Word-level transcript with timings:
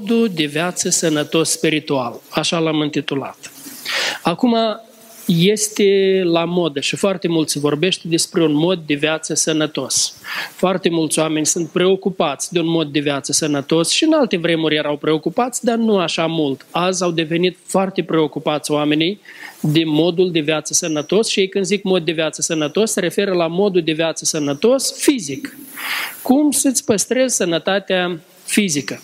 modul 0.00 0.30
de 0.34 0.44
viață 0.44 0.88
sănătos 0.88 1.50
spiritual. 1.50 2.20
Așa 2.28 2.58
l-am 2.58 2.82
intitulat. 2.82 3.52
Acum, 4.22 4.56
este 5.26 6.20
la 6.24 6.44
modă 6.44 6.80
și 6.80 6.96
foarte 6.96 7.28
mult 7.28 7.48
se 7.48 7.58
vorbește 7.58 8.08
despre 8.08 8.42
un 8.42 8.52
mod 8.52 8.82
de 8.86 8.94
viață 8.94 9.34
sănătos. 9.34 10.14
Foarte 10.54 10.88
mulți 10.88 11.18
oameni 11.18 11.46
sunt 11.46 11.68
preocupați 11.68 12.52
de 12.52 12.60
un 12.60 12.68
mod 12.68 12.92
de 12.92 13.00
viață 13.00 13.32
sănătos 13.32 13.90
și 13.90 14.04
în 14.04 14.12
alte 14.12 14.36
vremuri 14.36 14.76
erau 14.76 14.96
preocupați, 14.96 15.64
dar 15.64 15.76
nu 15.76 15.98
așa 15.98 16.26
mult. 16.26 16.66
Azi 16.70 17.02
au 17.02 17.10
devenit 17.10 17.58
foarte 17.66 18.02
preocupați 18.02 18.70
oamenii 18.70 19.20
de 19.60 19.82
modul 19.84 20.30
de 20.30 20.40
viață 20.40 20.74
sănătos 20.74 21.28
și 21.28 21.40
ei 21.40 21.48
când 21.48 21.64
zic 21.64 21.82
mod 21.82 22.04
de 22.04 22.12
viață 22.12 22.42
sănătos 22.42 22.92
se 22.92 23.00
referă 23.00 23.32
la 23.32 23.46
modul 23.46 23.82
de 23.82 23.92
viață 23.92 24.24
sănătos 24.24 24.92
fizic. 24.98 25.56
Cum 26.22 26.50
să-ți 26.50 26.84
păstrezi 26.84 27.36
sănătatea 27.36 28.20
fizică. 28.44 29.00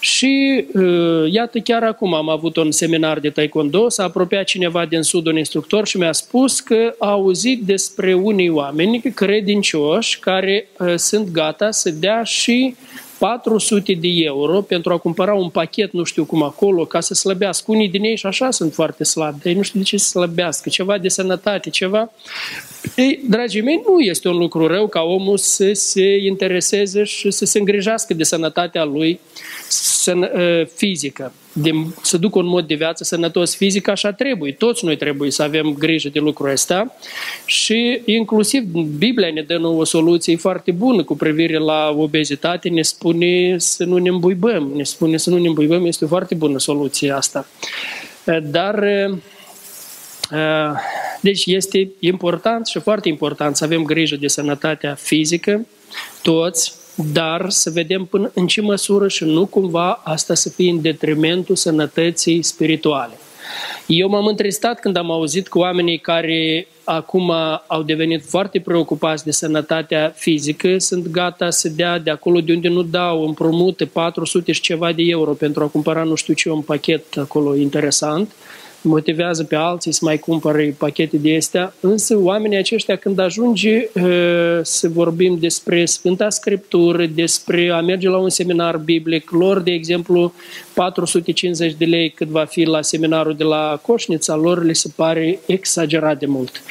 Și 0.00 0.64
uh, 0.74 1.32
iată, 1.32 1.58
chiar 1.58 1.82
acum 1.82 2.14
am 2.14 2.28
avut 2.28 2.56
un 2.56 2.70
seminar 2.70 3.18
de 3.18 3.30
taekwondo, 3.30 3.88
s-a 3.88 4.04
apropiat 4.04 4.44
cineva 4.44 4.86
din 4.86 5.02
sud, 5.02 5.26
un 5.26 5.36
instructor, 5.36 5.86
și 5.86 5.98
mi-a 5.98 6.12
spus 6.12 6.60
că 6.60 6.94
a 6.98 7.10
auzit 7.10 7.62
despre 7.62 8.14
unii 8.14 8.48
oameni 8.48 9.00
credincioși 9.00 10.18
care 10.18 10.68
uh, 10.78 10.94
sunt 10.96 11.30
gata 11.30 11.70
să 11.70 11.90
dea 11.90 12.22
și 12.22 12.74
400 13.18 13.92
de 13.92 14.08
euro 14.08 14.60
pentru 14.60 14.92
a 14.92 14.98
cumpăra 14.98 15.34
un 15.34 15.48
pachet, 15.48 15.92
nu 15.92 16.04
știu 16.04 16.24
cum 16.24 16.42
acolo, 16.42 16.84
ca 16.84 17.00
să 17.00 17.14
slăbească. 17.14 17.64
Unii 17.70 17.88
din 17.88 18.04
ei 18.04 18.16
și 18.16 18.26
așa 18.26 18.50
sunt 18.50 18.74
foarte 18.74 19.04
slabi, 19.04 19.36
dar 19.38 19.46
ei 19.46 19.54
nu 19.54 19.62
știu 19.62 19.78
de 19.78 19.84
ce 19.84 19.96
să 19.96 20.08
slăbească, 20.08 20.68
ceva 20.68 20.98
de 20.98 21.08
sănătate, 21.08 21.70
ceva. 21.70 22.10
Ei, 22.94 23.20
dragii 23.28 23.60
mei, 23.60 23.82
nu 23.86 24.00
este 24.00 24.28
un 24.28 24.36
lucru 24.36 24.66
rău 24.66 24.88
ca 24.88 25.00
omul 25.00 25.36
să 25.36 25.72
se 25.72 26.16
intereseze 26.16 27.04
și 27.04 27.30
să 27.30 27.44
se 27.44 27.58
îngrijească 27.58 28.14
de 28.14 28.22
sănătatea 28.22 28.84
lui 28.84 29.20
ă, 30.06 30.64
fizică, 30.74 31.32
de, 31.52 31.70
să 32.02 32.16
ducă 32.16 32.38
un 32.38 32.46
mod 32.46 32.66
de 32.66 32.74
viață 32.74 33.04
sănătos 33.04 33.56
fizic, 33.56 33.88
așa 33.88 34.12
trebuie. 34.12 34.52
Toți 34.52 34.84
noi 34.84 34.96
trebuie 34.96 35.30
să 35.30 35.42
avem 35.42 35.74
grijă 35.78 36.08
de 36.08 36.18
lucrul 36.18 36.50
ăsta 36.50 36.94
și 37.44 38.00
inclusiv 38.04 38.62
Biblia 38.98 39.30
ne 39.32 39.42
dă 39.42 39.66
o 39.66 39.84
soluție 39.84 40.36
foarte 40.36 40.70
bună 40.70 41.04
cu 41.04 41.16
privire 41.16 41.58
la 41.58 41.94
obezitate, 41.96 42.68
ne 42.68 42.82
spune 42.82 43.54
să 43.58 43.84
nu 43.84 43.96
ne 43.96 44.08
îmbuibăm, 44.08 44.72
ne 44.74 44.82
spune 44.82 45.16
să 45.16 45.30
nu 45.30 45.38
ne 45.38 45.48
îmbuibăm, 45.48 45.86
este 45.86 46.04
o 46.04 46.08
foarte 46.08 46.34
bună 46.34 46.58
soluție 46.58 47.10
asta. 47.10 47.46
Dar 48.42 48.84
deci 51.20 51.46
este 51.46 51.90
important 51.98 52.66
și 52.66 52.78
foarte 52.78 53.08
important 53.08 53.56
să 53.56 53.64
avem 53.64 53.82
grijă 53.82 54.16
de 54.16 54.28
sănătatea 54.28 54.94
fizică, 54.94 55.66
toți, 56.22 56.74
dar 57.12 57.50
să 57.50 57.70
vedem 57.70 58.04
până 58.04 58.30
în 58.34 58.46
ce 58.46 58.60
măsură 58.60 59.08
și 59.08 59.24
nu 59.24 59.46
cumva 59.46 60.00
asta 60.04 60.34
să 60.34 60.48
fie 60.48 60.70
în 60.70 60.80
detrimentul 60.80 61.56
sănătății 61.56 62.42
spirituale. 62.42 63.18
Eu 63.86 64.08
m-am 64.08 64.26
întristat 64.26 64.80
când 64.80 64.96
am 64.96 65.10
auzit 65.10 65.48
că 65.48 65.58
oamenii 65.58 65.98
care 65.98 66.68
acum 66.84 67.32
au 67.66 67.82
devenit 67.82 68.24
foarte 68.28 68.60
preocupați 68.60 69.24
de 69.24 69.30
sănătatea 69.30 70.12
fizică 70.16 70.78
sunt 70.78 71.08
gata 71.08 71.50
să 71.50 71.68
dea 71.68 71.98
de 71.98 72.10
acolo 72.10 72.40
de 72.40 72.52
unde 72.52 72.68
nu 72.68 72.82
dau 72.82 73.26
împrumute 73.26 73.84
400 73.84 74.52
și 74.52 74.60
ceva 74.60 74.92
de 74.92 75.02
euro 75.02 75.32
pentru 75.32 75.62
a 75.62 75.66
cumpăra 75.66 76.02
nu 76.02 76.14
știu 76.14 76.34
ce 76.34 76.50
un 76.50 76.60
pachet 76.60 77.16
acolo 77.16 77.56
interesant 77.56 78.32
motivează 78.88 79.44
pe 79.44 79.56
alții 79.56 79.92
să 79.92 80.00
mai 80.02 80.18
cumpăre 80.18 80.74
pachete 80.78 81.16
de 81.16 81.36
astea, 81.36 81.74
însă 81.80 82.16
oamenii 82.18 82.58
aceștia 82.58 82.96
când 82.96 83.18
ajunge 83.18 83.88
uh, 83.94 84.58
să 84.62 84.88
vorbim 84.88 85.36
despre 85.40 85.84
Sfânta 85.84 86.30
Scriptură, 86.30 87.06
despre 87.06 87.70
a 87.70 87.80
merge 87.80 88.08
la 88.08 88.16
un 88.16 88.28
seminar 88.28 88.76
biblic, 88.76 89.30
lor, 89.30 89.60
de 89.60 89.70
exemplu, 89.70 90.32
450 90.76 91.74
de 91.78 91.84
lei 91.84 92.10
cât 92.10 92.28
va 92.28 92.44
fi 92.44 92.62
la 92.62 92.82
seminarul 92.82 93.34
de 93.34 93.44
la 93.44 93.80
Coșnița, 93.82 94.34
lor 94.34 94.64
le 94.64 94.72
se 94.72 94.90
pare 94.96 95.38
exagerat 95.46 96.18
de 96.18 96.26
mult. 96.26 96.62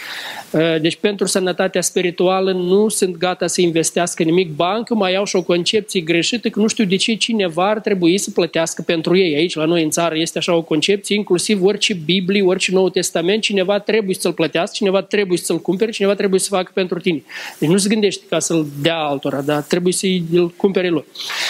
Uh, 0.52 0.82
deci 0.82 0.96
pentru 0.96 1.26
sănătatea 1.26 1.82
spirituală 1.82 2.52
nu 2.52 2.90
sunt 2.90 3.18
gata 3.18 3.48
să 3.48 3.62
investească 3.62 4.24
nimic. 4.24 4.56
Bancă 4.56 4.96
mai 4.96 5.16
au 5.16 5.26
și 5.26 5.36
o 5.36 5.44
concepție 5.44 6.02
greșită 6.02 6.50
că 6.50 6.60
nu 6.60 6.68
știu 6.68 6.86
de 6.86 6.96
ce 6.96 7.14
cineva 7.14 7.70
ar 7.70 7.80
trebui 7.80 8.18
să 8.18 8.32
plătească 8.32 8.82
pentru 8.82 9.18
ei. 9.18 9.36
Aici 9.36 9.56
la 9.56 9.66
noi 9.66 9.84
în 9.84 9.90
țară 9.90 10.18
este 10.18 10.38
așa 10.38 10.56
o 10.56 10.62
concepție, 10.62 11.16
inclusiv 11.16 11.64
orice 11.64 11.94
Biblie, 11.94 12.44
orice 12.44 12.72
Nou 12.72 12.90
Testament, 12.90 13.42
cineva 13.42 13.80
trebuie 13.80 14.16
să-l 14.16 14.34
plătească, 14.34 14.76
cineva 14.76 15.02
trebuie 15.02 15.38
să-l 15.38 15.60
cumpere, 15.60 15.92
cineva 15.92 16.14
trebuie 16.14 16.40
să 16.40 16.48
facă 16.50 16.72
pentru 16.74 17.00
tine. 17.00 17.24
Deci 17.60 17.70
nu 17.70 17.78
se 17.78 17.90
gândește 17.90 18.24
ca 18.30 18.40
să-l 18.40 18.66
dea 18.82 18.98
altora, 18.98 19.42
dar 19.42 19.62
trebuie 19.62 19.94
să-l 19.94 20.54
cumpere 20.58 20.90
lor. 20.90 21.06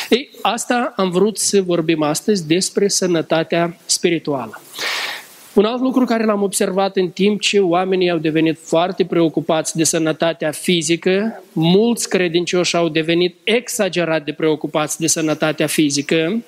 Ei, 0.10 0.30
asta 0.42 0.94
am 0.96 1.10
vrut 1.10 1.38
să 1.38 1.62
vorbim 1.62 2.02
astăzi 2.02 2.45
despre 2.48 2.88
sănătatea 2.88 3.78
spirituală. 3.86 4.62
Un 5.54 5.66
alt 5.66 5.82
lucru 5.82 6.06
care 6.06 6.26
l-am 6.26 6.42
observat 6.42 6.96
în 6.96 7.10
timp 7.10 7.42
ce 7.42 7.60
oamenii 7.60 8.10
au 8.10 8.18
devenit 8.18 8.60
foarte 8.64 9.06
preocupați 9.06 9.76
de 9.76 9.84
sănătatea 9.84 10.52
fizică, 10.52 11.44
mulți 11.52 12.10
credincioși 12.10 12.76
au 12.76 12.90
devenit 12.90 13.36
exagerat 13.44 14.24
de 14.24 14.32
preocupați 14.32 15.00
de 15.00 15.08
sănătatea 15.08 15.68
fizică, 15.68 16.44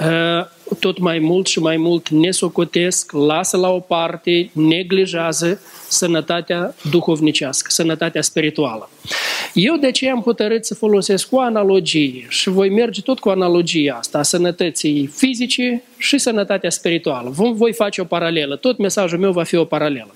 ă, 0.00 0.50
tot 0.80 0.98
mai 0.98 1.18
mult 1.18 1.46
și 1.46 1.58
mai 1.58 1.76
mult 1.76 2.08
ne 2.08 2.30
socotesc, 2.30 3.12
lasă 3.12 3.56
la 3.56 3.70
o 3.70 3.80
parte, 3.80 4.50
neglijează 4.52 5.60
sănătatea 5.88 6.74
duhovnicească, 6.90 7.70
sănătatea 7.70 8.22
spirituală. 8.22 8.90
Eu 9.54 9.76
de 9.76 9.90
ce 9.90 10.10
am 10.10 10.20
hotărât 10.20 10.64
să 10.64 10.74
folosesc 10.74 11.32
o 11.32 11.40
analogie 11.40 12.26
și 12.28 12.48
voi 12.48 12.70
merge 12.70 13.00
tot 13.00 13.18
cu 13.18 13.28
analogia 13.28 13.96
asta, 13.98 14.18
a 14.18 14.22
sănătății 14.22 15.06
fizice 15.06 15.82
și 15.98 16.18
sănătatea 16.18 16.70
spirituală. 16.70 17.30
Vom, 17.30 17.54
voi 17.54 17.72
face 17.72 18.00
o 18.00 18.04
paralelă, 18.04 18.56
tot 18.56 18.78
mesajul 18.78 19.18
meu 19.18 19.32
va 19.32 19.42
fi 19.42 19.56
o 19.56 19.64
paralelă. 19.64 20.14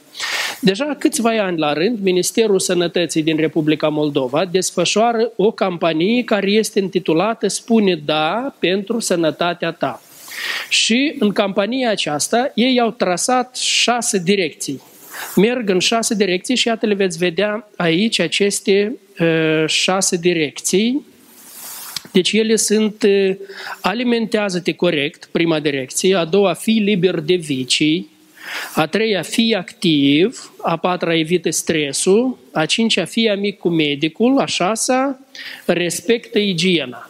Deja 0.60 0.96
câțiva 0.98 1.30
ani 1.30 1.58
la 1.58 1.72
rând, 1.72 1.98
Ministerul 2.02 2.58
Sănătății 2.58 3.22
din 3.22 3.36
Republica 3.36 3.88
Moldova 3.88 4.44
desfășoară 4.44 5.32
o 5.36 5.50
campanie 5.50 6.24
care 6.24 6.50
este 6.50 6.78
intitulată 6.78 7.48
Spune 7.48 8.02
da 8.04 8.54
pentru 8.58 8.98
sănătatea 8.98 9.72
ta. 9.72 10.00
Și 10.68 11.14
în 11.18 11.32
campania 11.32 11.90
aceasta 11.90 12.52
ei 12.54 12.80
au 12.80 12.90
trasat 12.90 13.56
șase 13.56 14.18
direcții. 14.18 14.82
Merg 15.36 15.68
în 15.68 15.78
șase 15.78 16.14
direcții 16.14 16.56
și 16.56 16.66
iată 16.66 16.86
le 16.86 16.94
veți 16.94 17.18
vedea 17.18 17.68
aici 17.76 18.18
aceste 18.18 18.96
uh, 19.18 19.64
șase 19.66 20.16
direcții. 20.16 21.06
Deci 22.12 22.32
ele 22.32 22.56
sunt 22.56 23.02
uh, 23.02 23.36
alimentează-te 23.80 24.72
corect, 24.72 25.28
prima 25.32 25.60
direcție, 25.60 26.14
a 26.16 26.24
doua 26.24 26.52
fii 26.52 26.80
liber 26.80 27.20
de 27.20 27.34
vicii, 27.34 28.10
a 28.74 28.86
treia 28.86 29.22
fii 29.22 29.54
activ, 29.54 30.52
a 30.62 30.76
patra 30.76 31.16
evită 31.16 31.50
stresul, 31.50 32.38
a 32.52 32.66
cincea 32.66 33.04
fii 33.04 33.28
amic 33.28 33.58
cu 33.58 33.68
medicul, 33.68 34.38
a 34.38 34.46
șasea 34.46 35.18
respectă 35.64 36.38
igiena. 36.38 37.09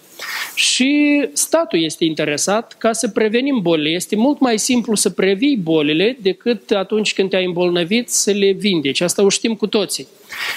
Și 0.55 1.29
statul 1.33 1.83
este 1.83 2.05
interesat 2.05 2.75
ca 2.79 2.93
să 2.93 3.09
prevenim 3.09 3.59
bolile. 3.63 3.89
Este 3.89 4.17
mult 4.17 4.41
mai 4.41 4.59
simplu 4.59 4.95
să 4.95 5.11
previi 5.11 5.57
bolile 5.57 6.17
decât 6.21 6.71
atunci 6.71 7.15
când 7.15 7.31
te-ai 7.31 7.45
îmbolnăvit 7.45 8.09
să 8.09 8.31
le 8.31 8.51
vindeci. 8.51 9.01
Asta 9.01 9.23
o 9.23 9.29
știm 9.29 9.55
cu 9.55 9.67
toții. 9.67 10.07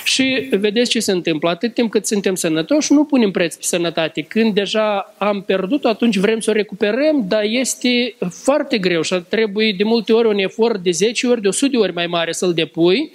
Și 0.04 0.48
vedeți 0.52 0.90
ce 0.90 1.00
se 1.00 1.12
întâmplă. 1.12 1.50
Atât 1.50 1.74
timp 1.74 1.92
cât 1.92 2.06
suntem 2.06 2.36
sănătoși, 2.36 2.94
nu 2.94 3.04
punem 3.04 3.32
preț 3.32 3.56
pe 3.56 3.64
sănătate. 3.64 4.22
Când 4.22 4.54
deja 4.54 5.14
am 5.18 5.42
pierdut 5.42 5.86
atunci 5.86 6.18
vrem 6.18 6.40
să 6.40 6.50
o 6.50 6.54
recuperăm, 6.54 7.26
dar 7.28 7.44
este 7.44 8.16
foarte 8.30 8.78
greu 8.78 9.02
și 9.02 9.16
trebuie 9.30 9.74
de 9.78 9.84
multe 9.84 10.14
ori 10.14 10.28
un 10.28 10.38
efort 10.38 10.84
de 10.84 10.92
10 10.92 11.28
ori, 11.28 11.42
de 11.42 11.48
100 11.48 11.72
de 11.72 11.78
ori 11.78 11.94
mai 11.94 12.08
mare 12.08 12.32
să-l 12.32 12.54
depui 12.54 13.12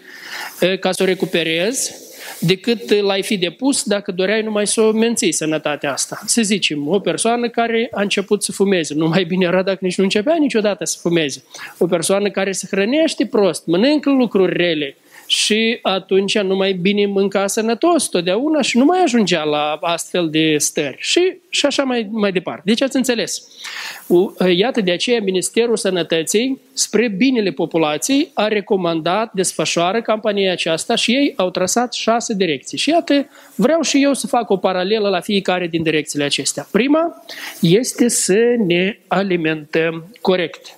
eh, 0.61 0.79
ca 0.79 0.93
să 0.93 1.03
o 1.03 1.07
recuperezi 1.07 2.08
decât 2.41 3.01
l-ai 3.01 3.23
fi 3.23 3.37
depus 3.37 3.83
dacă 3.83 4.13
doreai 4.13 4.43
numai 4.43 4.67
să 4.67 4.81
o 4.81 4.93
menții 4.93 5.33
sănătatea 5.33 5.93
asta. 5.93 6.21
Să 6.27 6.43
zicem, 6.43 6.89
o 6.89 6.99
persoană 6.99 7.49
care 7.49 7.89
a 7.93 8.01
început 8.01 8.43
să 8.43 8.53
fumeze, 8.53 8.95
nu 8.95 9.09
mai 9.09 9.25
bine 9.25 9.45
era 9.45 9.63
dacă 9.63 9.79
nici 9.81 9.97
nu 9.97 10.05
începea 10.05 10.37
niciodată 10.39 10.85
să 10.85 10.99
fumeze. 11.01 11.43
O 11.79 11.87
persoană 11.87 12.31
care 12.31 12.53
se 12.53 12.67
hrănește 12.71 13.27
prost, 13.27 13.67
mănâncă 13.67 14.11
lucruri 14.11 14.57
rele, 14.57 14.97
și 15.31 15.79
atunci 15.83 16.39
nu 16.39 16.57
mai 16.57 16.73
bine 16.73 17.07
mânca 17.07 17.47
sănătos 17.47 18.09
totdeauna 18.09 18.63
și 18.63 18.79
nu 18.79 18.85
mai 18.85 19.03
ajungea 19.03 19.43
la 19.43 19.79
astfel 19.81 20.31
de 20.31 20.57
stări. 20.59 20.97
Și, 20.99 21.37
și 21.49 21.67
așa 21.67 21.83
mai, 21.83 22.09
mai 22.11 22.33
departe. 22.33 22.63
Deci 22.65 22.83
ați 22.83 22.97
înțeles. 22.97 23.43
Iată 24.57 24.81
de 24.81 24.91
aceea 24.91 25.21
Ministerul 25.21 25.77
Sănătății, 25.77 26.61
spre 26.73 27.09
binele 27.09 27.51
populației, 27.51 28.31
a 28.35 28.49
recomandat, 28.49 29.33
desfășoară 29.33 30.03
campania 30.03 30.53
aceasta 30.53 30.95
și 30.95 31.13
ei 31.13 31.33
au 31.37 31.51
trasat 31.51 31.93
șase 31.93 32.35
direcții. 32.35 32.79
Și 32.79 32.91
iată, 32.91 33.29
vreau 33.55 33.81
și 33.81 34.03
eu 34.03 34.15
să 34.15 34.27
fac 34.27 34.51
o 34.51 34.57
paralelă 34.57 35.09
la 35.09 35.21
fiecare 35.21 35.67
din 35.67 35.83
direcțiile 35.83 36.25
acestea. 36.25 36.69
Prima 36.71 37.25
este 37.61 38.09
să 38.09 38.55
ne 38.67 38.99
alimentăm 39.07 40.05
corect. 40.21 40.77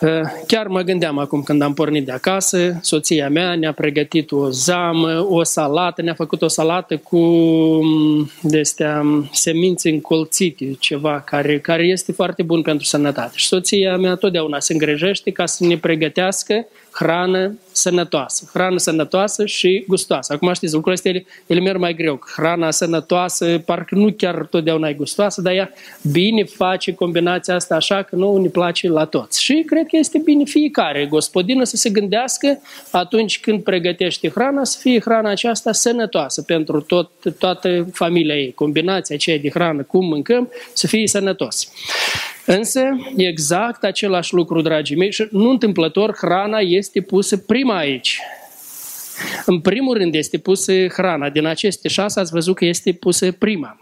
Uh, 0.00 0.20
chiar 0.46 0.66
mă 0.66 0.80
gândeam 0.80 1.18
acum 1.18 1.42
când 1.42 1.62
am 1.62 1.74
pornit 1.74 2.04
de 2.04 2.12
acasă, 2.12 2.78
soția 2.82 3.28
mea 3.28 3.54
ne-a 3.54 3.72
pregătit 3.72 4.32
o 4.32 4.50
zamă, 4.50 5.26
o 5.28 5.42
salată, 5.42 6.02
ne-a 6.02 6.14
făcut 6.14 6.42
o 6.42 6.48
salată 6.48 6.96
cu 6.96 7.18
mm, 7.82 8.30
de-astea 8.42 9.02
mm, 9.02 9.28
semințe 9.32 9.90
încolțite, 9.90 10.76
ceva 10.78 11.20
care, 11.20 11.60
care 11.60 11.82
este 11.82 12.12
foarte 12.12 12.42
bun 12.42 12.62
pentru 12.62 12.86
sănătate. 12.86 13.32
Și 13.34 13.46
soția 13.46 13.96
mea 13.96 14.14
totdeauna 14.14 14.60
se 14.60 14.72
îngrijește 14.72 15.30
ca 15.30 15.46
să 15.46 15.66
ne 15.66 15.78
pregătească 15.78 16.66
hrană 16.98 17.58
sănătoasă. 17.72 18.50
Hrană 18.52 18.78
sănătoasă 18.78 19.46
și 19.46 19.84
gustoasă. 19.88 20.32
Acum 20.32 20.52
știți, 20.52 20.74
lucrurile 20.74 20.94
astea 20.94 21.10
ele, 21.10 21.26
ele 21.46 21.60
merg 21.60 21.78
mai 21.78 21.94
greu. 21.94 22.20
Hrana 22.36 22.70
sănătoasă, 22.70 23.62
parcă 23.64 23.94
nu 23.94 24.12
chiar 24.12 24.46
totdeauna 24.50 24.88
e 24.88 24.92
gustoasă, 24.92 25.40
dar 25.40 25.52
ea 25.52 25.72
bine 26.12 26.44
face 26.44 26.94
combinația 26.94 27.54
asta 27.54 27.74
așa 27.74 28.02
că 28.02 28.16
nu 28.16 28.36
ne 28.36 28.48
place 28.48 28.88
la 28.88 29.04
toți. 29.04 29.42
Și 29.42 29.62
cred 29.66 29.86
că 29.86 29.96
este 29.96 30.18
bine 30.18 30.44
fiecare 30.44 31.06
gospodină 31.06 31.64
să 31.64 31.76
se 31.76 31.90
gândească 31.90 32.60
atunci 32.90 33.40
când 33.40 33.62
pregătește 33.62 34.28
hrana, 34.28 34.64
să 34.64 34.78
fie 34.80 35.00
hrana 35.00 35.30
aceasta 35.30 35.72
sănătoasă 35.72 36.42
pentru 36.42 36.80
tot, 36.80 37.10
toată 37.38 37.86
familia 37.92 38.34
ei. 38.34 38.52
Combinația 38.52 39.14
aceea 39.14 39.38
de 39.38 39.50
hrană, 39.50 39.82
cum 39.82 40.06
mâncăm, 40.06 40.50
să 40.72 40.86
fie 40.86 41.06
sănătos. 41.06 41.68
Însă, 42.46 42.80
exact 43.16 43.84
același 43.84 44.34
lucru, 44.34 44.60
dragii 44.62 44.96
mei, 44.96 45.12
și 45.12 45.28
nu 45.30 45.50
întâmplător, 45.50 46.16
hrana 46.16 46.58
este 46.58 47.00
pusă 47.00 47.36
prima 47.36 47.76
aici. 47.76 48.20
În 49.46 49.60
primul 49.60 49.96
rând 49.96 50.14
este 50.14 50.38
pusă 50.38 50.72
hrana. 50.86 51.28
Din 51.28 51.46
aceste 51.46 51.88
șase 51.88 52.20
ați 52.20 52.32
văzut 52.32 52.54
că 52.56 52.64
este 52.64 52.92
pusă 52.92 53.32
prima. 53.32 53.80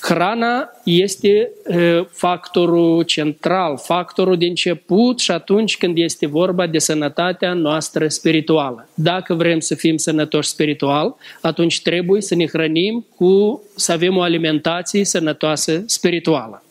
Hrana 0.00 0.70
este 0.84 1.50
factorul 2.10 3.02
central, 3.02 3.78
factorul 3.78 4.38
de 4.38 4.46
început 4.46 5.18
și 5.18 5.30
atunci 5.30 5.76
când 5.76 5.98
este 5.98 6.26
vorba 6.26 6.66
de 6.66 6.78
sănătatea 6.78 7.52
noastră 7.52 8.08
spirituală. 8.08 8.88
Dacă 8.94 9.34
vrem 9.34 9.60
să 9.60 9.74
fim 9.74 9.96
sănătoși 9.96 10.48
spiritual, 10.48 11.14
atunci 11.40 11.82
trebuie 11.82 12.20
să 12.20 12.34
ne 12.34 12.46
hrănim 12.46 13.06
cu, 13.16 13.62
să 13.76 13.92
avem 13.92 14.16
o 14.16 14.22
alimentație 14.22 15.04
sănătoasă 15.04 15.82
spirituală. 15.86 16.63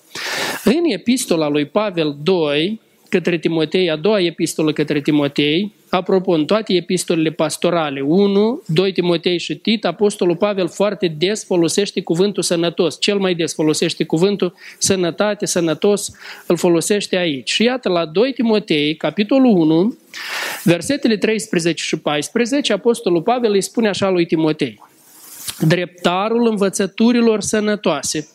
În 0.63 0.83
epistola 0.83 1.48
lui 1.48 1.65
Pavel 1.65 2.15
2, 2.24 2.81
către 3.10 3.38
Timotei, 3.38 3.89
a 3.89 3.95
doua 3.95 4.19
epistolă 4.19 4.74
către 4.74 5.01
Timotei, 5.01 5.74
apropo, 5.89 6.31
în 6.31 6.45
toate 6.45 6.74
epistolele 6.74 7.30
pastorale, 7.30 8.01
1, 8.01 8.62
2 8.68 8.92
Timotei 8.92 9.39
și 9.39 9.56
Tit, 9.56 9.86
Apostolul 9.86 10.36
Pavel 10.36 10.68
foarte 10.68 11.07
des 11.07 11.45
folosește 11.45 12.01
cuvântul 12.01 12.44
sănătos. 12.44 13.00
Cel 13.00 13.18
mai 13.18 13.33
des 13.36 13.54
folosește 13.54 14.04
cuvântul 14.04 14.54
sănătate, 14.77 15.45
sănătos, 15.45 16.12
îl 16.48 16.57
folosește 16.57 17.18
aici. 17.18 17.51
Și 17.51 17.63
iată, 17.63 17.89
la 17.89 18.06
2 18.06 18.33
Timotei, 18.33 18.95
capitolul 18.95 19.57
1, 19.57 19.98
versetele 20.63 21.18
13 21.18 21.83
și 21.83 21.98
14, 21.98 22.74
Apostolul 22.74 23.21
Pavel 23.21 23.51
îi 23.51 23.62
spune 23.62 23.88
așa 23.88 24.09
lui 24.09 24.25
Timotei, 24.25 24.81
dreptarul 25.59 26.48
învățăturilor 26.48 27.42
sănătoase, 27.42 28.27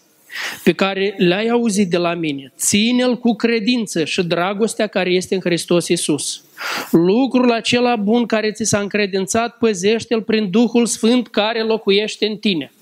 pe 0.64 0.72
care 0.72 1.14
le-ai 1.19 1.48
auzit 1.48 1.90
de 1.90 1.96
la 1.96 2.14
mine, 2.14 2.52
ține-l 2.56 3.16
cu 3.16 3.34
credință 3.34 4.04
și 4.04 4.22
dragostea 4.22 4.86
care 4.86 5.10
este 5.10 5.34
în 5.34 5.40
Hristos 5.40 5.88
Iisus. 5.88 6.42
Lucrul 6.90 7.52
acela 7.52 7.96
bun 7.96 8.26
care 8.26 8.52
ți 8.52 8.64
s-a 8.64 8.78
încredințat, 8.78 9.56
păzește-l 9.58 10.22
prin 10.22 10.50
Duhul 10.50 10.86
Sfânt 10.86 11.28
care 11.28 11.62
locuiește 11.62 12.26
în 12.26 12.36
tine. 12.36 12.72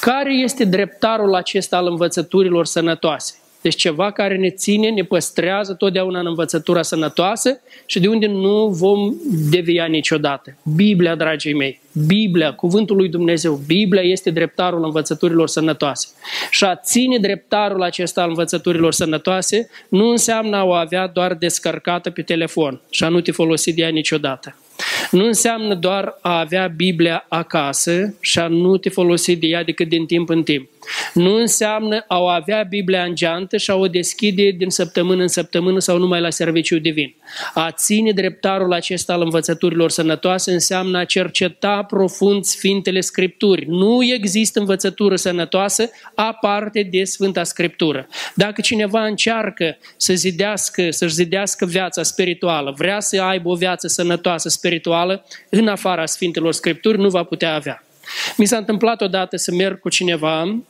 Care 0.00 0.34
este 0.34 0.64
dreptarul 0.64 1.34
acesta 1.34 1.76
al 1.76 1.86
învățăturilor 1.86 2.66
sănătoase? 2.66 3.39
Deci 3.60 3.74
ceva 3.74 4.10
care 4.10 4.36
ne 4.36 4.50
ține, 4.50 4.90
ne 4.90 5.02
păstrează 5.02 5.74
totdeauna 5.74 6.20
în 6.20 6.26
învățătura 6.26 6.82
sănătoasă 6.82 7.60
și 7.86 8.00
de 8.00 8.08
unde 8.08 8.26
nu 8.26 8.68
vom 8.68 9.14
devia 9.50 9.84
niciodată. 9.84 10.56
Biblia, 10.74 11.14
dragii 11.14 11.54
mei, 11.54 11.80
Biblia, 12.06 12.52
cuvântul 12.52 12.96
lui 12.96 13.08
Dumnezeu, 13.08 13.60
Biblia 13.66 14.02
este 14.02 14.30
dreptarul 14.30 14.84
învățăturilor 14.84 15.48
sănătoase. 15.48 16.08
Și 16.50 16.64
a 16.64 16.76
ține 16.76 17.18
dreptarul 17.18 17.82
acesta 17.82 18.22
al 18.22 18.28
învățăturilor 18.28 18.92
sănătoase 18.92 19.68
nu 19.88 20.08
înseamnă 20.08 20.56
a 20.56 20.64
o 20.64 20.72
avea 20.72 21.06
doar 21.06 21.34
descărcată 21.34 22.10
pe 22.10 22.22
telefon 22.22 22.80
și 22.90 23.04
a 23.04 23.08
nu 23.08 23.20
te 23.20 23.32
folosi 23.32 23.72
de 23.72 23.82
ea 23.82 23.88
niciodată. 23.88 24.56
Nu 25.10 25.24
înseamnă 25.24 25.74
doar 25.74 26.18
a 26.20 26.38
avea 26.38 26.66
Biblia 26.76 27.26
acasă 27.28 28.14
și 28.20 28.38
a 28.38 28.48
nu 28.48 28.76
te 28.76 28.88
folosi 28.88 29.36
de 29.36 29.46
ea 29.46 29.64
decât 29.64 29.88
din 29.88 30.06
timp 30.06 30.28
în 30.28 30.42
timp. 30.42 30.68
Nu 31.14 31.34
înseamnă 31.34 32.04
a 32.08 32.18
o 32.18 32.26
avea 32.26 32.62
Biblia 32.62 33.02
în 33.02 33.14
geantă 33.14 33.56
și 33.56 33.70
a 33.70 33.74
o 33.74 33.86
deschide 33.86 34.50
din 34.50 34.70
săptămână 34.70 35.22
în 35.22 35.28
săptămână 35.28 35.78
sau 35.78 35.98
numai 35.98 36.20
la 36.20 36.30
serviciu 36.30 36.78
divin. 36.78 37.14
A 37.54 37.70
ține 37.70 38.12
dreptarul 38.12 38.72
acesta 38.72 39.12
al 39.12 39.22
învățăturilor 39.22 39.90
sănătoase 39.90 40.52
înseamnă 40.52 40.98
a 40.98 41.04
cerceta 41.04 41.82
profund 41.82 42.44
Sfintele 42.44 43.00
Scripturi. 43.00 43.64
Nu 43.68 44.04
există 44.04 44.58
învățătură 44.58 45.16
sănătoasă 45.16 45.90
aparte 46.14 46.88
de 46.90 47.04
Sfânta 47.04 47.44
Scriptură. 47.44 48.08
Dacă 48.34 48.60
cineva 48.60 49.04
încearcă 49.04 49.78
să 49.96 50.14
zidească, 50.14 50.90
să-și 50.90 51.14
zidească 51.14 51.66
viața 51.66 52.02
spirituală, 52.02 52.74
vrea 52.76 53.00
să 53.00 53.22
aibă 53.22 53.48
o 53.48 53.54
viață 53.54 53.88
sănătoasă 53.88 54.48
spirituală, 54.48 55.24
în 55.48 55.68
afara 55.68 56.06
Sfintelor 56.06 56.52
Scripturi, 56.52 56.98
nu 56.98 57.08
va 57.08 57.22
putea 57.22 57.54
avea. 57.54 57.84
Mi 58.36 58.46
s-a 58.46 58.56
întâmplat 58.56 59.00
odată 59.00 59.36
să 59.36 59.52
merg 59.52 59.80
cu 59.80 59.88
cineva 59.88 60.62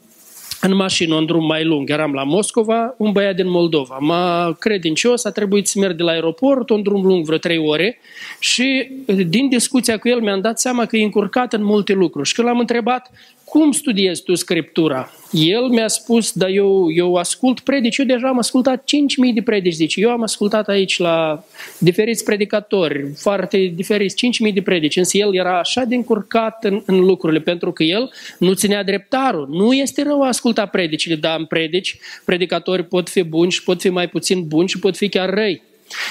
în 0.60 0.74
mașină, 0.74 1.14
un 1.14 1.26
drum 1.26 1.46
mai 1.46 1.64
lung. 1.64 1.90
Eram 1.90 2.12
la 2.12 2.22
Moscova, 2.22 2.94
un 2.96 3.12
băiat 3.12 3.34
din 3.34 3.48
Moldova. 3.48 3.96
M-a 4.00 4.56
credincios, 4.58 5.24
a 5.24 5.30
trebuit 5.30 5.66
să 5.68 5.78
merg 5.78 5.96
de 5.96 6.02
la 6.02 6.10
aeroport, 6.10 6.70
un 6.70 6.82
drum 6.82 7.02
lung, 7.02 7.24
vreo 7.24 7.38
trei 7.38 7.58
ore, 7.58 7.98
și 8.38 8.90
din 9.26 9.48
discuția 9.48 9.98
cu 9.98 10.08
el 10.08 10.20
mi-am 10.20 10.40
dat 10.40 10.60
seama 10.60 10.86
că 10.86 10.96
e 10.96 11.02
încurcat 11.02 11.52
în 11.52 11.64
multe 11.64 11.92
lucruri. 11.92 12.28
Și 12.28 12.34
când 12.34 12.46
l-am 12.46 12.58
întrebat, 12.58 13.10
cum 13.50 13.73
studiezi 13.73 14.23
tu 14.23 14.35
Scriptura? 14.35 15.11
El 15.32 15.69
mi-a 15.69 15.88
spus, 15.88 16.32
dar 16.32 16.49
eu, 16.49 16.93
eu 16.93 17.14
ascult 17.14 17.61
predici, 17.61 17.97
eu 17.97 18.05
deja 18.05 18.29
am 18.29 18.38
ascultat 18.38 18.82
5.000 19.29 19.35
de 19.35 19.43
predici, 19.43 19.75
zice, 19.75 20.00
eu 20.00 20.11
am 20.11 20.23
ascultat 20.23 20.69
aici 20.69 20.99
la 20.99 21.44
diferiți 21.79 22.25
predicatori, 22.25 23.12
foarte 23.17 23.73
diferiți, 23.75 24.14
5.000 24.49 24.55
de 24.55 24.62
predici, 24.62 24.97
însă 24.97 25.17
el 25.17 25.35
era 25.35 25.58
așa 25.58 25.85
de 25.85 25.94
încurcat 25.94 26.64
în, 26.64 26.82
în 26.87 26.99
lucrurile, 26.99 27.41
pentru 27.41 27.73
că 27.73 27.82
el 27.82 28.11
nu 28.38 28.52
ținea 28.52 28.85
dreptarul. 28.85 29.49
Nu 29.50 29.73
este 29.73 30.02
rău 30.02 30.23
a 30.23 30.26
asculta 30.26 30.67
predicile, 30.67 31.14
dar 31.14 31.38
în 31.38 31.44
predici, 31.44 31.99
predicatori 32.25 32.85
pot 32.85 33.08
fi 33.08 33.23
buni 33.23 33.50
și 33.50 33.62
pot 33.62 33.81
fi 33.81 33.88
mai 33.88 34.08
puțin 34.08 34.47
buni 34.47 34.69
și 34.69 34.79
pot 34.79 34.97
fi 34.97 35.08
chiar 35.08 35.31
răi. 35.35 35.62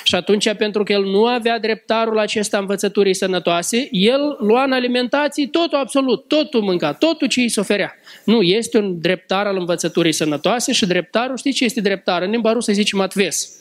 Și 0.04 0.16
atunci, 0.16 0.54
pentru 0.54 0.84
că 0.84 0.92
el 0.92 1.04
nu 1.04 1.26
avea 1.26 1.60
dreptarul 1.60 2.20
acesta 2.20 2.58
învățăturii 2.58 3.14
sănătoase, 3.14 3.88
el 3.92 4.38
lua 4.40 4.64
în 4.64 4.72
alimentație 4.72 5.48
totul 5.48 5.78
absolut, 5.78 6.28
totul 6.28 6.62
mânca, 6.62 6.94
totul 6.94 7.28
ce 7.28 7.42
îi 7.42 7.50
se 7.50 7.60
oferea. 7.60 7.96
Nu, 8.24 8.42
este 8.42 8.78
un 8.78 9.00
dreptar 9.02 9.46
al 9.46 9.58
învățăturii 9.58 10.12
sănătoase 10.12 10.72
și 10.72 10.86
dreptarul, 10.86 11.38
știți 11.38 11.58
ce 11.58 11.64
este 11.64 11.82
dreptar? 11.82 12.22
În 12.22 12.30
limba 12.30 12.52
rusă 12.52 12.72
zice 12.72 12.96
matves. 12.96 13.58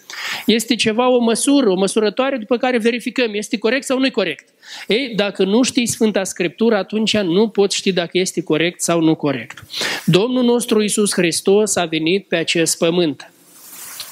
Este 0.46 0.74
ceva, 0.74 1.08
o 1.08 1.18
măsură, 1.18 1.70
o 1.70 1.74
măsurătoare 1.74 2.36
după 2.36 2.56
care 2.56 2.78
verificăm, 2.78 3.34
este 3.34 3.58
corect 3.58 3.84
sau 3.84 3.98
nu 3.98 4.06
e 4.06 4.10
corect. 4.10 4.48
Ei, 4.86 5.12
dacă 5.16 5.44
nu 5.44 5.62
știi 5.62 5.86
Sfânta 5.86 6.24
Scriptură, 6.24 6.76
atunci 6.76 7.16
nu 7.16 7.48
poți 7.48 7.76
ști 7.76 7.92
dacă 7.92 8.18
este 8.18 8.42
corect 8.42 8.80
sau 8.80 9.00
nu 9.00 9.14
corect. 9.14 9.64
Domnul 10.04 10.44
nostru 10.44 10.82
Isus 10.82 11.12
Hristos 11.12 11.76
a 11.76 11.84
venit 11.84 12.26
pe 12.26 12.36
acest 12.36 12.78
pământ 12.78 13.30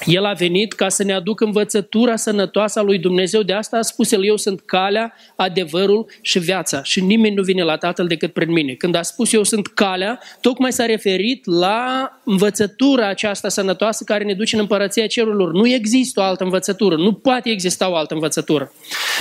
el 0.05 0.25
a 0.25 0.33
venit 0.33 0.73
ca 0.73 0.89
să 0.89 1.03
ne 1.03 1.13
aducă 1.13 1.45
învățătura 1.45 2.17
sănătoasă 2.17 2.79
a 2.79 2.83
lui 2.83 2.99
Dumnezeu. 2.99 3.43
De 3.43 3.53
asta 3.53 3.77
a 3.77 3.83
spus 3.83 4.13
el, 4.13 4.25
eu 4.25 4.37
sunt 4.37 4.61
calea, 4.61 5.15
adevărul 5.37 6.07
și 6.21 6.39
viața. 6.39 6.83
Și 6.83 7.01
nimeni 7.01 7.35
nu 7.35 7.43
vine 7.43 7.63
la 7.63 7.77
Tatăl 7.77 8.07
decât 8.07 8.33
prin 8.33 8.53
mine. 8.53 8.73
Când 8.73 8.95
a 8.95 9.03
spus 9.03 9.33
eu 9.33 9.43
sunt 9.43 9.67
calea, 9.67 10.21
tocmai 10.41 10.73
s-a 10.73 10.87
referit 10.87 11.47
la 11.47 12.11
învățătura 12.25 13.09
aceasta 13.09 13.49
sănătoasă 13.49 14.05
care 14.05 14.25
ne 14.25 14.35
duce 14.35 14.55
în 14.55 14.61
împărăția 14.61 15.07
cerurilor. 15.07 15.53
Nu 15.53 15.69
există 15.69 16.21
o 16.21 16.23
altă 16.23 16.45
învățătură. 16.45 16.97
Nu 16.97 17.13
poate 17.13 17.51
exista 17.51 17.91
o 17.91 17.97
altă 17.97 18.15
învățătură. 18.15 18.73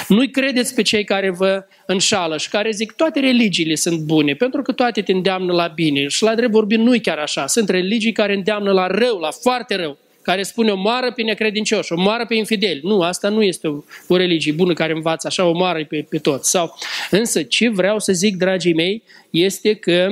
Nu-i 0.07 0.31
credeți 0.31 0.75
pe 0.75 0.81
cei 0.81 1.03
care 1.03 1.29
vă 1.29 1.65
înșală 1.85 2.37
și 2.37 2.49
care 2.49 2.71
zic 2.71 2.91
toate 2.91 3.19
religiile 3.19 3.75
sunt 3.75 3.99
bune, 3.99 4.33
pentru 4.33 4.61
că 4.61 4.71
toate 4.71 5.01
te 5.01 5.11
îndeamnă 5.11 5.53
la 5.53 5.67
bine. 5.67 6.07
Și 6.07 6.23
la 6.23 6.35
drept 6.35 6.51
vorbind 6.51 6.85
nu-i 6.85 7.01
chiar 7.01 7.17
așa. 7.17 7.47
Sunt 7.47 7.69
religii 7.69 8.11
care 8.11 8.33
îndeamnă 8.33 8.71
la 8.71 8.87
rău, 8.87 9.17
la 9.19 9.29
foarte 9.31 9.75
rău 9.75 9.97
care 10.25 10.43
spune 10.43 10.71
o 10.71 10.75
moară 10.75 11.11
pe 11.11 11.21
necredincioși, 11.21 11.93
o 11.93 11.95
moară 11.99 12.25
pe 12.25 12.35
infideli. 12.35 12.79
Nu, 12.83 13.01
asta 13.01 13.29
nu 13.29 13.43
este 13.43 13.67
o, 13.67 13.83
o 14.07 14.17
religie 14.17 14.51
bună 14.51 14.73
care 14.73 14.93
învață 14.93 15.27
așa, 15.27 15.45
o 15.45 15.51
moară 15.51 15.85
pe, 15.85 16.05
pe 16.09 16.17
toți. 16.17 16.49
Sau, 16.49 16.77
însă, 17.09 17.43
ce 17.43 17.69
vreau 17.69 17.99
să 17.99 18.13
zic, 18.13 18.37
dragii 18.37 18.73
mei, 18.73 19.03
este 19.29 19.73
că 19.73 20.07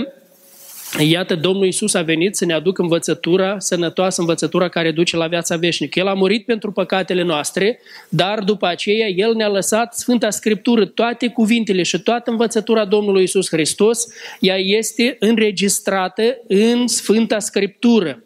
Iată, 0.99 1.35
Domnul 1.35 1.65
Isus 1.65 1.93
a 1.93 2.01
venit 2.01 2.35
să 2.35 2.45
ne 2.45 2.53
aducă 2.53 2.81
învățătura 2.81 3.59
sănătoasă, 3.59 4.21
învățătura 4.21 4.69
care 4.69 4.91
duce 4.91 5.17
la 5.17 5.27
viața 5.27 5.55
veșnică. 5.55 5.99
El 5.99 6.07
a 6.07 6.13
murit 6.13 6.45
pentru 6.45 6.71
păcatele 6.71 7.23
noastre, 7.23 7.79
dar 8.09 8.39
după 8.39 8.67
aceea 8.67 9.07
El 9.07 9.35
ne-a 9.35 9.47
lăsat 9.47 9.93
Sfânta 9.93 10.29
Scriptură, 10.29 10.85
toate 10.85 11.27
cuvintele 11.27 11.83
și 11.83 11.99
toată 11.99 12.31
învățătura 12.31 12.85
Domnului 12.85 13.23
Isus 13.23 13.47
Hristos, 13.49 14.05
ea 14.39 14.57
este 14.57 15.15
înregistrată 15.19 16.37
în 16.47 16.87
Sfânta 16.87 17.39
Scriptură. 17.39 18.23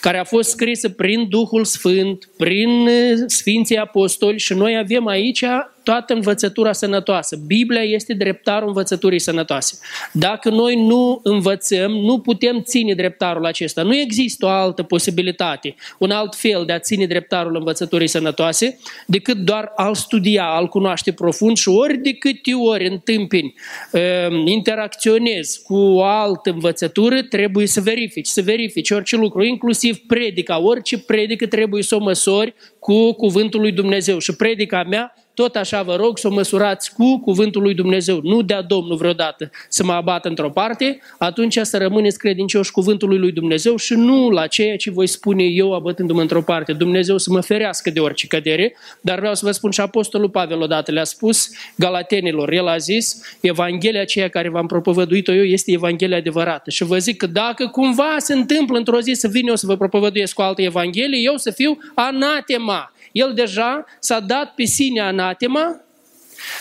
Care 0.00 0.18
a 0.18 0.24
fost 0.24 0.50
scrisă 0.50 0.88
prin 0.88 1.28
Duhul 1.28 1.64
Sfânt, 1.64 2.28
prin 2.36 2.88
Sfinții 3.26 3.76
Apostoli 3.76 4.38
și 4.38 4.54
noi 4.54 4.78
avem 4.78 5.06
aici 5.06 5.44
toată 5.82 6.14
învățătura 6.14 6.72
sănătoasă. 6.72 7.36
Biblia 7.46 7.82
este 7.82 8.14
dreptarul 8.14 8.68
învățăturii 8.68 9.18
sănătoase. 9.18 9.78
Dacă 10.12 10.50
noi 10.50 10.86
nu 10.86 11.20
învățăm, 11.22 11.90
nu 11.90 12.18
putem 12.18 12.62
ține 12.62 12.94
dreptarul 12.94 13.46
acesta. 13.46 13.82
Nu 13.82 13.96
există 13.96 14.46
o 14.46 14.48
altă 14.48 14.82
posibilitate, 14.82 15.74
un 15.98 16.10
alt 16.10 16.34
fel 16.34 16.64
de 16.66 16.72
a 16.72 16.78
ține 16.78 17.06
dreptarul 17.06 17.56
învățăturii 17.56 18.06
sănătoase, 18.06 18.78
decât 19.06 19.36
doar 19.36 19.72
al 19.76 19.94
studia, 19.94 20.44
al 20.44 20.66
cunoaște 20.66 21.12
profund 21.12 21.56
și 21.56 21.68
ori 21.68 21.98
de 21.98 22.12
câte 22.12 22.54
ori 22.54 22.86
întâmpini, 22.86 23.54
ehm, 23.92 24.46
interacționezi 24.46 25.62
cu 25.62 25.76
o 25.76 26.02
altă 26.02 26.50
învățătură, 26.50 27.22
trebuie 27.22 27.66
să 27.66 27.80
verifici, 27.80 28.26
să 28.26 28.42
verifici 28.42 28.90
orice 28.90 29.16
lucru, 29.16 29.42
inclusiv 29.44 29.98
predica, 30.06 30.60
orice 30.60 30.98
predică 30.98 31.46
trebuie 31.46 31.82
să 31.82 31.94
o 31.94 31.98
măsori 31.98 32.54
cu 32.78 33.12
cuvântul 33.12 33.60
lui 33.60 33.72
Dumnezeu. 33.72 34.18
Și 34.18 34.36
predica 34.36 34.82
mea 34.82 35.14
tot 35.34 35.56
așa 35.56 35.82
vă 35.82 35.96
rog 35.96 36.18
să 36.18 36.28
o 36.28 36.30
măsurați 36.30 36.92
cu 36.92 37.20
cuvântul 37.20 37.62
lui 37.62 37.74
Dumnezeu. 37.74 38.20
Nu 38.22 38.42
dea 38.42 38.62
Domnul 38.62 38.96
vreodată 38.96 39.50
să 39.68 39.84
mă 39.84 39.92
abată 39.92 40.28
într-o 40.28 40.50
parte, 40.50 41.00
atunci 41.18 41.58
să 41.62 41.78
rămâneți 41.78 42.18
credincioși 42.18 42.70
cuvântului 42.70 43.18
lui 43.18 43.32
Dumnezeu 43.32 43.76
și 43.76 43.94
nu 43.94 44.30
la 44.30 44.46
ceea 44.46 44.76
ce 44.76 44.90
voi 44.90 45.06
spune 45.06 45.42
eu 45.42 45.74
abătându-mă 45.74 46.20
într-o 46.20 46.42
parte. 46.42 46.72
Dumnezeu 46.72 47.18
să 47.18 47.30
mă 47.30 47.40
ferească 47.40 47.90
de 47.90 48.00
orice 48.00 48.26
cădere, 48.26 48.76
dar 49.00 49.18
vreau 49.18 49.34
să 49.34 49.44
vă 49.44 49.50
spun 49.50 49.70
și 49.70 49.80
Apostolul 49.80 50.30
Pavel 50.30 50.60
odată 50.60 50.90
le-a 50.90 51.04
spus 51.04 51.50
galatenilor. 51.76 52.52
El 52.52 52.66
a 52.66 52.76
zis, 52.76 53.36
Evanghelia 53.40 54.00
aceea 54.00 54.28
care 54.28 54.48
v-am 54.48 54.66
propovăduit-o 54.66 55.32
eu 55.32 55.44
este 55.44 55.72
Evanghelia 55.72 56.16
adevărată. 56.16 56.70
Și 56.70 56.84
vă 56.84 56.98
zic 56.98 57.16
că 57.16 57.26
dacă 57.26 57.66
cumva 57.66 58.14
se 58.18 58.32
întâmplă 58.32 58.78
într-o 58.78 59.00
zi 59.00 59.12
să 59.12 59.28
vin 59.28 59.48
eu 59.48 59.56
să 59.56 59.66
vă 59.66 59.76
propovăduiesc 59.76 60.34
cu 60.34 60.42
altă 60.42 60.62
Evanghelie, 60.62 61.18
eu 61.22 61.36
să 61.36 61.50
fiu 61.50 61.78
anatema 61.94 62.92
el 63.12 63.32
deja 63.34 63.84
s-a 63.98 64.20
dat 64.20 64.54
pe 64.54 64.64
sine 64.64 65.00
anatema, 65.00 65.80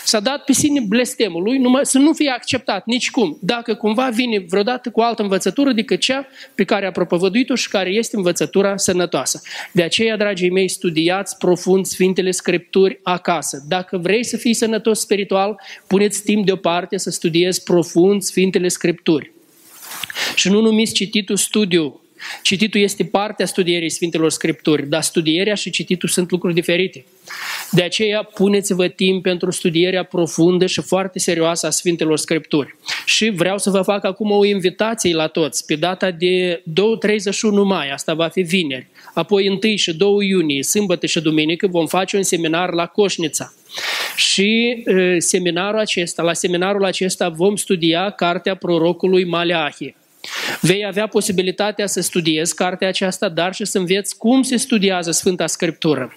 s-a 0.04 0.20
dat 0.20 0.44
pe 0.44 0.54
sine 0.54 0.80
blestemul 0.88 1.44
lui, 1.44 1.62
să 1.82 1.98
nu 1.98 2.14
fie 2.14 2.30
acceptat 2.30 2.86
nicicum, 2.86 3.38
dacă 3.42 3.76
cumva 3.76 4.10
vine 4.10 4.46
vreodată 4.50 4.90
cu 4.90 5.02
altă 5.02 5.22
învățătură 5.22 5.72
decât 5.72 6.00
cea 6.00 6.28
pe 6.56 6.64
care 6.64 6.86
a 6.86 6.92
propovăduit-o 6.92 7.56
și 7.56 7.70
care 7.70 7.90
este 7.90 8.16
învățătura 8.16 8.78
sănătoasă. 8.78 9.42
De 9.72 9.84
aceea, 9.84 10.18
dragii 10.18 10.50
mei, 10.50 10.68
studiați 10.68 11.38
profund 11.38 11.86
Sfintele 11.86 12.32
Scripturi 12.32 13.00
acasă. 13.04 13.64
Dacă 13.68 13.98
vrei 13.98 14.24
să 14.24 14.38
fii 14.38 14.54
sănătos 14.54 15.00
spiritual, 15.00 15.62
puneți 15.88 16.24
timp 16.24 16.46
deoparte 16.46 16.98
să 16.98 17.10
studiezi 17.10 17.64
profund 17.64 18.22
Sfintele 18.22 18.68
Scripturi. 18.68 19.32
Și 20.36 20.50
nu 20.50 20.62
numiți 20.62 20.94
cititul 20.94 21.38
studiu 21.38 22.02
Cititul 22.42 22.82
este 22.82 23.04
partea 23.04 23.46
studierii 23.46 23.90
Sfintelor 23.90 24.32
Scripturi, 24.32 24.88
dar 24.88 25.02
studierea 25.02 25.56
și 25.56 25.70
cititul 25.70 26.10
sunt 26.10 26.32
lucruri 26.32 26.54
diferite. 26.54 27.06
De 27.72 27.82
aceea 27.82 28.24
puneți-vă 28.24 28.88
timp 28.88 29.24
pentru 29.24 29.52
studierea 29.52 30.04
profundă 30.04 30.66
și 30.66 30.82
foarte 30.82 31.20
serioasă 31.20 31.68
a 31.68 31.70
Sfintelor 31.70 32.18
Scripturi. 32.18 32.76
Și 33.06 33.30
vreau 33.30 33.58
să 33.58 33.70
vă 33.70 33.82
fac 33.82 34.06
acum 34.06 34.32
o 34.32 34.46
invitație 34.46 35.16
la 35.16 35.28
toți, 35.28 35.66
pe 35.66 35.76
data 35.76 36.12
de 36.12 36.64
31 37.00 37.64
mai, 37.64 37.90
asta 37.92 38.14
va 38.14 38.28
fi 38.28 38.42
vineri, 38.42 38.88
apoi 39.14 39.60
1 39.64 39.76
și 39.76 39.94
2 39.94 40.28
iunie, 40.28 40.64
sâmbătă 40.64 41.06
și 41.06 41.22
duminică, 41.22 41.68
vom 41.68 41.88
face 41.88 42.18
un 42.18 42.24
seminar 42.24 42.74
la 42.74 42.86
Coșnița. 42.86 43.54
Și 44.16 44.84
e, 44.86 45.20
seminarul 45.20 45.80
acesta, 45.80 46.24
la 46.24 46.34
seminarul 46.34 46.86
acesta 46.86 47.30
vom 47.30 47.56
studia 47.56 48.10
cartea 48.10 48.56
prorocului 48.56 49.26
Maleahi. 49.26 49.96
Vei 50.62 50.86
avea 50.86 51.08
posibilitatea 51.08 51.88
să 51.88 52.02
studiezi 52.02 52.56
cartea 52.56 52.88
aceasta, 52.88 53.30
dar 53.30 53.54
și 53.54 53.66
să 53.66 53.78
înveți 53.78 54.18
cum 54.18 54.42
se 54.42 54.58
studiază 54.58 55.12
Sfânta 55.12 55.48
Scriptură. 55.48 56.14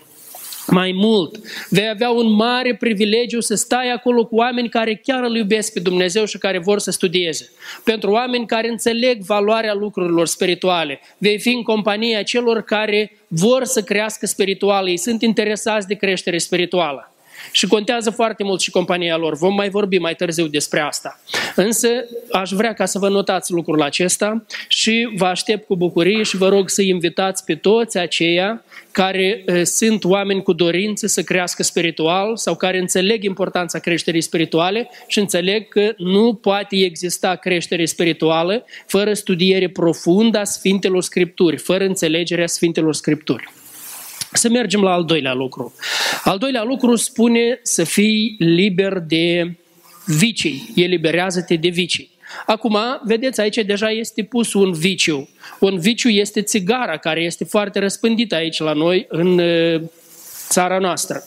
Mai 0.66 0.92
mult, 0.94 1.36
vei 1.68 1.88
avea 1.88 2.10
un 2.10 2.32
mare 2.32 2.74
privilegiu 2.74 3.40
să 3.40 3.54
stai 3.54 3.90
acolo 3.90 4.24
cu 4.24 4.36
oameni 4.36 4.68
care 4.68 4.94
chiar 4.94 5.22
îl 5.22 5.36
iubesc 5.36 5.72
pe 5.72 5.80
Dumnezeu 5.80 6.24
și 6.24 6.38
care 6.38 6.58
vor 6.58 6.78
să 6.78 6.90
studieze. 6.90 7.50
Pentru 7.84 8.10
oameni 8.10 8.46
care 8.46 8.68
înțeleg 8.68 9.22
valoarea 9.22 9.74
lucrurilor 9.74 10.26
spirituale. 10.26 11.00
Vei 11.18 11.38
fi 11.38 11.48
în 11.48 11.62
compania 11.62 12.22
celor 12.22 12.62
care 12.62 13.16
vor 13.28 13.64
să 13.64 13.82
crească 13.82 14.26
spiritual, 14.26 14.88
ei 14.88 14.96
sunt 14.96 15.22
interesați 15.22 15.86
de 15.86 15.94
creștere 15.94 16.38
spirituală. 16.38 17.11
Și 17.52 17.66
contează 17.66 18.10
foarte 18.10 18.44
mult 18.44 18.60
și 18.60 18.70
compania 18.70 19.16
lor. 19.16 19.36
Vom 19.36 19.54
mai 19.54 19.68
vorbi 19.68 19.98
mai 19.98 20.14
târziu 20.14 20.46
despre 20.46 20.80
asta. 20.80 21.20
Însă 21.56 21.88
aș 22.32 22.50
vrea 22.50 22.72
ca 22.72 22.86
să 22.86 22.98
vă 22.98 23.08
notați 23.08 23.52
lucrul 23.52 23.82
acesta 23.82 24.44
și 24.68 25.08
vă 25.16 25.24
aștept 25.24 25.66
cu 25.66 25.76
bucurie 25.76 26.22
și 26.22 26.36
vă 26.36 26.48
rog 26.48 26.68
să 26.68 26.82
invitați 26.82 27.44
pe 27.44 27.54
toți 27.54 27.98
aceia 27.98 28.64
care 28.90 29.44
uh, 29.46 29.62
sunt 29.64 30.04
oameni 30.04 30.42
cu 30.42 30.52
dorință 30.52 31.06
să 31.06 31.22
crească 31.22 31.62
spiritual 31.62 32.36
sau 32.36 32.56
care 32.56 32.78
înțeleg 32.78 33.22
importanța 33.22 33.78
creșterii 33.78 34.20
spirituale 34.20 34.90
și 35.06 35.18
înțeleg 35.18 35.68
că 35.68 35.92
nu 35.96 36.34
poate 36.34 36.76
exista 36.76 37.34
creștere 37.34 37.84
spirituală 37.84 38.64
fără 38.86 39.12
studiere 39.12 39.68
profundă 39.68 40.38
a 40.38 40.44
Sfintelor 40.44 41.02
Scripturi, 41.02 41.56
fără 41.56 41.84
înțelegerea 41.84 42.46
Sfintelor 42.46 42.94
Scripturi. 42.94 43.50
Să 44.32 44.48
mergem 44.48 44.82
la 44.82 44.92
al 44.92 45.04
doilea 45.04 45.32
lucru. 45.32 45.74
Al 46.24 46.38
doilea 46.38 46.62
lucru 46.62 46.96
spune 46.96 47.60
să 47.62 47.84
fii 47.84 48.36
liber 48.38 48.98
de 48.98 49.56
vicii. 50.06 50.72
Eliberează-te 50.76 51.56
de 51.56 51.68
vicii. 51.68 52.10
Acum, 52.46 52.78
vedeți, 53.04 53.40
aici 53.40 53.56
deja 53.56 53.90
este 53.90 54.22
pus 54.22 54.52
un 54.52 54.72
viciu. 54.72 55.28
Un 55.60 55.78
viciu 55.78 56.08
este 56.08 56.42
țigara, 56.42 56.96
care 56.96 57.20
este 57.20 57.44
foarte 57.44 57.78
răspândită 57.78 58.34
aici 58.34 58.58
la 58.58 58.72
noi, 58.72 59.06
în 59.08 59.40
țara 60.52 60.78
noastră. 60.78 61.22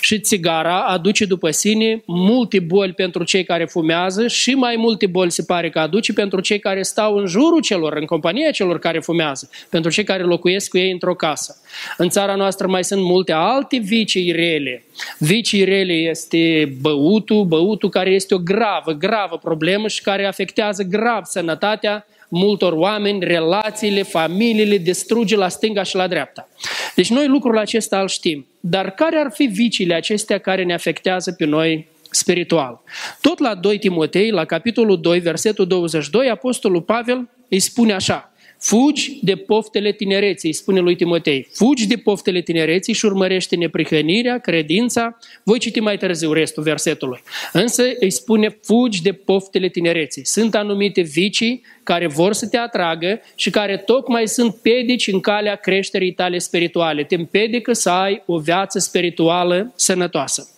Și 0.00 0.20
țigara 0.20 0.80
aduce 0.80 1.24
după 1.24 1.50
sine 1.50 2.02
multe 2.06 2.58
boli 2.58 2.92
pentru 2.92 3.24
cei 3.24 3.44
care 3.44 3.64
fumează 3.64 4.26
și 4.26 4.54
mai 4.54 4.74
multe 4.76 5.06
boli 5.06 5.30
se 5.30 5.42
pare 5.42 5.70
că 5.70 5.78
aduce 5.78 6.12
pentru 6.12 6.40
cei 6.40 6.58
care 6.58 6.82
stau 6.82 7.16
în 7.16 7.26
jurul 7.26 7.60
celor, 7.60 7.96
în 7.96 8.04
compania 8.04 8.50
celor 8.50 8.78
care 8.78 9.00
fumează, 9.00 9.50
pentru 9.68 9.90
cei 9.90 10.04
care 10.04 10.22
locuiesc 10.22 10.70
cu 10.70 10.78
ei 10.78 10.90
într-o 10.90 11.14
casă. 11.14 11.56
În 11.96 12.08
țara 12.08 12.34
noastră 12.34 12.66
mai 12.66 12.84
sunt 12.84 13.02
multe 13.02 13.32
alte 13.32 13.78
vicii 13.78 14.32
rele. 14.32 14.84
Vicii 15.18 15.64
rele 15.64 15.92
este 15.92 16.72
băutul, 16.80 17.44
băutul 17.44 17.88
care 17.88 18.10
este 18.10 18.34
o 18.34 18.38
gravă, 18.38 18.92
gravă 18.92 19.38
problemă 19.38 19.88
și 19.88 20.02
care 20.02 20.26
afectează 20.26 20.82
grav 20.82 21.24
sănătatea 21.24 22.06
multor 22.28 22.72
oameni, 22.72 23.24
relațiile, 23.24 24.02
familiile, 24.02 24.76
distruge 24.76 25.36
la 25.36 25.48
stânga 25.48 25.82
și 25.82 25.96
la 25.96 26.06
dreapta. 26.06 26.48
Deci 26.94 27.10
noi 27.10 27.26
lucrul 27.26 27.58
acesta 27.58 28.00
îl 28.00 28.08
știm. 28.08 28.49
Dar 28.60 28.90
care 28.90 29.16
ar 29.16 29.30
fi 29.32 29.44
viciile 29.44 29.94
acestea 29.94 30.38
care 30.38 30.64
ne 30.64 30.74
afectează 30.74 31.32
pe 31.32 31.44
noi 31.44 31.88
spiritual? 32.10 32.82
Tot 33.20 33.38
la 33.38 33.54
2 33.54 33.78
Timotei, 33.78 34.30
la 34.30 34.44
capitolul 34.44 35.00
2, 35.00 35.18
versetul 35.18 35.66
22, 35.66 36.30
Apostolul 36.30 36.82
Pavel 36.82 37.28
îi 37.48 37.58
spune 37.58 37.92
așa, 37.92 38.29
Fugi 38.60 39.18
de 39.22 39.36
poftele 39.36 39.92
tinereții, 39.92 40.52
spune 40.52 40.80
lui 40.80 40.96
Timotei. 40.96 41.48
Fugi 41.52 41.86
de 41.86 41.96
poftele 41.96 42.40
tinereții 42.40 42.92
și 42.92 43.04
urmărește 43.04 43.56
neprihănirea, 43.56 44.38
credința. 44.38 45.18
Voi 45.42 45.58
citi 45.58 45.80
mai 45.80 45.96
târziu 45.96 46.32
restul 46.32 46.62
versetului. 46.62 47.22
Însă 47.52 47.82
îi 48.00 48.10
spune, 48.10 48.58
fugi 48.62 49.02
de 49.02 49.12
poftele 49.12 49.68
tinereții. 49.68 50.26
Sunt 50.26 50.54
anumite 50.54 51.00
vicii 51.00 51.62
care 51.82 52.06
vor 52.06 52.32
să 52.32 52.48
te 52.48 52.56
atragă 52.56 53.20
și 53.34 53.50
care 53.50 53.76
tocmai 53.76 54.28
sunt 54.28 54.54
pedici 54.54 55.06
în 55.06 55.20
calea 55.20 55.54
creșterii 55.54 56.12
tale 56.12 56.38
spirituale. 56.38 57.04
Te 57.04 57.14
împedică 57.14 57.72
să 57.72 57.90
ai 57.90 58.22
o 58.26 58.38
viață 58.38 58.78
spirituală 58.78 59.72
sănătoasă. 59.76 60.48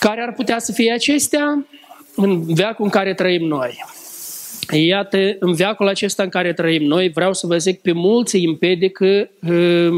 Care 0.00 0.20
ar 0.20 0.32
putea 0.32 0.58
să 0.58 0.72
fie 0.72 0.92
acestea? 0.92 1.66
În 2.16 2.54
veacul 2.54 2.84
în 2.84 2.90
care 2.90 3.14
trăim 3.14 3.46
noi. 3.46 3.84
Iată, 4.72 5.36
în 5.38 5.52
veacul 5.52 5.88
acesta 5.88 6.22
în 6.22 6.28
care 6.28 6.52
trăim 6.52 6.82
noi, 6.82 7.08
vreau 7.08 7.32
să 7.32 7.46
vă 7.46 7.56
zic, 7.56 7.80
pe 7.80 7.92
mulți 7.92 8.36
îi 8.36 8.44
împedică 8.44 9.30
uh, 9.48 9.88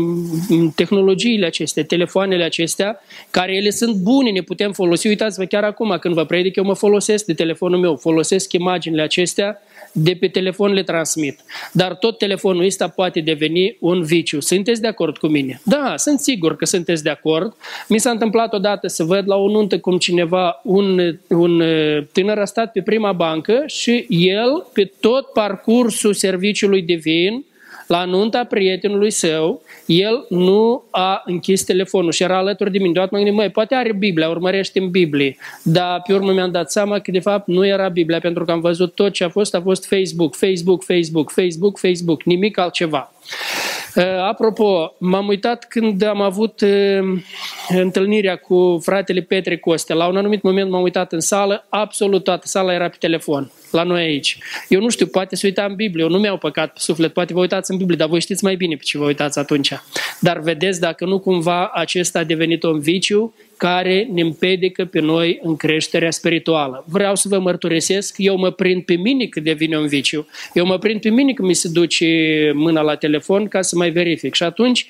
tehnologiile 0.75 1.47
acestea, 1.47 1.85
telefoanele 1.85 2.45
acestea, 2.45 3.01
care 3.31 3.55
ele 3.55 3.71
sunt 3.71 3.97
bune, 3.97 4.31
ne 4.31 4.41
putem 4.41 4.73
folosi. 4.73 5.07
Uitați-vă, 5.07 5.45
chiar 5.45 5.65
acum 5.65 5.97
când 6.01 6.15
vă 6.15 6.25
predic, 6.25 6.57
eu 6.57 6.65
mă 6.65 6.75
folosesc 6.75 7.25
de 7.25 7.35
telefonul 7.35 7.79
meu, 7.79 7.97
folosesc 7.97 8.53
imaginile 8.53 9.03
acestea 9.03 9.61
de 9.99 10.17
pe 10.21 10.29
telefon 10.29 10.73
le 10.73 10.83
transmit. 10.83 11.41
Dar 11.73 11.95
tot 11.95 12.19
telefonul 12.19 12.65
ăsta 12.65 12.89
poate 12.89 13.21
deveni 13.21 13.77
un 13.81 14.03
viciu. 14.03 14.41
Sunteți 14.41 14.81
de 14.81 14.87
acord 14.87 15.17
cu 15.19 15.27
mine? 15.27 15.61
Da, 15.65 15.95
sunt 15.97 16.21
sigur 16.21 16.57
că 16.57 16.65
sunteți 16.65 17.03
de 17.03 17.11
acord. 17.11 17.57
Mi 17.89 17.99
s-a 17.99 18.11
întâmplat 18.11 18.53
odată 18.53 18.87
să 18.87 19.05
văd 19.05 19.29
la 19.29 19.37
o 19.37 19.49
nuntă 19.51 19.79
cum 19.79 19.99
cineva, 19.99 20.61
un, 20.65 21.19
un 21.29 21.63
tânăr 22.13 22.39
a 22.39 22.45
stat 22.45 22.73
pe 22.73 22.83
prima 22.83 23.13
bancă 23.13 23.63
și 23.67 24.07
el, 24.09 24.56
pe 24.73 24.93
tot 25.01 25.27
parcursul 25.33 26.15
serviciului 26.15 26.83
divin, 26.83 27.45
la 27.87 28.05
nunta 28.05 28.45
prietenului 28.45 29.11
său, 29.11 29.63
el 29.87 30.27
nu 30.29 30.85
a 30.91 31.23
închis 31.25 31.65
telefonul 31.65 32.13
și 32.13 32.23
era 32.23 32.37
alături 32.37 32.71
de 32.71 32.79
mine. 32.79 32.93
Deodată 32.93 33.15
m-am 33.15 33.25
gândit, 33.25 33.41
măi, 33.41 33.51
poate 33.51 33.75
are 33.75 33.93
Biblia, 33.93 34.29
urmărește 34.29 34.79
în 34.79 34.91
Biblie. 34.91 35.37
Dar 35.63 36.03
pe 36.07 36.13
urmă 36.13 36.33
mi-am 36.33 36.51
dat 36.51 36.71
seama 36.71 36.99
că 36.99 37.11
de 37.11 37.19
fapt 37.19 37.47
nu 37.47 37.67
era 37.67 37.89
Biblia, 37.89 38.19
pentru 38.19 38.45
că 38.45 38.51
am 38.51 38.61
văzut 38.61 38.95
tot 38.95 39.13
ce 39.13 39.25
a 39.25 39.29
fost, 39.29 39.55
a 39.55 39.61
fost 39.61 39.87
Facebook, 39.87 40.35
Facebook, 40.35 40.83
Facebook, 40.85 41.31
Facebook, 41.31 41.79
Facebook, 41.79 42.23
nimic 42.23 42.59
altceva. 42.59 43.13
Uh, 43.97 44.05
apropo, 44.29 44.95
m-am 44.99 45.29
uitat 45.29 45.67
când 45.69 46.03
am 46.03 46.21
avut 46.21 46.61
uh, 46.61 47.23
întâlnirea 47.69 48.37
cu 48.37 48.81
fratele 48.83 49.21
Petre 49.21 49.57
Coste. 49.57 49.95
La 49.95 50.07
un 50.07 50.17
anumit 50.17 50.43
moment 50.43 50.71
m-am 50.71 50.83
uitat 50.83 51.13
în 51.13 51.21
sală, 51.21 51.67
absolut 51.69 52.25
toată 52.25 52.47
sala 52.47 52.73
era 52.73 52.89
pe 52.89 52.97
telefon 52.99 53.51
la 53.71 53.83
noi 53.83 54.03
aici. 54.03 54.39
Eu 54.69 54.81
nu 54.81 54.89
știu, 54.89 55.07
poate 55.07 55.37
se 55.37 55.47
uita 55.47 55.65
în 55.65 55.75
Biblie, 55.75 56.05
eu 56.05 56.11
nu 56.11 56.19
mi-au 56.19 56.37
păcat 56.37 56.73
pe 56.73 56.79
suflet, 56.79 57.13
poate 57.13 57.33
vă 57.33 57.41
uitați 57.41 57.71
în 57.71 57.77
Biblie, 57.77 57.97
dar 57.97 58.09
voi 58.09 58.21
știți 58.21 58.45
mai 58.45 58.57
bine 58.57 58.77
pe 58.77 58.83
ce 58.83 58.99
vă 58.99 59.05
uitați 59.05 59.39
atunci. 59.39 59.73
Dar 60.21 60.41
vedeți 60.41 60.81
dacă 60.81 61.05
nu 61.05 61.19
cumva 61.19 61.71
acesta 61.75 62.19
a 62.19 62.25
devenit 62.25 62.63
un 62.63 62.81
viciu 62.81 63.35
care 63.57 64.09
ne 64.13 64.21
împedică 64.21 64.85
pe 64.85 65.01
noi 65.01 65.39
în 65.43 65.57
creșterea 65.57 66.11
spirituală. 66.11 66.85
Vreau 66.89 67.15
să 67.15 67.29
vă 67.29 67.39
mărturisesc, 67.39 68.15
eu 68.19 68.37
mă 68.37 68.51
prind 68.51 68.83
pe 68.83 68.95
mine 68.95 69.27
că 69.27 69.41
devine 69.41 69.79
un 69.79 69.87
viciu. 69.87 70.27
Eu 70.55 70.67
mă 70.67 70.79
prind 70.79 71.01
pe 71.01 71.09
mine 71.09 71.33
că 71.33 71.43
mi 71.43 71.55
se 71.55 71.69
duce 71.69 72.07
mâna 72.55 72.81
la 72.81 72.95
telefon 72.95 73.49
ca 73.49 73.63
să 73.63 73.77
mai 73.77 73.91
verific. 73.91 74.35
Și 74.35 74.43
atunci 74.43 74.87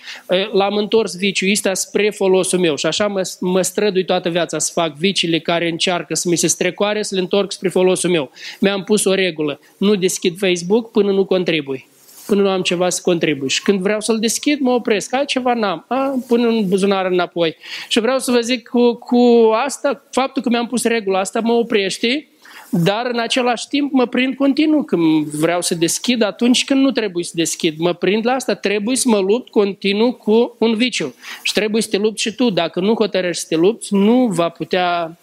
l-am 0.52 0.76
întors 0.76 1.16
viciul 1.16 1.50
ăsta 1.50 1.74
spre 1.74 2.10
folosul 2.10 2.58
meu. 2.58 2.76
Și 2.76 2.86
așa 2.86 3.06
mă, 3.06 3.30
mă 3.40 3.62
strădui 3.62 4.04
toată 4.04 4.28
viața 4.28 4.58
să 4.58 4.70
fac 4.74 4.96
viciile 4.96 5.38
care 5.38 5.68
încearcă 5.68 6.14
să 6.14 6.28
mi 6.28 6.36
se 6.36 6.46
strecoare, 6.46 7.02
să 7.02 7.14
le 7.14 7.20
întorc 7.20 7.52
spre 7.52 7.68
folosul 7.68 8.10
meu. 8.10 8.30
Mi-am 8.60 8.84
pus 8.84 9.04
o 9.04 9.14
regulă. 9.14 9.60
Nu 9.76 9.94
deschid 9.94 10.38
Facebook 10.38 10.90
până 10.90 11.12
nu 11.12 11.24
contribui 11.24 11.86
până 12.26 12.42
nu 12.42 12.48
am 12.48 12.62
ceva 12.62 12.88
să 12.88 13.00
contribui. 13.04 13.48
Și 13.48 13.62
când 13.62 13.80
vreau 13.80 14.00
să-l 14.00 14.18
deschid, 14.18 14.60
mă 14.60 14.70
opresc. 14.70 15.14
Altceva 15.14 15.54
n-am. 15.54 15.84
A, 15.88 16.14
pun 16.26 16.44
în 16.44 16.68
buzunar 16.68 17.06
înapoi. 17.06 17.56
Și 17.88 18.00
vreau 18.00 18.18
să 18.18 18.30
vă 18.30 18.40
zic 18.40 18.68
cu, 18.68 18.94
cu 18.94 19.50
asta, 19.64 20.02
faptul 20.10 20.42
că 20.42 20.48
mi-am 20.48 20.66
pus 20.66 20.84
regula 20.84 21.18
asta 21.18 21.40
mă 21.40 21.52
oprește, 21.52 22.28
dar 22.70 23.06
în 23.12 23.18
același 23.18 23.68
timp 23.68 23.92
mă 23.92 24.06
prind 24.06 24.34
continuu 24.34 24.82
când 24.82 25.26
vreau 25.26 25.60
să 25.60 25.74
deschid 25.74 26.22
atunci 26.22 26.64
când 26.64 26.80
nu 26.80 26.90
trebuie 26.90 27.24
să 27.24 27.32
deschid. 27.34 27.78
Mă 27.78 27.92
prind 27.92 28.26
la 28.26 28.32
asta, 28.32 28.54
trebuie 28.54 28.96
să 28.96 29.08
mă 29.08 29.18
lupt 29.18 29.50
continuu 29.50 30.12
cu 30.12 30.56
un 30.58 30.74
viciu. 30.74 31.14
Și 31.42 31.52
trebuie 31.52 31.82
să 31.82 31.88
te 31.88 31.96
lupți 31.96 32.22
și 32.22 32.34
tu. 32.34 32.50
Dacă 32.50 32.80
nu 32.80 32.94
hotărăști 32.94 33.42
să 33.42 33.46
te 33.48 33.56
lupți, 33.56 33.94
nu 33.94 34.26
va 34.26 34.48
putea 34.48 35.16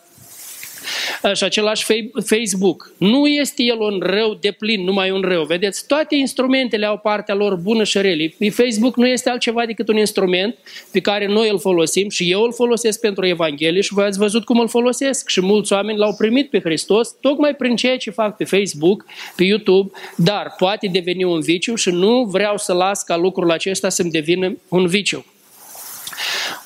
și 1.33 1.43
același 1.43 1.85
Facebook. 2.25 2.93
Nu 2.97 3.27
este 3.27 3.63
el 3.63 3.79
un 3.79 3.99
rău 4.03 4.37
de 4.41 4.51
plin, 4.51 4.83
numai 4.83 5.11
un 5.11 5.21
rău. 5.21 5.43
Vedeți, 5.43 5.87
toate 5.87 6.15
instrumentele 6.15 6.85
au 6.85 6.97
partea 6.97 7.35
lor 7.35 7.55
bună 7.55 7.83
și 7.83 8.01
rele. 8.01 8.33
Facebook 8.51 8.95
nu 8.95 9.07
este 9.07 9.29
altceva 9.29 9.65
decât 9.65 9.87
un 9.87 9.97
instrument 9.97 10.57
pe 10.91 10.99
care 10.99 11.27
noi 11.27 11.49
îl 11.49 11.59
folosim 11.59 12.09
și 12.09 12.31
eu 12.31 12.41
îl 12.41 12.53
folosesc 12.53 12.99
pentru 12.99 13.25
Evanghelie 13.25 13.81
și 13.81 13.93
voi 13.93 14.05
ați 14.05 14.17
văzut 14.17 14.43
cum 14.43 14.59
îl 14.59 14.67
folosesc. 14.67 15.29
Și 15.29 15.41
mulți 15.41 15.73
oameni 15.73 15.97
l-au 15.97 16.15
primit 16.15 16.49
pe 16.49 16.59
Hristos 16.59 17.15
tocmai 17.21 17.55
prin 17.55 17.75
ceea 17.75 17.97
ce 17.97 18.09
fac 18.09 18.37
pe 18.37 18.43
Facebook, 18.43 19.05
pe 19.35 19.43
YouTube, 19.43 19.91
dar 20.15 20.53
poate 20.57 20.87
deveni 20.87 21.23
un 21.23 21.39
viciu 21.39 21.75
și 21.75 21.89
nu 21.89 22.23
vreau 22.23 22.57
să 22.57 22.73
las 22.73 23.03
ca 23.03 23.17
lucrul 23.17 23.51
acesta 23.51 23.89
să-mi 23.89 24.11
devină 24.11 24.57
un 24.69 24.87
viciu. 24.87 25.25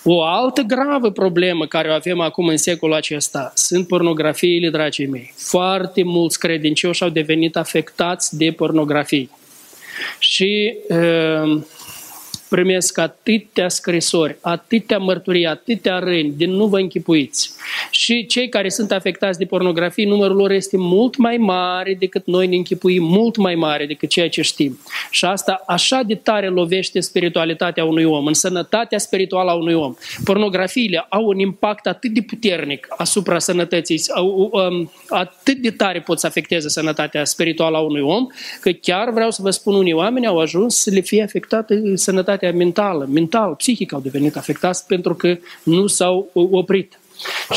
O 0.03 0.23
altă 0.23 0.61
gravă 0.61 1.11
problemă 1.11 1.65
care 1.65 1.89
o 1.89 1.93
avem 1.93 2.19
acum 2.19 2.47
în 2.47 2.57
secolul 2.57 2.95
acesta 2.95 3.51
sunt 3.55 3.87
pornografiile, 3.87 4.69
dragii 4.69 5.07
mei. 5.07 5.33
Foarte 5.35 6.03
mulți 6.03 6.39
credincioși 6.39 7.03
au 7.03 7.09
devenit 7.09 7.55
afectați 7.55 8.37
de 8.37 8.51
pornografie. 8.51 9.29
Și 10.19 10.77
uh, 10.89 11.61
primesc 12.49 12.97
atâtea 12.97 13.69
scrisori, 13.69 14.37
atâtea 14.41 14.97
mărturii, 14.97 15.45
atâtea 15.45 15.99
răni, 15.99 16.33
din 16.35 16.51
nu 16.51 16.65
vă 16.65 16.79
închipuiți. 16.79 17.51
Și 17.91 18.25
cei 18.25 18.49
care 18.49 18.69
sunt 18.69 18.91
afectați 18.91 19.39
de 19.39 19.45
pornografie, 19.45 20.05
numărul 20.05 20.35
lor 20.35 20.51
este 20.51 20.77
mult 20.77 21.17
mai 21.17 21.37
mare 21.37 21.95
decât 21.99 22.25
noi 22.25 22.47
ne 22.47 22.55
închipuim, 22.55 23.03
mult 23.03 23.37
mai 23.37 23.55
mare 23.55 23.85
decât 23.85 24.09
ceea 24.09 24.29
ce 24.29 24.41
știm. 24.41 24.79
Și 25.11 25.25
asta 25.25 25.63
așa 25.67 26.01
de 26.05 26.15
tare 26.15 26.47
lovește 26.47 26.99
spiritualitatea 26.99 27.85
unui 27.85 28.03
om, 28.03 28.25
în 28.25 28.33
sănătatea 28.33 28.97
spirituală 28.97 29.51
a 29.51 29.53
unui 29.53 29.73
om. 29.73 29.95
Pornografiile 30.23 31.05
au 31.09 31.25
un 31.25 31.39
impact 31.39 31.87
atât 31.87 32.11
de 32.11 32.21
puternic 32.21 32.87
asupra 32.97 33.39
sănătății, 33.39 34.01
um, 34.51 34.91
atât 35.09 35.57
de 35.57 35.71
tare 35.71 35.99
pot 36.01 36.19
să 36.19 36.27
afecteze 36.27 36.69
sănătatea 36.69 37.25
spirituală 37.25 37.77
a 37.77 37.81
unui 37.81 38.01
om, 38.01 38.27
că 38.61 38.71
chiar 38.71 39.11
vreau 39.11 39.31
să 39.31 39.41
vă 39.41 39.49
spun, 39.49 39.73
unii 39.73 39.93
oameni 39.93 40.27
au 40.27 40.39
ajuns 40.39 40.75
să 40.75 40.89
le 40.89 40.99
fie 40.99 41.23
afectată 41.23 41.75
sănătatea 41.93 42.51
mentală, 42.51 43.07
mental, 43.11 43.55
psihic 43.55 43.93
au 43.93 43.99
devenit 43.99 44.35
afectați 44.35 44.85
pentru 44.85 45.15
că 45.15 45.37
nu 45.63 45.87
s-au 45.87 46.29
oprit. 46.33 46.99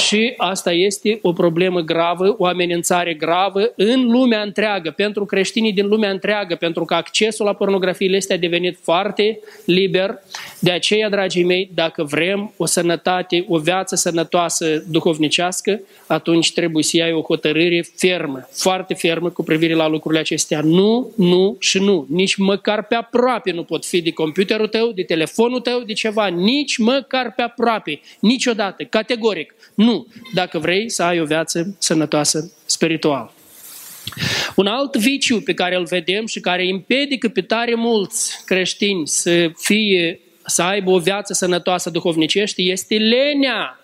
Și 0.06 0.34
asta 0.36 0.72
este 0.72 1.18
o 1.22 1.32
problemă 1.32 1.80
gravă, 1.80 2.34
o 2.38 2.46
amenințare 2.46 3.14
gravă 3.14 3.72
în 3.76 4.06
lumea 4.06 4.42
întreagă, 4.42 4.90
pentru 4.90 5.24
creștinii 5.24 5.72
din 5.72 5.86
lumea 5.86 6.10
întreagă, 6.10 6.54
pentru 6.54 6.84
că 6.84 6.94
accesul 6.94 7.46
la 7.46 7.52
pornografiile 7.52 8.16
este 8.16 8.32
a 8.32 8.36
devenit 8.36 8.78
foarte 8.82 9.38
liber. 9.64 10.18
De 10.58 10.70
aceea, 10.70 11.08
dragii 11.08 11.44
mei, 11.44 11.70
dacă 11.74 12.04
vrem 12.04 12.52
o 12.56 12.66
sănătate, 12.66 13.44
o 13.48 13.58
viață 13.58 13.94
sănătoasă 13.94 14.84
duhovnicească, 14.88 15.80
atunci 16.06 16.52
trebuie 16.52 16.84
să 16.84 16.96
iei 16.96 17.12
o 17.12 17.22
hotărâre 17.22 17.84
fermă, 17.96 18.48
foarte 18.52 18.94
fermă 18.94 19.30
cu 19.30 19.42
privire 19.42 19.74
la 19.74 19.88
lucrurile 19.88 20.20
acestea. 20.20 20.60
Nu, 20.60 21.12
nu 21.16 21.56
și 21.58 21.78
nu. 21.78 22.06
Nici 22.08 22.36
măcar 22.36 22.86
pe 22.86 22.94
aproape 22.94 23.52
nu 23.52 23.62
pot 23.62 23.84
fi 23.84 24.02
de 24.02 24.12
computerul 24.12 24.68
tău, 24.68 24.92
de 24.92 25.02
telefonul 25.02 25.60
tău, 25.60 25.80
de 25.80 25.92
ceva. 25.92 26.26
Nici 26.26 26.76
măcar 26.76 27.32
pe 27.36 27.42
aproape. 27.42 28.00
Niciodată. 28.20 28.84
Categoric. 28.84 29.49
Nu, 29.74 30.06
dacă 30.34 30.58
vrei 30.58 30.90
să 30.90 31.02
ai 31.02 31.20
o 31.20 31.24
viață 31.24 31.76
sănătoasă 31.78 32.52
spirituală. 32.66 33.34
Un 34.56 34.66
alt 34.66 34.96
viciu 34.96 35.40
pe 35.40 35.54
care 35.54 35.76
îl 35.76 35.84
vedem 35.84 36.26
și 36.26 36.40
care 36.40 36.64
împedică 36.64 37.28
pe 37.28 37.40
tare 37.40 37.74
mulți 37.74 38.44
creștini 38.44 39.08
să 39.08 39.50
fie 39.58 40.20
să 40.46 40.62
aibă 40.62 40.90
o 40.90 40.98
viață 40.98 41.32
sănătoasă 41.32 41.90
duhovnicește 41.90 42.62
este 42.62 42.96
lenea. 42.96 43.80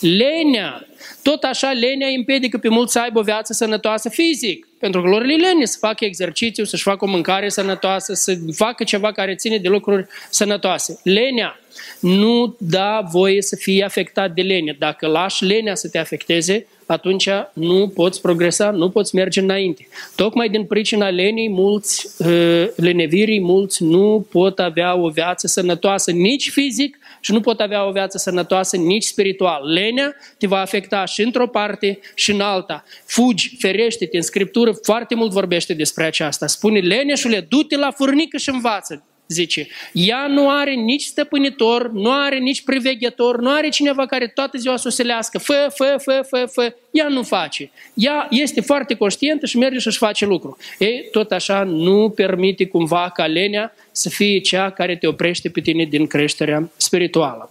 Lenea. 0.00 0.86
Tot 1.22 1.42
așa, 1.42 1.72
lenea 1.72 2.08
împedică 2.08 2.58
pe 2.58 2.68
mulți 2.68 2.92
să 2.92 2.98
aibă 2.98 3.18
o 3.18 3.22
viață 3.22 3.52
sănătoasă 3.52 4.08
fizic. 4.08 4.66
Pentru 4.82 5.02
că 5.02 5.08
lor 5.08 5.24
le 5.24 5.34
lene 5.36 5.64
să 5.64 5.76
facă 5.80 6.04
exercițiu, 6.04 6.64
să-și 6.64 6.82
facă 6.82 7.04
o 7.04 7.08
mâncare 7.08 7.48
sănătoasă, 7.48 8.14
să 8.14 8.38
facă 8.54 8.84
ceva 8.84 9.12
care 9.12 9.34
ține 9.34 9.56
de 9.56 9.68
lucruri 9.68 10.06
sănătoase. 10.30 11.00
Lenea 11.02 11.60
nu 12.00 12.56
da 12.58 13.08
voie 13.10 13.42
să 13.42 13.56
fie 13.56 13.84
afectat 13.84 14.34
de 14.34 14.42
lene. 14.42 14.76
Dacă 14.78 15.06
lași 15.06 15.44
lenea 15.44 15.74
să 15.74 15.88
te 15.88 15.98
afecteze, 15.98 16.66
atunci 16.86 17.28
nu 17.52 17.88
poți 17.94 18.20
progresa, 18.20 18.70
nu 18.70 18.90
poți 18.90 19.14
merge 19.14 19.40
înainte. 19.40 19.88
Tocmai 20.16 20.48
din 20.48 20.64
pricina 20.64 21.08
lenei, 21.08 21.48
mulți, 21.48 22.06
uh, 22.18 22.66
lenevirii, 22.76 23.40
mulți 23.40 23.82
nu 23.82 24.26
pot 24.30 24.58
avea 24.58 24.96
o 24.96 25.08
viață 25.08 25.46
sănătoasă 25.46 26.10
nici 26.10 26.50
fizic 26.50 26.98
și 27.22 27.32
nu 27.32 27.40
pot 27.40 27.60
avea 27.60 27.86
o 27.86 27.92
viață 27.92 28.18
sănătoasă 28.18 28.76
nici 28.76 29.04
spiritual. 29.04 29.72
Lenea 29.72 30.14
te 30.38 30.46
va 30.46 30.60
afecta 30.60 31.04
și 31.04 31.22
într-o 31.22 31.46
parte 31.46 31.98
și 32.14 32.30
în 32.30 32.40
alta. 32.40 32.84
Fugi, 33.04 33.56
ferește-te. 33.58 34.16
În 34.16 34.22
Scriptură 34.22 34.72
foarte 34.82 35.14
mult 35.14 35.30
vorbește 35.30 35.74
despre 35.74 36.04
aceasta. 36.04 36.46
Spune, 36.46 36.78
leneșule, 36.78 37.40
du-te 37.40 37.76
la 37.76 37.90
furnică 37.90 38.36
și 38.36 38.48
învață 38.48 39.04
zice, 39.28 39.68
ea 39.92 40.26
nu 40.26 40.50
are 40.50 40.74
nici 40.74 41.02
stăpânitor, 41.02 41.90
nu 41.92 42.10
are 42.10 42.38
nici 42.38 42.62
priveghetor, 42.62 43.40
nu 43.40 43.50
are 43.50 43.68
cineva 43.68 44.06
care 44.06 44.26
toată 44.26 44.58
ziua 44.58 44.76
să 44.76 44.88
o 44.88 44.90
selească, 44.90 45.38
fă, 45.38 45.72
fă, 45.74 45.96
fă, 46.02 46.26
fă, 46.28 46.48
fă, 46.52 46.74
ea 46.90 47.08
nu 47.08 47.22
face. 47.22 47.70
Ea 47.94 48.26
este 48.30 48.60
foarte 48.60 48.94
conștientă 48.94 49.46
și 49.46 49.58
merge 49.58 49.78
și-și 49.78 49.98
face 49.98 50.26
lucru. 50.26 50.56
Ei, 50.78 51.08
tot 51.10 51.30
așa 51.30 51.62
nu 51.62 52.08
permite 52.08 52.66
cumva 52.66 53.10
ca 53.14 53.26
lenea 53.26 53.74
să 53.92 54.08
fie 54.08 54.38
cea 54.38 54.70
care 54.70 54.96
te 54.96 55.06
oprește 55.06 55.48
pe 55.48 55.60
tine 55.60 55.84
din 55.84 56.06
creșterea 56.06 56.70
spirituală. 56.76 57.50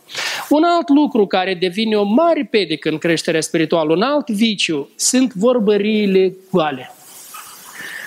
Un 0.50 0.64
alt 0.64 0.90
lucru 0.90 1.28
care 1.28 1.54
devine 1.54 1.96
o 1.96 2.04
mare 2.04 2.48
pedică 2.52 2.90
în 2.90 2.98
creșterea 2.98 3.42
spirituală, 3.42 3.94
un 3.94 4.02
alt 4.02 4.30
viciu, 4.30 4.90
sunt 4.96 5.34
vorbăriile 5.34 6.34
goale 6.52 6.92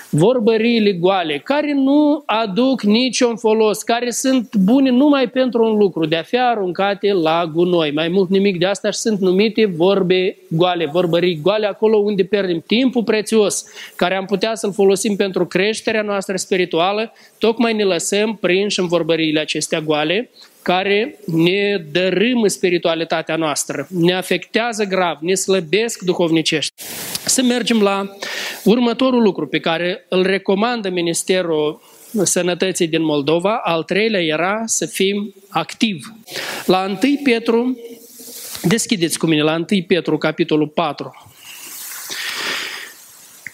vorbăriile 0.09 0.91
goale, 0.91 1.41
care 1.43 1.73
nu 1.73 2.23
aduc 2.25 2.81
niciun 2.81 3.35
folos, 3.35 3.83
care 3.83 4.09
sunt 4.09 4.55
bune 4.55 4.89
numai 4.89 5.27
pentru 5.29 5.63
un 5.63 5.77
lucru, 5.77 6.05
de 6.05 6.15
a 6.15 6.23
fi 6.23 6.37
aruncate 6.37 7.13
la 7.13 7.51
gunoi. 7.53 7.91
Mai 7.91 8.07
mult 8.07 8.29
nimic 8.29 8.59
de 8.59 8.65
asta 8.65 8.91
și 8.91 8.99
sunt 8.99 9.19
numite 9.19 9.65
vorbe 9.65 10.37
goale, 10.49 10.85
vorbării 10.85 11.39
goale, 11.41 11.65
acolo 11.65 11.97
unde 11.97 12.23
pierdem 12.23 12.63
timpul 12.67 13.03
prețios, 13.03 13.65
care 13.95 14.15
am 14.15 14.25
putea 14.25 14.55
să-l 14.55 14.73
folosim 14.73 15.15
pentru 15.15 15.45
creșterea 15.45 16.01
noastră 16.01 16.35
spirituală, 16.35 17.13
tocmai 17.37 17.73
ne 17.73 17.83
lăsăm 17.83 18.35
prinși 18.35 18.79
în 18.79 18.87
vorbăriile 18.87 19.39
acestea 19.39 19.81
goale, 19.81 20.29
care 20.65 21.19
ne 21.25 21.77
dărâmă 21.91 22.47
spiritualitatea 22.47 23.35
noastră, 23.35 23.87
ne 23.89 24.13
afectează 24.13 24.83
grav, 24.83 25.17
ne 25.21 25.33
slăbesc 25.33 26.01
duhovnicești. 26.01 26.73
Să 27.25 27.41
mergem 27.43 27.81
la 27.81 28.09
următorul 28.63 29.21
lucru 29.21 29.47
pe 29.47 29.59
care 29.59 30.05
îl 30.09 30.23
recomandă 30.23 30.89
Ministerul 30.89 31.81
Sănătății 32.23 32.87
din 32.87 33.03
Moldova. 33.03 33.61
Al 33.63 33.83
treilea 33.83 34.21
era 34.21 34.61
să 34.65 34.85
fim 34.85 35.33
activi. 35.49 36.05
La 36.65 36.85
1 36.85 36.97
Petru, 37.23 37.79
deschideți 38.61 39.17
cu 39.17 39.25
mine, 39.25 39.41
la 39.41 39.55
1 39.55 39.65
Petru, 39.87 40.17
capitolul 40.17 40.67
4. 40.67 41.25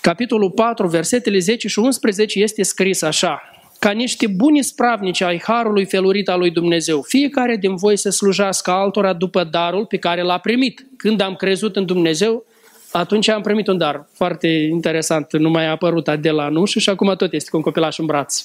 Capitolul 0.02 0.52
4, 0.52 0.88
versetele 0.88 1.40
10 1.40 1.68
și 1.68 1.80
11 1.80 2.40
este 2.40 2.64
scris 2.64 3.02
așa. 3.02 3.51
Ca 3.82 3.92
niște 3.92 4.28
buni 4.28 4.64
spravnici 4.64 5.22
ai 5.22 5.42
harului 5.44 5.86
felurit 5.86 6.30
al 6.30 6.40
lui 6.40 6.52
Dumnezeu, 6.52 7.02
fiecare 7.02 7.56
din 7.56 7.76
voi 7.76 7.98
să 7.98 8.10
slujească 8.10 8.72
altora 8.72 9.14
după 9.14 9.44
darul 9.44 9.86
pe 9.86 9.98
care 9.98 10.22
l-a 10.22 10.38
primit. 10.38 10.86
Când 10.98 11.22
am 11.22 11.36
crezut 11.36 11.76
în 11.76 11.86
Dumnezeu, 11.86 12.46
atunci 12.92 13.28
am 13.28 13.42
primit 13.42 13.68
un 13.68 13.78
dar 13.78 14.08
foarte 14.14 14.48
interesant, 14.48 15.38
nu 15.38 15.50
mai 15.50 15.66
a 15.66 15.70
apărut 15.70 16.08
Adela 16.08 16.48
în 16.48 16.56
ușă 16.56 16.80
și 16.80 16.90
acum 16.90 17.14
tot 17.18 17.34
este 17.34 17.50
cu 17.50 17.56
un 17.58 17.62
copilaș 17.62 17.98
în 17.98 18.06
braț. 18.06 18.44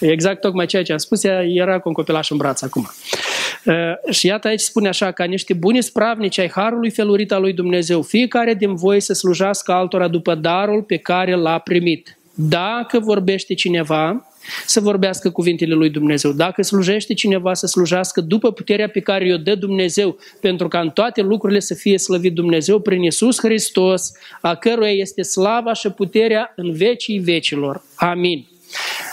Exact 0.00 0.40
tocmai 0.40 0.66
ceea 0.66 0.82
ce 0.82 0.92
am 0.92 0.98
spus, 0.98 1.24
ea 1.24 1.42
era 1.42 1.78
cu 1.78 1.88
un 1.88 1.94
copilaș 1.94 2.30
în 2.30 2.36
braț 2.36 2.62
acum. 2.62 2.90
Uh, 3.64 4.12
și 4.12 4.26
iată 4.26 4.48
aici 4.48 4.60
spune 4.60 4.88
așa, 4.88 5.12
ca 5.12 5.24
niște 5.24 5.54
buni 5.54 5.82
spravnici 5.82 6.38
ai 6.38 6.50
harului 6.50 6.90
felurit 6.90 7.32
al 7.32 7.40
lui 7.40 7.52
Dumnezeu, 7.52 8.02
fiecare 8.02 8.54
din 8.54 8.74
voi 8.74 9.00
să 9.00 9.12
slujească 9.12 9.72
altora 9.72 10.08
după 10.08 10.34
darul 10.34 10.82
pe 10.82 10.96
care 10.96 11.34
l-a 11.34 11.58
primit. 11.58 12.18
Dacă 12.34 12.98
vorbește 12.98 13.54
cineva, 13.54 14.28
să 14.66 14.80
vorbească 14.80 15.30
cuvintele 15.30 15.74
lui 15.74 15.90
Dumnezeu. 15.90 16.32
Dacă 16.32 16.62
slujește 16.62 17.14
cineva, 17.14 17.54
să 17.54 17.66
slujească 17.66 18.20
după 18.20 18.52
puterea 18.52 18.88
pe 18.88 19.00
care 19.00 19.32
o 19.32 19.36
dă 19.36 19.54
Dumnezeu, 19.54 20.18
pentru 20.40 20.68
ca 20.68 20.80
în 20.80 20.90
toate 20.90 21.20
lucrurile 21.20 21.60
să 21.60 21.74
fie 21.74 21.98
slăvit 21.98 22.34
Dumnezeu 22.34 22.80
prin 22.80 23.02
Isus 23.02 23.38
Hristos, 23.38 24.12
a 24.40 24.54
căruia 24.54 24.92
este 24.92 25.22
slava 25.22 25.72
și 25.72 25.88
puterea 25.88 26.52
în 26.56 26.72
vecii 26.72 27.18
vecilor. 27.18 27.82
Amin. 27.94 28.46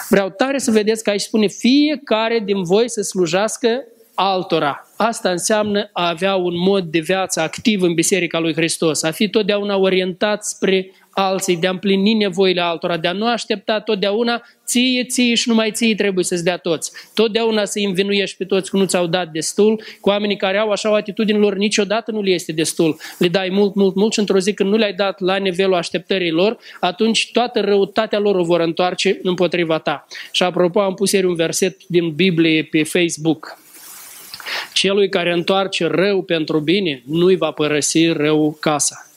Vreau 0.10 0.30
tare 0.30 0.58
să 0.58 0.72
vedeți 0.72 1.04
că 1.04 1.10
aici 1.10 1.22
spune 1.22 1.48
fiecare 1.48 2.42
din 2.46 2.64
voi 2.64 2.90
să 2.90 3.02
slujească 3.02 3.68
altora. 4.14 4.88
Asta 4.98 5.30
înseamnă 5.30 5.90
a 5.94 6.10
avea 6.10 6.36
un 6.36 6.60
mod 6.60 6.84
de 6.84 7.00
viață 7.00 7.40
activ 7.40 7.82
în 7.82 7.94
Biserica 7.94 8.40
lui 8.40 8.54
Hristos, 8.54 9.04
a 9.04 9.12
fi 9.12 9.30
totdeauna 9.30 9.78
orientat 9.78 10.46
spre 10.46 10.92
alții, 11.12 11.58
de 11.58 11.68
a 11.68 11.70
împlini 11.70 12.14
nevoile 12.14 12.62
altora, 12.62 12.98
de 12.98 13.08
a 13.08 13.12
nu 13.12 13.28
aștepta 13.28 13.80
totdeauna 13.80 14.42
ție, 14.66 15.04
ție 15.04 15.36
și 15.36 15.50
numai 15.50 15.72
ție 15.72 15.96
trebuie 15.96 16.24
să-ți 16.24 16.44
dea 16.44 16.58
toți. 16.58 16.92
Totdeauna 17.14 17.66
să-i 17.66 17.84
învinuiești 17.84 18.38
pe 18.38 18.46
toți 18.46 18.70
că 18.70 18.78
nu 18.78 18.86
ți-au 18.86 19.08
dat 19.08 19.32
destul, 19.32 19.84
cu 20.02 20.10
oamenii 20.10 20.38
care 20.38 20.58
au 20.58 20.70
așa 20.70 20.90
o 20.90 20.94
atitudine 20.94 21.38
lor, 21.38 21.56
niciodată 21.56 22.12
nu 22.12 22.22
le 22.22 22.30
este 22.30 22.52
destul. 22.52 22.98
Le 23.18 23.28
dai 23.28 23.50
mult, 23.50 23.76
mult, 23.76 23.96
mult 23.96 24.14
și 24.14 24.20
într-o 24.20 24.40
zi 24.40 24.54
când 24.54 24.70
nu 24.70 24.78
le-ai 24.78 24.94
dat 24.94 25.20
la 25.20 25.36
nivelul 25.36 25.74
așteptărilor, 25.74 26.58
atunci 26.80 27.30
toată 27.32 27.60
răutatea 27.60 28.20
lor 28.20 28.36
o 28.36 28.44
vor 28.44 28.60
întoarce 28.60 29.20
împotriva 29.24 29.78
ta. 29.78 30.08
Și 30.32 30.44
apropo, 30.44 30.80
am 30.80 30.94
pus 30.94 31.12
ieri 31.12 31.26
un 31.26 31.36
verset 31.36 31.78
din 31.88 32.12
Biblie 32.12 32.64
pe 32.64 32.84
Facebook. 32.84 33.60
Celui 34.74 35.10
care 35.10 35.34
întoarce 35.34 35.86
rău 35.86 36.22
pentru 36.22 36.60
bine, 36.60 37.04
nu-i 37.06 37.36
va 37.36 37.52
părăsi 37.52 38.08
rău 38.08 38.58
casa. 38.60 39.11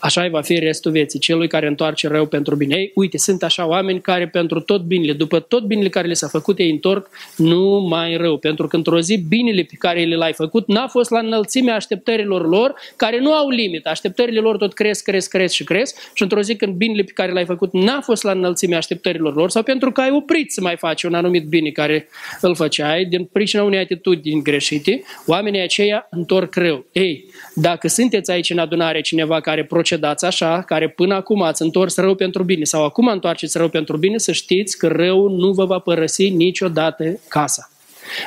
Așa 0.00 0.28
va 0.28 0.40
fi 0.40 0.58
restul 0.58 0.90
vieții, 0.90 1.18
celui 1.18 1.48
care 1.48 1.66
întoarce 1.66 2.08
rău 2.08 2.26
pentru 2.26 2.56
bine. 2.56 2.76
Ei, 2.76 2.92
uite, 2.94 3.18
sunt 3.18 3.42
așa 3.42 3.66
oameni 3.66 4.00
care 4.00 4.28
pentru 4.28 4.60
tot 4.60 4.82
binele, 4.82 5.12
după 5.12 5.40
tot 5.40 5.62
binele 5.62 5.88
care 5.88 6.06
le 6.06 6.14
s-a 6.14 6.28
făcut, 6.28 6.58
ei 6.58 6.70
întorc 6.70 7.08
numai 7.36 8.16
rău. 8.16 8.36
Pentru 8.38 8.66
că 8.66 8.76
într-o 8.76 9.00
zi 9.00 9.24
binele 9.28 9.62
pe 9.62 9.74
care 9.78 10.04
le 10.04 10.16
l-ai 10.16 10.32
făcut 10.32 10.66
n-a 10.66 10.86
fost 10.88 11.10
la 11.10 11.18
înălțimea 11.18 11.74
așteptărilor 11.74 12.48
lor, 12.48 12.74
care 12.96 13.20
nu 13.20 13.32
au 13.32 13.48
limit. 13.48 13.86
Așteptările 13.86 14.40
lor 14.40 14.56
tot 14.56 14.72
cresc, 14.72 15.04
cresc, 15.04 15.30
cresc 15.30 15.54
și 15.54 15.64
cresc. 15.64 16.10
Și 16.14 16.22
într-o 16.22 16.40
zi 16.40 16.56
când 16.56 16.74
binele 16.74 17.02
pe 17.02 17.12
care 17.14 17.32
l-ai 17.32 17.44
făcut 17.44 17.72
n-a 17.72 18.00
fost 18.00 18.22
la 18.22 18.30
înălțimea 18.30 18.76
așteptărilor 18.76 19.34
lor, 19.34 19.50
sau 19.50 19.62
pentru 19.62 19.92
că 19.92 20.00
ai 20.00 20.10
oprit 20.10 20.52
să 20.52 20.60
mai 20.60 20.76
faci 20.76 21.02
un 21.02 21.14
anumit 21.14 21.44
bine 21.44 21.70
care 21.70 22.08
îl 22.40 22.54
făceai, 22.54 23.04
din 23.04 23.24
pricina 23.24 23.62
unei 23.62 23.78
atitudini 23.78 24.42
greșite, 24.42 25.02
oamenii 25.26 25.60
aceia 25.60 26.06
întorc 26.10 26.54
rău. 26.54 26.86
Ei, 26.92 27.24
dacă 27.54 27.88
sunteți 27.88 28.30
aici 28.30 28.50
în 28.50 28.58
adunare 28.58 29.00
cineva 29.00 29.40
care 29.40 29.64
procedați 29.90 30.24
așa, 30.24 30.62
care 30.62 30.88
până 30.88 31.14
acum 31.14 31.42
ați 31.42 31.62
întors 31.62 31.96
rău 31.96 32.14
pentru 32.14 32.42
bine 32.42 32.64
sau 32.64 32.84
acum 32.84 33.06
întoarceți 33.06 33.58
rău 33.58 33.68
pentru 33.68 33.96
bine, 33.96 34.18
să 34.18 34.32
știți 34.32 34.78
că 34.78 34.88
rău 34.88 35.28
nu 35.28 35.52
vă 35.52 35.64
va 35.64 35.78
părăsi 35.78 36.28
niciodată 36.28 37.20
casa. 37.28 37.70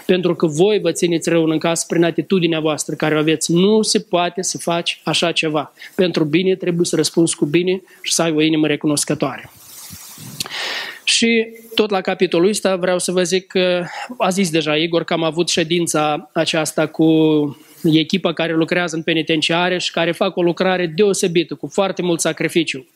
Pentru 0.05 0.35
că 0.35 0.45
voi 0.45 0.79
vă 0.79 0.91
țineți 0.91 1.29
rău 1.29 1.43
în 1.43 1.57
casă 1.57 1.85
prin 1.87 2.03
atitudinea 2.03 2.59
voastră 2.59 2.95
care 2.95 3.15
o 3.15 3.17
aveți. 3.17 3.51
Nu 3.51 3.81
se 3.81 3.99
poate 3.99 4.41
să 4.41 4.57
faci 4.57 5.01
așa 5.03 5.31
ceva. 5.31 5.73
Pentru 5.95 6.23
bine 6.23 6.55
trebuie 6.55 6.85
să 6.85 6.95
răspunzi 6.95 7.35
cu 7.35 7.45
bine 7.45 7.81
și 8.01 8.13
să 8.13 8.21
ai 8.21 8.31
o 8.31 8.41
inimă 8.41 8.67
recunoscătoare. 8.67 9.51
Și 11.03 11.47
tot 11.75 11.89
la 11.89 12.01
capitolul 12.01 12.49
ăsta 12.49 12.75
vreau 12.75 12.99
să 12.99 13.11
vă 13.11 13.23
zic 13.23 13.47
că 13.47 13.85
a 14.17 14.29
zis 14.29 14.49
deja 14.49 14.75
Igor 14.75 15.03
că 15.03 15.13
am 15.13 15.23
avut 15.23 15.49
ședința 15.49 16.29
aceasta 16.33 16.87
cu 16.87 17.07
echipa 17.83 18.33
care 18.33 18.53
lucrează 18.53 18.95
în 18.95 19.01
penitenciare 19.01 19.77
și 19.77 19.91
care 19.91 20.11
fac 20.11 20.37
o 20.37 20.41
lucrare 20.41 20.91
deosebită, 20.95 21.55
cu 21.55 21.67
foarte 21.67 22.01
mult 22.01 22.19
sacrificiu. 22.19 22.87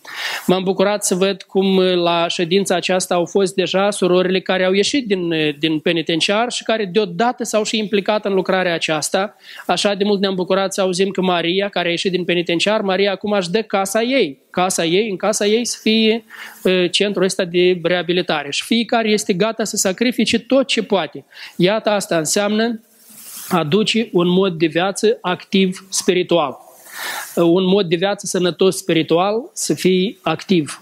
M-am 0.45 0.63
bucurat 0.63 1.05
să 1.05 1.15
văd 1.15 1.41
cum 1.41 1.79
la 1.79 2.27
ședința 2.27 2.75
aceasta 2.75 3.15
au 3.15 3.25
fost 3.25 3.55
deja 3.55 3.91
surorile 3.91 4.39
care 4.39 4.63
au 4.63 4.73
ieșit 4.73 5.07
din, 5.07 5.33
din 5.59 5.79
penitenciar 5.79 6.51
și 6.51 6.63
care 6.63 6.85
deodată 6.85 7.43
s-au 7.43 7.63
și 7.63 7.77
implicat 7.77 8.25
în 8.25 8.33
lucrarea 8.33 8.73
aceasta. 8.73 9.35
Așa 9.65 9.93
de 9.93 10.03
mult 10.03 10.19
ne-am 10.19 10.35
bucurat 10.35 10.73
să 10.73 10.81
auzim 10.81 11.09
că 11.09 11.21
Maria, 11.21 11.69
care 11.69 11.87
a 11.87 11.91
ieșit 11.91 12.11
din 12.11 12.23
penitenciar, 12.23 12.81
Maria 12.81 13.11
acum 13.11 13.31
își 13.31 13.51
dă 13.51 13.61
casa 13.61 14.01
ei, 14.01 14.39
casa 14.49 14.85
ei, 14.85 15.09
în 15.09 15.17
casa 15.17 15.45
ei 15.45 15.65
să 15.65 15.77
fie 15.81 16.23
uh, 16.63 16.91
centrul 16.91 17.23
ăsta 17.23 17.45
de 17.45 17.79
reabilitare. 17.83 18.51
Și 18.51 18.63
fiecare 18.63 19.09
este 19.09 19.33
gata 19.33 19.63
să 19.63 19.75
sacrifice 19.75 20.39
tot 20.39 20.67
ce 20.67 20.83
poate. 20.83 21.25
Iată 21.55 21.89
asta 21.89 22.17
înseamnă 22.17 22.81
aduce 23.47 24.09
un 24.11 24.27
mod 24.27 24.53
de 24.53 24.65
viață 24.65 25.17
activ 25.21 25.87
spiritual. 25.89 26.57
Un 27.35 27.65
mod 27.65 27.85
de 27.85 27.95
viață 27.95 28.25
sănătos 28.25 28.77
spiritual 28.77 29.49
să 29.53 29.73
fii 29.73 30.19
activ. 30.21 30.81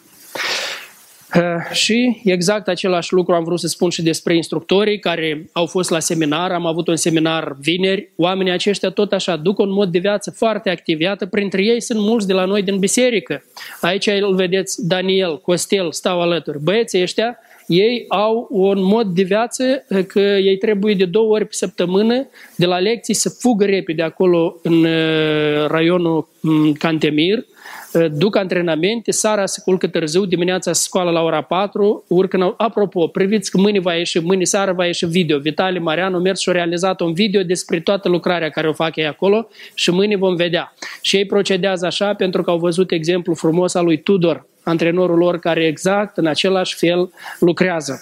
Uh, 1.35 1.41
și 1.71 2.21
exact 2.23 2.67
același 2.67 3.13
lucru 3.13 3.33
am 3.33 3.43
vrut 3.43 3.59
să 3.59 3.67
spun 3.67 3.89
și 3.89 4.01
despre 4.01 4.35
instructorii 4.35 4.99
care 4.99 5.49
au 5.51 5.65
fost 5.65 5.89
la 5.89 5.99
seminar. 5.99 6.51
Am 6.51 6.65
avut 6.65 6.87
un 6.87 6.95
seminar 6.95 7.55
vineri. 7.59 8.09
Oamenii 8.15 8.51
aceștia 8.51 8.89
tot 8.89 9.11
așa 9.11 9.35
duc 9.35 9.59
un 9.59 9.71
mod 9.71 9.91
de 9.91 9.99
viață 9.99 10.31
foarte 10.31 10.69
activ. 10.69 10.99
Iată, 10.99 11.25
printre 11.25 11.63
ei 11.63 11.81
sunt 11.81 11.99
mulți 11.99 12.27
de 12.27 12.33
la 12.33 12.45
noi 12.45 12.63
din 12.63 12.79
biserică. 12.79 13.43
Aici 13.81 14.07
îl 14.07 14.35
vedeți, 14.35 14.87
Daniel, 14.87 15.41
Costel, 15.41 15.91
stau 15.91 16.21
alături. 16.21 16.63
Băieții 16.63 17.01
ăștia 17.01 17.39
ei 17.67 18.05
au 18.07 18.47
un 18.49 18.83
mod 18.83 19.07
de 19.07 19.23
viață 19.23 19.63
eh, 19.89 20.05
că 20.05 20.19
ei 20.19 20.57
trebuie 20.57 20.93
de 20.93 21.05
două 21.05 21.33
ori 21.33 21.45
pe 21.45 21.53
săptămână 21.53 22.27
de 22.55 22.65
la 22.65 22.79
lecții 22.79 23.13
să 23.13 23.29
fugă 23.29 23.65
repede 23.65 24.01
acolo 24.01 24.57
în 24.63 24.85
eh, 24.85 25.65
raionul 25.67 26.27
mm, 26.39 26.73
Cantemir, 26.73 27.45
eh, 27.93 28.05
duc 28.11 28.35
antrenamente, 28.35 29.11
seara 29.11 29.45
se 29.45 29.61
culcă 29.65 29.87
târziu, 29.87 30.25
dimineața 30.25 30.73
se 30.73 30.81
scoală 30.81 31.11
la 31.11 31.21
ora 31.21 31.41
4, 31.41 32.05
urcă, 32.07 32.53
apropo, 32.57 33.07
priviți 33.07 33.51
că 33.51 33.57
mâine 33.57 33.79
va 33.79 33.93
ieși, 33.93 34.19
mâine 34.19 34.43
seara 34.43 34.71
va 34.71 34.85
ieși 34.85 35.05
video. 35.05 35.39
Vitali 35.39 35.79
Marianu 35.79 36.19
mers 36.19 36.39
și 36.39 36.49
a 36.49 36.51
realizat 36.51 36.99
un 36.99 37.13
video 37.13 37.43
despre 37.43 37.79
toată 37.79 38.09
lucrarea 38.09 38.49
care 38.49 38.67
o 38.67 38.73
fac 38.73 38.95
ei 38.95 39.07
acolo 39.07 39.47
și 39.73 39.91
mâine 39.91 40.15
vom 40.15 40.35
vedea. 40.35 40.73
Și 41.01 41.15
ei 41.15 41.25
procedează 41.25 41.85
așa 41.85 42.13
pentru 42.13 42.43
că 42.43 42.49
au 42.49 42.57
văzut 42.57 42.91
exemplu 42.91 43.33
frumos 43.33 43.73
al 43.73 43.85
lui 43.85 43.97
Tudor, 43.97 44.45
antrenorul 44.65 45.17
lor 45.17 45.39
care 45.39 45.65
exact 45.65 46.17
în 46.17 46.25
același 46.25 46.75
fel 46.75 47.13
lucrează. 47.39 47.99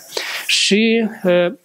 Și 0.47 1.09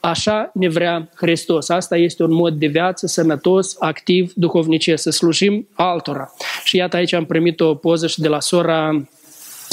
așa 0.01 0.51
ne 0.55 0.69
vrea 0.69 1.09
Hristos. 1.15 1.69
Asta 1.69 1.97
este 1.97 2.23
un 2.23 2.33
mod 2.33 2.55
de 2.55 2.67
viață 2.67 3.07
sănătos, 3.07 3.77
activ, 3.79 4.33
duhovnicesc, 4.35 5.03
să 5.03 5.11
slujim 5.11 5.69
altora. 5.75 6.33
Și 6.65 6.77
iată 6.77 6.97
aici 6.97 7.13
am 7.13 7.25
primit 7.25 7.61
o 7.61 7.75
poză 7.75 8.07
și 8.07 8.21
de 8.21 8.29
la 8.29 8.41
sora 8.41 9.09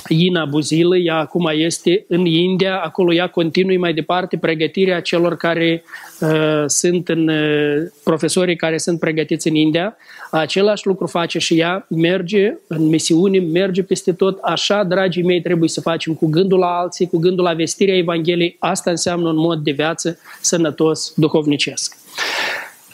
Ina 0.07 0.45
Buzilă, 0.45 0.97
ea 0.97 1.15
acum 1.15 1.49
este 1.53 2.05
în 2.07 2.25
India, 2.25 2.79
acolo 2.79 3.13
ea 3.13 3.27
continui 3.27 3.77
mai 3.77 3.93
departe 3.93 4.37
pregătirea 4.37 5.01
celor 5.01 5.37
care 5.37 5.83
uh, 6.19 6.63
sunt 6.67 7.09
în, 7.09 7.27
uh, 7.27 7.91
profesorii 8.03 8.55
care 8.55 8.77
sunt 8.77 8.99
pregătiți 8.99 9.47
în 9.47 9.55
India. 9.55 9.97
Același 10.31 10.87
lucru 10.87 11.05
face 11.07 11.39
și 11.39 11.59
ea, 11.59 11.85
merge 11.89 12.53
în 12.67 12.87
misiune, 12.87 13.39
merge 13.39 13.83
peste 13.83 14.13
tot. 14.13 14.39
Așa, 14.41 14.83
dragii 14.83 15.23
mei, 15.23 15.41
trebuie 15.41 15.69
să 15.69 15.81
facem 15.81 16.13
cu 16.13 16.27
gândul 16.27 16.59
la 16.59 16.67
alții, 16.67 17.07
cu 17.07 17.17
gândul 17.17 17.43
la 17.43 17.53
vestirea 17.53 17.97
Evangheliei. 17.97 18.55
Asta 18.59 18.89
înseamnă 18.89 19.29
un 19.29 19.37
mod 19.37 19.59
de 19.63 19.71
viață 19.71 20.19
sănătos, 20.41 21.13
duhovnicesc. 21.15 21.97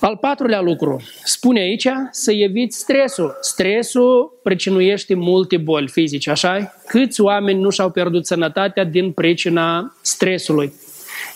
Al 0.01 0.17
patrulea 0.17 0.61
lucru, 0.61 1.01
spune 1.23 1.59
aici 1.59 1.87
să 2.11 2.31
eviți 2.31 2.77
stresul. 2.77 3.37
Stresul 3.41 4.39
pricinuiește 4.43 5.13
multe 5.13 5.57
boli 5.57 5.87
fizice, 5.87 6.29
așa 6.29 6.73
Câți 6.87 7.21
oameni 7.21 7.61
nu 7.61 7.69
și-au 7.69 7.89
pierdut 7.89 8.25
sănătatea 8.25 8.83
din 8.83 9.11
pricina 9.11 9.95
stresului? 10.01 10.73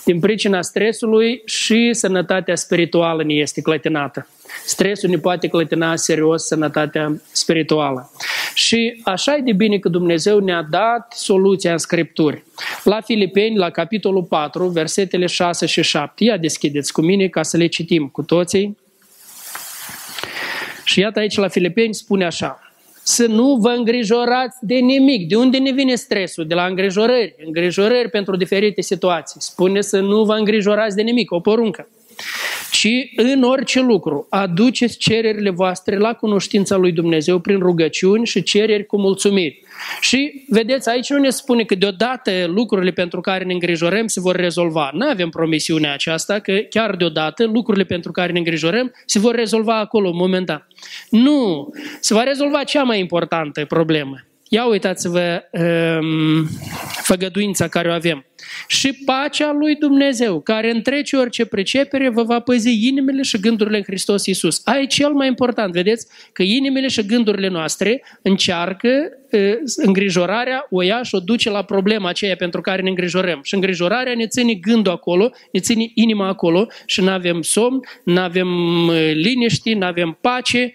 Din 0.04 0.20
pricina 0.20 0.62
stresului 0.62 1.42
și 1.44 1.92
sănătatea 1.92 2.54
spirituală 2.54 3.22
ne 3.22 3.34
este 3.34 3.60
clătinată. 3.60 4.28
Stresul 4.64 5.08
ne 5.08 5.18
poate 5.18 5.48
clătina 5.48 5.96
serios 5.96 6.46
sănătatea 6.46 7.20
spirituală. 7.32 8.10
Și 8.56 9.00
așa 9.04 9.34
e 9.34 9.40
de 9.40 9.52
bine 9.52 9.78
că 9.78 9.88
Dumnezeu 9.88 10.38
ne-a 10.38 10.62
dat 10.70 11.12
soluția 11.16 11.72
în 11.72 11.78
Scripturi. 11.78 12.44
La 12.84 13.00
Filipeni, 13.00 13.56
la 13.56 13.70
capitolul 13.70 14.22
4, 14.22 14.68
versetele 14.68 15.26
6 15.26 15.66
și 15.66 15.82
7. 15.82 16.24
Ia 16.24 16.36
deschideți 16.36 16.92
cu 16.92 17.00
mine 17.00 17.28
ca 17.28 17.42
să 17.42 17.56
le 17.56 17.66
citim 17.66 18.08
cu 18.08 18.22
toții. 18.22 18.78
Și 20.84 21.00
iată 21.00 21.18
aici 21.18 21.36
la 21.36 21.48
Filipeni 21.48 21.94
spune 21.94 22.24
așa. 22.24 22.60
să 23.02 23.26
nu 23.26 23.56
vă 23.56 23.68
îngrijorați 23.68 24.56
de 24.60 24.74
nimic. 24.74 25.28
De 25.28 25.36
unde 25.36 25.58
ne 25.58 25.70
vine 25.70 25.94
stresul? 25.94 26.46
De 26.46 26.54
la 26.54 26.66
îngrijorări. 26.66 27.34
Îngrijorări 27.44 28.10
pentru 28.10 28.36
diferite 28.36 28.80
situații. 28.80 29.40
Spune 29.42 29.80
să 29.80 30.00
nu 30.00 30.24
vă 30.24 30.34
îngrijorați 30.34 30.96
de 30.96 31.02
nimic, 31.02 31.32
o 31.32 31.40
poruncă 31.40 31.88
ci 32.76 33.10
în 33.16 33.42
orice 33.42 33.80
lucru 33.80 34.26
aduceți 34.30 34.96
cererile 34.96 35.50
voastre 35.50 35.96
la 35.98 36.12
cunoștința 36.12 36.76
lui 36.76 36.92
Dumnezeu 36.92 37.38
prin 37.38 37.58
rugăciuni 37.58 38.26
și 38.26 38.42
cereri 38.42 38.86
cu 38.86 38.98
mulțumiri. 38.98 39.62
Și 40.00 40.44
vedeți, 40.48 40.88
aici 40.88 41.10
nu 41.10 41.18
ne 41.18 41.30
spune 41.30 41.64
că 41.64 41.74
deodată 41.74 42.30
lucrurile 42.46 42.90
pentru 42.90 43.20
care 43.20 43.44
ne 43.44 43.52
îngrijorăm 43.52 44.06
se 44.06 44.20
vor 44.20 44.36
rezolva. 44.36 44.90
Nu 44.92 45.08
avem 45.08 45.28
promisiunea 45.28 45.92
aceasta 45.92 46.38
că 46.38 46.52
chiar 46.52 46.96
deodată 46.96 47.44
lucrurile 47.44 47.84
pentru 47.84 48.12
care 48.12 48.32
ne 48.32 48.38
îngrijorăm 48.38 48.92
se 49.06 49.18
vor 49.18 49.34
rezolva 49.34 49.78
acolo, 49.78 50.12
momentan. 50.12 50.66
Nu, 51.10 51.68
se 52.00 52.14
va 52.14 52.22
rezolva 52.22 52.64
cea 52.64 52.82
mai 52.82 52.98
importantă 52.98 53.64
problemă. 53.64 54.16
Ia 54.48 54.66
uitați-vă 54.66 55.42
um, 55.50 56.48
făgăduința 57.02 57.68
care 57.68 57.88
o 57.88 57.92
avem. 57.92 58.26
Și 58.66 58.92
pacea 59.04 59.52
lui 59.52 59.74
Dumnezeu, 59.74 60.40
care 60.40 60.70
întrece 60.70 61.16
orice 61.16 61.44
precepere, 61.44 62.08
vă 62.08 62.22
va 62.22 62.40
păzi 62.40 62.86
inimile 62.86 63.22
și 63.22 63.40
gândurile 63.40 63.76
în 63.76 63.82
Hristos 63.82 64.26
Iisus. 64.26 64.60
Ai 64.64 64.86
cel 64.86 65.12
mai 65.12 65.26
important, 65.26 65.72
vedeți, 65.72 66.06
că 66.32 66.42
inimile 66.42 66.88
și 66.88 67.06
gândurile 67.06 67.48
noastre 67.48 68.04
încearcă 68.22 68.88
uh, 69.32 69.52
îngrijorarea, 69.76 70.66
o 70.70 70.82
ia 70.82 71.02
și 71.02 71.14
o 71.14 71.20
duce 71.20 71.50
la 71.50 71.62
problema 71.62 72.08
aceea 72.08 72.36
pentru 72.36 72.60
care 72.60 72.82
ne 72.82 72.88
îngrijorăm. 72.88 73.40
Și 73.42 73.54
îngrijorarea 73.54 74.14
ne 74.14 74.26
ține 74.26 74.54
gândul 74.54 74.92
acolo, 74.92 75.30
ne 75.52 75.60
ține 75.60 75.90
inima 75.94 76.28
acolo 76.28 76.66
și 76.86 77.00
nu 77.00 77.10
avem 77.10 77.42
somn, 77.42 77.80
nu 78.04 78.20
avem 78.20 78.48
liniști, 79.12 79.74
nu 79.74 79.86
avem 79.86 80.18
pace, 80.20 80.74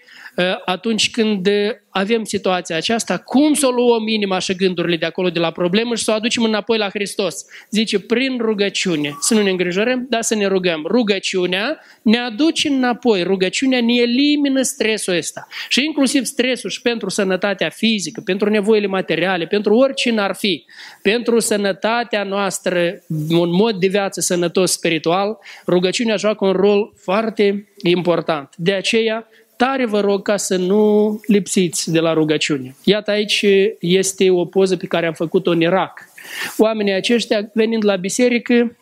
atunci 0.64 1.10
când 1.10 1.48
avem 1.90 2.24
situația 2.24 2.76
aceasta, 2.76 3.18
cum 3.18 3.54
să 3.54 3.66
o 3.66 3.70
luăm 3.70 4.08
inima 4.08 4.38
și 4.38 4.54
gândurile 4.54 4.96
de 4.96 5.06
acolo, 5.06 5.30
de 5.30 5.38
la 5.38 5.50
problemă 5.50 5.94
și 5.94 6.04
să 6.04 6.10
o 6.10 6.14
aducem 6.14 6.42
înapoi 6.42 6.78
la 6.78 6.88
Hristos? 6.88 7.44
Zice, 7.70 8.00
prin 8.00 8.38
rugăciune. 8.40 9.16
Să 9.20 9.34
nu 9.34 9.42
ne 9.42 9.50
îngrijorăm, 9.50 10.06
dar 10.08 10.22
să 10.22 10.34
ne 10.34 10.46
rugăm. 10.46 10.84
Rugăciunea 10.88 11.78
ne 12.02 12.18
aduce 12.18 12.68
înapoi. 12.68 13.22
Rugăciunea 13.22 13.80
ne 13.80 13.94
elimină 13.94 14.62
stresul 14.62 15.16
ăsta. 15.16 15.46
Și 15.68 15.84
inclusiv 15.84 16.24
stresul 16.24 16.70
și 16.70 16.82
pentru 16.82 17.08
sănătatea 17.08 17.68
fizică, 17.68 18.20
pentru 18.24 18.50
nevoile 18.50 18.86
materiale, 18.86 19.46
pentru 19.46 19.74
oricine 19.74 20.20
ar 20.20 20.34
fi, 20.34 20.64
pentru 21.02 21.38
sănătatea 21.38 22.22
noastră, 22.22 23.02
un 23.30 23.50
mod 23.50 23.80
de 23.80 23.86
viață 23.86 24.20
sănătos 24.20 24.72
spiritual, 24.72 25.38
rugăciunea 25.66 26.16
joacă 26.16 26.44
un 26.46 26.52
rol 26.52 26.92
foarte 26.96 27.68
important. 27.82 28.54
De 28.56 28.72
aceea, 28.72 29.28
tare 29.64 29.86
vă 29.86 30.00
rog 30.00 30.22
ca 30.22 30.36
să 30.36 30.56
nu 30.56 31.20
lipsiți 31.26 31.90
de 31.90 32.00
la 32.00 32.12
rugăciune. 32.12 32.74
Iată 32.84 33.10
aici 33.10 33.44
este 33.78 34.30
o 34.30 34.44
poză 34.44 34.76
pe 34.76 34.86
care 34.86 35.06
am 35.06 35.12
făcut-o 35.12 35.50
în 35.50 35.60
Irak. 35.60 36.08
Oamenii 36.56 36.92
aceștia 36.92 37.50
venind 37.54 37.84
la 37.84 37.96
biserică, 37.96 38.76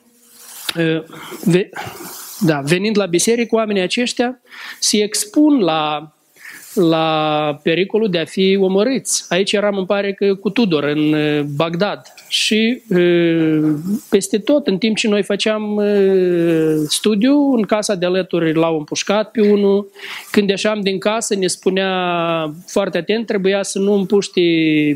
da, 2.40 2.60
venind 2.60 2.98
la 2.98 3.06
biserică, 3.06 3.54
oamenii 3.54 3.82
aceștia 3.82 4.40
se 4.78 5.02
expun 5.02 5.58
la 5.58 6.12
la 6.88 7.58
pericolul 7.62 8.10
de 8.10 8.18
a 8.18 8.24
fi 8.24 8.58
omorâți. 8.60 9.26
Aici 9.28 9.52
eram, 9.52 9.76
îmi 9.76 9.86
pare 9.86 10.12
că 10.12 10.34
cu 10.34 10.50
Tudor, 10.50 10.84
în 10.84 11.14
Bagdad. 11.56 12.02
Și 12.28 12.82
peste 14.10 14.38
tot, 14.38 14.66
în 14.66 14.78
timp 14.78 14.96
ce 14.96 15.08
noi 15.08 15.22
făceam 15.22 15.82
studiu, 16.86 17.52
în 17.52 17.62
casa 17.62 17.94
de 17.94 18.06
alături 18.06 18.54
l-au 18.54 18.76
împușcat 18.76 19.30
pe 19.30 19.40
unul. 19.40 19.90
Când 20.30 20.48
ieșeam 20.48 20.80
din 20.80 20.98
casă, 20.98 21.34
ne 21.34 21.46
spunea 21.46 21.90
foarte 22.66 22.98
atent, 22.98 23.26
trebuia 23.26 23.62
să 23.62 23.78
nu 23.78 23.92
împuști 23.92 24.40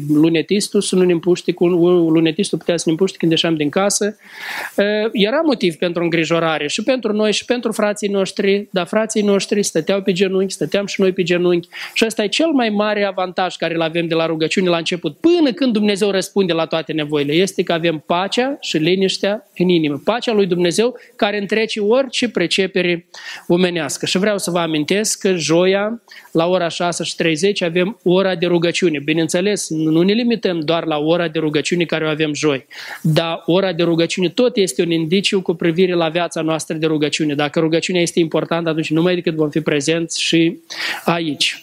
lunetistul, 0.08 0.80
să 0.80 0.96
nu 0.96 1.02
ne 1.02 1.12
împuști 1.12 1.52
cu 1.52 1.66
lunetistul, 1.66 2.58
putea 2.58 2.76
să 2.76 2.82
ne 2.86 2.92
împuști 2.92 3.16
când 3.16 3.30
ieșeam 3.30 3.56
din 3.56 3.68
casă. 3.68 4.16
Era 5.12 5.40
motiv 5.44 5.74
pentru 5.74 6.02
îngrijorare 6.02 6.68
și 6.68 6.82
pentru 6.82 7.12
noi 7.12 7.32
și 7.32 7.44
pentru 7.44 7.72
frații 7.72 8.08
noștri, 8.08 8.68
dar 8.70 8.86
frații 8.86 9.22
noștri 9.22 9.62
stăteau 9.62 10.02
pe 10.02 10.12
genunchi, 10.12 10.52
stăteam 10.52 10.86
și 10.86 11.00
noi 11.00 11.12
pe 11.12 11.22
genunchi 11.22 11.68
și 11.94 12.04
ăsta 12.06 12.22
e 12.22 12.28
cel 12.28 12.50
mai 12.50 12.68
mare 12.68 13.04
avantaj 13.04 13.56
care 13.56 13.74
îl 13.74 13.82
avem 13.82 14.06
de 14.06 14.14
la 14.14 14.26
rugăciune 14.26 14.68
la 14.68 14.76
început, 14.76 15.16
până 15.16 15.52
când 15.52 15.72
Dumnezeu 15.72 16.10
răspunde 16.10 16.52
la 16.52 16.66
toate 16.66 16.92
nevoile, 16.92 17.32
este 17.32 17.62
că 17.62 17.72
avem 17.72 18.02
pacea 18.06 18.56
și 18.60 18.76
liniștea 18.76 19.48
în 19.56 19.68
inimă. 19.68 20.00
Pacea 20.04 20.32
lui 20.32 20.46
Dumnezeu 20.46 20.96
care 21.16 21.40
întrece 21.40 21.80
orice 21.80 22.28
precepere 22.28 23.06
omenească. 23.46 24.06
Și 24.06 24.18
vreau 24.18 24.38
să 24.38 24.50
vă 24.50 24.58
amintesc 24.58 25.18
că 25.18 25.34
joia, 25.34 26.02
la 26.34 26.46
ora 26.46 26.68
6 26.68 27.04
și 27.04 27.14
30, 27.14 27.62
avem 27.62 27.98
ora 28.02 28.34
de 28.34 28.46
rugăciune. 28.46 28.98
Bineînțeles, 28.98 29.68
nu 29.68 30.02
ne 30.02 30.12
limităm 30.12 30.60
doar 30.60 30.84
la 30.84 30.98
ora 30.98 31.28
de 31.28 31.38
rugăciune 31.38 31.84
care 31.84 32.04
o 32.04 32.08
avem 32.08 32.34
joi, 32.34 32.66
dar 33.02 33.42
ora 33.46 33.72
de 33.72 33.82
rugăciune 33.82 34.28
tot 34.28 34.56
este 34.56 34.82
un 34.82 34.90
indiciu 34.90 35.42
cu 35.42 35.54
privire 35.54 35.94
la 35.94 36.08
viața 36.08 36.40
noastră 36.40 36.76
de 36.76 36.86
rugăciune. 36.86 37.34
Dacă 37.34 37.60
rugăciunea 37.60 38.02
este 38.02 38.20
importantă, 38.20 38.68
atunci 38.68 38.90
numai 38.90 39.14
decât 39.14 39.34
vom 39.34 39.50
fi 39.50 39.60
prezenți 39.60 40.22
și 40.22 40.58
aici. 41.04 41.62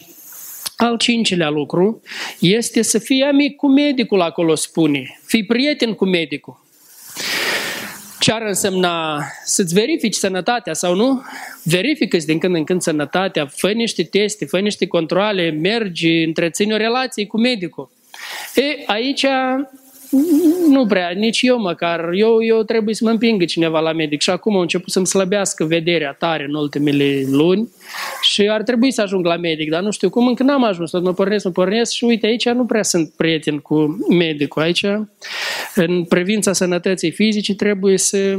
Al 0.76 0.96
cincilea 0.96 1.50
lucru 1.50 2.02
este 2.40 2.82
să 2.82 2.98
fii 2.98 3.22
amic 3.22 3.56
cu 3.56 3.68
medicul, 3.68 4.20
acolo 4.20 4.54
spune. 4.54 5.18
Fii 5.26 5.44
prieten 5.44 5.94
cu 5.94 6.04
medicul. 6.04 6.61
Ce 8.22 8.32
ar 8.32 8.42
însemna 8.42 9.24
să-ți 9.44 9.74
verifici 9.74 10.14
sănătatea 10.14 10.72
sau 10.72 10.94
nu? 10.94 11.22
Verifică-ți 11.62 12.26
din 12.26 12.38
când 12.38 12.54
în 12.54 12.64
când 12.64 12.82
sănătatea, 12.82 13.46
fă 13.46 13.70
niște 13.70 14.02
teste, 14.02 14.44
fă 14.44 14.58
niște 14.58 14.86
controle, 14.86 15.50
mergi, 15.50 16.22
întreține 16.22 16.74
o 16.74 16.76
relație 16.76 17.26
cu 17.26 17.38
medicul. 17.40 17.90
E, 18.54 18.82
aici 18.86 19.26
nu 20.68 20.86
prea, 20.86 21.10
nici 21.10 21.40
eu 21.42 21.58
măcar. 21.58 22.10
Eu, 22.12 22.44
eu 22.44 22.62
trebuie 22.62 22.94
să 22.94 23.04
mă 23.04 23.10
împingă 23.10 23.44
cineva 23.44 23.80
la 23.80 23.92
medic 23.92 24.20
și 24.20 24.30
acum 24.30 24.56
a 24.56 24.60
început 24.60 24.92
să-mi 24.92 25.06
slăbească 25.06 25.64
vederea 25.64 26.12
tare 26.18 26.44
în 26.44 26.54
ultimele 26.54 27.22
luni 27.30 27.68
și 28.20 28.48
ar 28.48 28.62
trebui 28.62 28.92
să 28.92 29.00
ajung 29.02 29.26
la 29.26 29.36
medic, 29.36 29.70
dar 29.70 29.82
nu 29.82 29.90
știu 29.90 30.10
cum, 30.10 30.26
încă 30.26 30.42
n-am 30.42 30.64
ajuns, 30.64 30.90
tot 30.90 31.02
mă 31.02 31.12
pornesc, 31.12 31.44
mă 31.44 31.50
pornesc 31.50 31.92
și 31.92 32.04
uite, 32.04 32.26
aici 32.26 32.48
nu 32.48 32.64
prea 32.64 32.82
sunt 32.82 33.12
prieten 33.16 33.58
cu 33.58 34.06
medicul. 34.08 34.62
Aici, 34.62 34.84
în 35.74 36.04
privința 36.04 36.52
sănătății 36.52 37.10
fizice, 37.10 37.54
trebuie 37.54 37.98
să, 37.98 38.36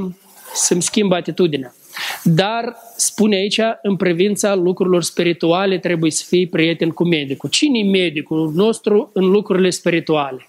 să-mi 0.53 0.81
schimb 0.81 1.12
atitudinea. 1.12 1.75
Dar, 2.23 2.75
spune 2.97 3.36
aici, 3.36 3.59
în 3.81 3.95
privința 3.95 4.55
lucrurilor 4.55 5.03
spirituale, 5.03 5.77
trebuie 5.77 6.12
să 6.12 6.23
fii 6.27 6.47
prieten 6.47 6.89
cu 6.89 7.03
medicul. 7.03 7.49
Cine 7.49 7.79
e 7.79 7.83
medicul 7.83 8.51
nostru 8.55 9.09
în 9.13 9.25
lucrurile 9.25 9.69
spirituale? 9.69 10.47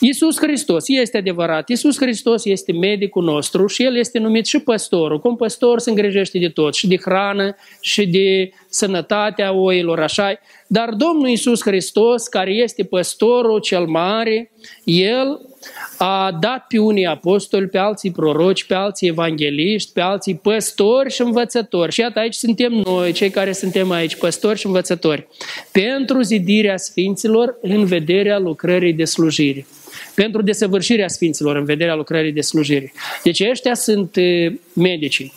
Iisus 0.00 0.38
Hristos 0.38 0.84
este 0.88 1.16
adevărat. 1.16 1.68
Iisus 1.68 1.96
Hristos 1.96 2.44
este 2.44 2.72
medicul 2.72 3.24
nostru 3.24 3.66
și 3.66 3.82
El 3.82 3.96
este 3.96 4.18
numit 4.18 4.46
și 4.46 4.58
păstorul. 4.58 5.20
Cum 5.20 5.36
păstor 5.36 5.78
se 5.78 5.90
îngrijește 5.90 6.38
de 6.38 6.48
tot, 6.48 6.74
și 6.74 6.86
de 6.86 6.96
hrană, 6.96 7.56
și 7.80 8.06
de 8.06 8.50
sănătatea 8.68 9.52
oilor, 9.52 10.00
așa. 10.00 10.40
Dar 10.66 10.88
Domnul 10.88 11.28
Iisus 11.28 11.62
Hristos, 11.62 12.26
care 12.28 12.50
este 12.50 12.84
păstorul 12.84 13.60
cel 13.60 13.86
mare, 13.86 14.50
El 14.84 15.40
a 15.98 16.38
dat 16.40 16.66
pe 16.68 16.78
unii 16.78 17.06
apostoli, 17.06 17.66
pe 17.66 17.78
alții 17.78 18.10
proroci, 18.10 18.64
pe 18.64 18.74
alții 18.74 19.08
evangeliști, 19.08 19.92
pe 19.92 20.00
alții 20.00 20.34
păstori 20.34 21.12
și 21.12 21.22
învățători. 21.22 21.92
Și 21.92 22.00
iată 22.00 22.18
aici 22.18 22.34
suntem 22.34 22.72
noi, 22.72 23.12
cei 23.12 23.30
care 23.30 23.52
suntem 23.52 23.90
aici, 23.90 24.16
păstori 24.16 24.58
și 24.58 24.66
învățători, 24.66 25.26
pentru 25.72 26.20
zidirea 26.22 26.76
Sfinților 26.76 27.58
în 27.62 27.84
vederea 27.84 28.38
lucrării 28.38 28.92
de 28.92 29.04
slujire. 29.04 29.66
Pentru 30.14 30.42
desăvârșirea 30.42 31.08
Sfinților 31.08 31.56
în 31.56 31.64
vederea 31.64 31.94
lucrării 31.94 32.32
de 32.32 32.40
slujire. 32.40 32.92
Deci 33.22 33.40
ăștia 33.50 33.74
sunt 33.74 34.16
eh, 34.16 34.52
medicii. 34.72 35.32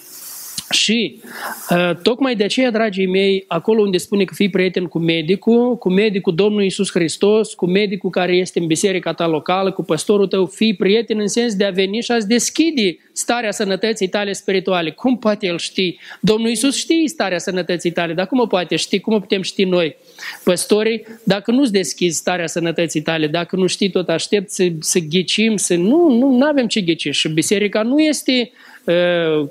Și 0.69 1.21
uh, 1.69 1.91
tocmai 2.03 2.35
de 2.35 2.43
aceea, 2.43 2.71
dragii 2.71 3.07
mei, 3.07 3.43
acolo 3.47 3.81
unde 3.81 3.97
spune 3.97 4.23
că 4.23 4.33
fii 4.33 4.49
prieten 4.49 4.85
cu 4.85 4.99
medicul, 4.99 5.77
cu 5.77 5.89
medicul 5.89 6.35
Domnului 6.35 6.65
Isus 6.65 6.91
Hristos, 6.91 7.53
cu 7.53 7.65
medicul 7.65 8.09
care 8.09 8.35
este 8.35 8.59
în 8.59 8.67
biserica 8.67 9.13
ta 9.13 9.27
locală, 9.27 9.71
cu 9.71 9.83
păstorul 9.83 10.27
tău, 10.27 10.45
fii 10.45 10.75
prieten 10.75 11.19
în 11.19 11.27
sens 11.27 11.55
de 11.55 11.65
a 11.65 11.69
veni 11.69 12.01
și 12.01 12.11
a-ți 12.11 12.27
deschide 12.27 12.97
starea 13.11 13.51
sănătății 13.51 14.07
tale 14.07 14.33
spirituale. 14.33 14.91
Cum 14.91 15.17
poate 15.17 15.45
el 15.45 15.57
ști? 15.57 15.97
Domnul 16.21 16.49
Isus 16.49 16.77
știe 16.77 17.07
starea 17.07 17.37
sănătății 17.37 17.91
tale, 17.91 18.13
dar 18.13 18.27
cum 18.27 18.39
o 18.39 18.45
poate 18.45 18.75
ști? 18.75 18.99
Cum 18.99 19.13
o 19.13 19.19
putem 19.19 19.41
ști 19.41 19.63
noi, 19.63 19.95
păstorii, 20.43 21.05
dacă 21.23 21.51
nu-ți 21.51 21.71
deschizi 21.71 22.17
starea 22.17 22.47
sănătății 22.47 23.01
tale, 23.01 23.27
dacă 23.27 23.55
nu 23.55 23.67
știi 23.67 23.89
tot, 23.89 24.09
aștept 24.09 24.49
să, 24.49 24.67
să 24.79 24.99
ghicim, 24.99 25.57
să... 25.57 25.75
Nu, 25.75 26.09
nu 26.09 26.45
avem 26.45 26.67
ce 26.67 26.81
ghici. 26.81 27.07
Și 27.11 27.29
biserica 27.29 27.81
nu 27.81 27.99
este 27.99 28.51
uh, 28.51 28.69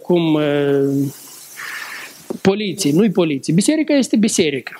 cum 0.02 0.34
uh, 0.34 0.42
poliție, 2.42 2.92
nu-i 2.92 3.10
poliție. 3.10 3.54
Biserica 3.54 3.94
este 3.94 4.16
biserică. 4.16 4.72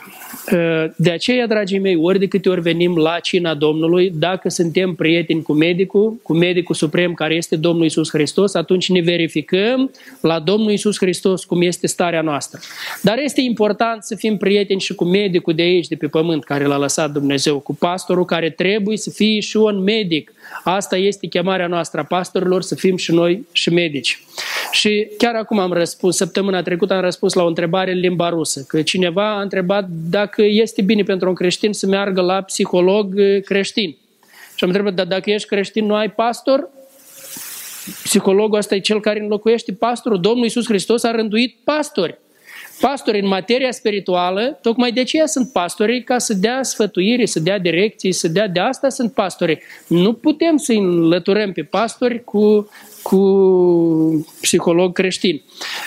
De 0.97 1.11
aceea, 1.11 1.47
dragii 1.47 1.79
mei, 1.79 1.97
ori 1.97 2.19
de 2.19 2.27
câte 2.27 2.49
ori 2.49 2.61
venim 2.61 2.97
la 2.97 3.19
cina 3.19 3.55
Domnului, 3.55 4.13
dacă 4.15 4.49
suntem 4.49 4.95
prieteni 4.95 5.43
cu 5.43 5.53
medicul, 5.53 6.19
cu 6.23 6.33
medicul 6.33 6.75
suprem 6.75 7.15
care 7.15 7.35
este 7.35 7.57
Domnul 7.57 7.85
Isus 7.85 8.11
Hristos, 8.11 8.55
atunci 8.55 8.89
ne 8.89 9.01
verificăm 9.01 9.91
la 10.21 10.41
Domnul 10.41 10.71
Isus 10.71 10.97
Hristos 10.99 11.45
cum 11.45 11.63
este 11.63 11.87
starea 11.87 12.23
noastră. 12.23 12.61
Dar 13.03 13.19
este 13.19 13.41
important 13.41 14.03
să 14.03 14.15
fim 14.15 14.37
prieteni 14.37 14.81
și 14.81 14.95
cu 14.95 15.05
medicul 15.05 15.55
de 15.55 15.63
aici, 15.63 15.89
de 15.89 15.95
pe 15.95 16.07
pământ, 16.07 16.45
care 16.45 16.65
l-a 16.65 16.79
lăsat 16.79 17.13
Dumnezeu, 17.13 17.59
cu 17.59 17.75
pastorul 17.75 18.25
care 18.25 18.51
trebuie 18.51 18.97
să 18.97 19.11
fie 19.11 19.41
și 19.41 19.57
un 19.57 19.83
medic. 19.83 20.33
Asta 20.65 20.97
este 20.97 21.27
chemarea 21.27 21.67
noastră 21.67 22.01
a 22.01 22.05
pastorilor, 22.05 22.63
să 22.63 22.75
fim 22.75 22.97
și 22.97 23.13
noi 23.13 23.47
și 23.53 23.71
medici. 23.71 24.23
Și 24.71 25.09
chiar 25.19 25.35
acum 25.35 25.59
am 25.59 25.73
răspuns, 25.73 26.17
săptămâna 26.17 26.63
trecută 26.63 26.95
am 26.95 27.01
răspuns 27.01 27.33
la 27.33 27.43
o 27.43 27.47
întrebare 27.47 27.93
în 27.93 27.99
limba 27.99 28.29
rusă, 28.29 28.65
că 28.69 28.83
cineva 28.83 29.37
a 29.37 29.41
întrebat 29.41 29.89
dacă 29.89 30.43
este 30.43 30.83
bine 30.83 31.03
pentru 31.03 31.29
un 31.29 31.35
creștin 31.35 31.73
să 31.73 31.87
meargă 31.87 32.21
la 32.21 32.43
psiholog 32.43 33.15
uh, 33.17 33.43
creștin. 33.43 33.97
Și 34.55 34.65
am 34.65 34.69
întrebat, 34.71 34.95
dar 34.95 35.07
dacă 35.07 35.31
ești 35.31 35.49
creștin, 35.49 35.87
nu 35.87 35.95
ai 35.95 36.11
pastor? 36.11 36.69
Psihologul 38.03 38.59
ăsta 38.59 38.75
e 38.75 38.81
cel 38.81 39.01
care 39.01 39.21
înlocuiește 39.21 39.73
pastorul. 39.73 40.21
Domnul 40.21 40.45
Iisus 40.45 40.67
Hristos 40.67 41.03
a 41.03 41.11
rânduit 41.11 41.57
pastori. 41.65 42.19
Pastori 42.81 43.21
în 43.21 43.27
materia 43.27 43.71
spirituală, 43.71 44.59
tocmai 44.63 44.93
de 44.93 45.01
aceea 45.01 45.27
sunt 45.27 45.53
pastori 45.53 46.03
ca 46.03 46.19
să 46.19 46.35
dea 46.35 46.63
sfătuire, 46.63 47.27
să 47.27 47.41
dea 47.41 47.59
direcții, 47.59 48.13
să 48.13 48.29
dea 48.29 48.49
de 48.49 48.61
asta 48.61 48.89
sunt 48.89 49.13
pastori. 49.13 49.63
Nu 49.87 50.13
putem 50.13 50.57
să 50.57 50.73
înlăturăm 50.73 51.53
pe 51.53 51.63
pastori 51.63 52.25
cu 52.25 52.69
cu 53.09 54.27
psiholog 54.41 54.93
creștin. 54.93 55.43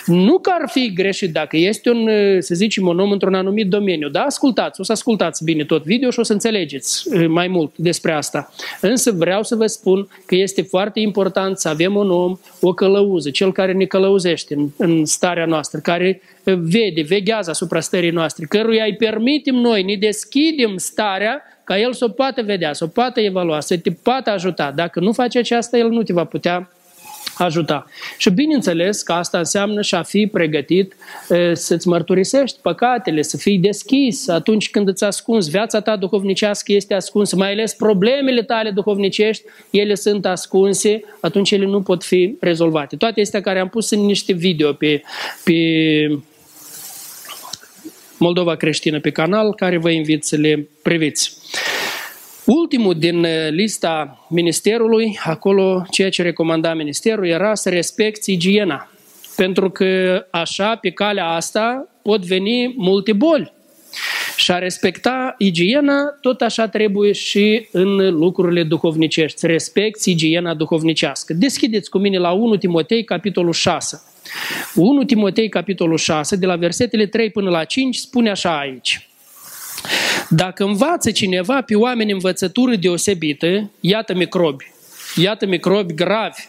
Nu 0.06 0.38
că 0.38 0.50
ar 0.60 0.68
fi 0.70 0.92
greșit 0.92 1.32
dacă 1.32 1.56
este 1.56 1.90
un, 1.90 2.08
să 2.38 2.54
zicem, 2.54 2.86
un 2.86 2.98
om 2.98 3.10
într-un 3.10 3.34
anumit 3.34 3.68
domeniu, 3.68 4.08
dar 4.08 4.24
ascultați, 4.26 4.80
o 4.80 4.82
să 4.82 4.92
ascultați 4.92 5.44
bine 5.44 5.64
tot 5.64 5.84
video 5.84 6.10
și 6.10 6.18
o 6.18 6.22
să 6.22 6.32
înțelegeți 6.32 7.08
uh, 7.08 7.26
mai 7.28 7.48
mult 7.48 7.72
despre 7.76 8.12
asta. 8.12 8.52
Însă 8.80 9.10
vreau 9.10 9.42
să 9.42 9.54
vă 9.54 9.66
spun 9.66 10.08
că 10.26 10.34
este 10.34 10.62
foarte 10.62 11.00
important 11.00 11.58
să 11.58 11.68
avem 11.68 11.96
un 11.96 12.10
om, 12.10 12.38
o 12.60 12.72
călăuză, 12.72 13.30
cel 13.30 13.52
care 13.52 13.72
ne 13.72 13.84
călăuzește 13.84 14.54
în, 14.54 14.68
în 14.76 15.04
starea 15.04 15.46
noastră, 15.46 15.78
care 15.78 16.20
uh, 16.44 16.54
vede, 16.54 17.02
veghează 17.02 17.50
asupra 17.50 17.80
stării 17.80 18.10
noastre, 18.10 18.46
căruia 18.48 18.84
îi 18.84 18.96
permitem 18.96 19.54
noi, 19.54 19.82
ne 19.82 19.94
deschidem 19.94 20.76
starea 20.76 21.42
ca 21.64 21.78
el 21.78 21.92
să 21.92 22.04
o 22.04 22.08
poată 22.08 22.42
vedea, 22.42 22.72
să 22.72 22.84
o 22.84 22.86
poată 22.86 23.20
evalua, 23.20 23.60
să 23.60 23.78
te 23.78 23.90
poată 23.90 24.30
ajuta. 24.30 24.72
Dacă 24.74 25.00
nu 25.00 25.12
face 25.12 25.38
aceasta, 25.38 25.78
el 25.78 25.88
nu 25.88 26.02
te 26.02 26.12
va 26.12 26.24
putea 26.24 26.70
ajuta. 27.38 27.86
Și 28.18 28.30
bineînțeles 28.30 29.02
că 29.02 29.12
asta 29.12 29.38
înseamnă 29.38 29.82
și 29.82 29.94
a 29.94 30.02
fi 30.02 30.26
pregătit 30.26 30.94
să-ți 31.52 31.88
mărturisești 31.88 32.58
păcatele, 32.62 33.22
să 33.22 33.36
fii 33.36 33.58
deschis 33.58 34.28
atunci 34.28 34.70
când 34.70 34.88
îți 34.88 35.04
ascunzi. 35.04 35.50
Viața 35.50 35.80
ta 35.80 35.96
duhovnicească 35.96 36.72
este 36.72 36.94
ascunsă, 36.94 37.36
mai 37.36 37.50
ales 37.50 37.74
problemele 37.74 38.42
tale 38.42 38.70
duhovnicești, 38.70 39.44
ele 39.70 39.94
sunt 39.94 40.26
ascunse, 40.26 41.04
atunci 41.20 41.50
ele 41.50 41.64
nu 41.64 41.82
pot 41.82 42.04
fi 42.04 42.36
rezolvate. 42.40 42.96
Toate 42.96 43.20
astea 43.20 43.40
care 43.40 43.58
am 43.58 43.68
pus 43.68 43.90
în 43.90 44.00
niște 44.00 44.32
video 44.32 44.72
pe, 44.72 45.02
pe 45.44 45.52
Moldova 48.18 48.56
Creștină 48.56 49.00
pe 49.00 49.10
canal, 49.10 49.54
care 49.54 49.78
vă 49.78 49.90
invit 49.90 50.24
să 50.24 50.36
le 50.36 50.68
priviți. 50.82 51.41
Ultimul 52.44 52.94
din 52.98 53.24
uh, 53.24 53.30
lista 53.50 54.26
ministerului, 54.28 55.18
acolo 55.24 55.84
ceea 55.90 56.10
ce 56.10 56.22
recomanda 56.22 56.74
ministerul 56.74 57.26
era 57.26 57.54
să 57.54 57.68
respecti 57.68 58.32
igiena. 58.32 58.90
Pentru 59.36 59.70
că 59.70 60.24
așa, 60.30 60.76
pe 60.76 60.90
calea 60.90 61.26
asta, 61.26 61.88
pot 62.02 62.24
veni 62.24 62.74
multe 62.76 63.12
boli. 63.12 63.52
Și 64.36 64.50
a 64.50 64.58
respecta 64.58 65.34
igiena, 65.38 66.18
tot 66.20 66.40
așa 66.40 66.68
trebuie 66.68 67.12
și 67.12 67.68
în 67.72 67.96
lucrurile 68.18 68.62
duhovnicești. 68.62 69.38
Să 69.38 69.46
respecti 69.46 70.10
igiena 70.10 70.54
duhovnicească. 70.54 71.32
Deschideți 71.34 71.90
cu 71.90 71.98
mine 71.98 72.18
la 72.18 72.30
1 72.30 72.56
Timotei, 72.56 73.04
capitolul 73.04 73.52
6. 73.52 74.02
1 74.74 75.04
Timotei, 75.04 75.48
capitolul 75.48 75.96
6, 75.96 76.36
de 76.36 76.46
la 76.46 76.56
versetele 76.56 77.06
3 77.06 77.30
până 77.30 77.50
la 77.50 77.64
5, 77.64 77.96
spune 77.96 78.30
așa 78.30 78.58
aici. 78.58 79.06
Dacă 80.34 80.64
învață 80.64 81.10
cineva 81.10 81.62
pe 81.62 81.74
oameni 81.74 82.12
învățătură 82.12 82.74
deosebită, 82.74 83.70
iată 83.80 84.14
microbi, 84.14 84.72
iată 85.16 85.46
microbi 85.46 85.94
gravi, 85.94 86.40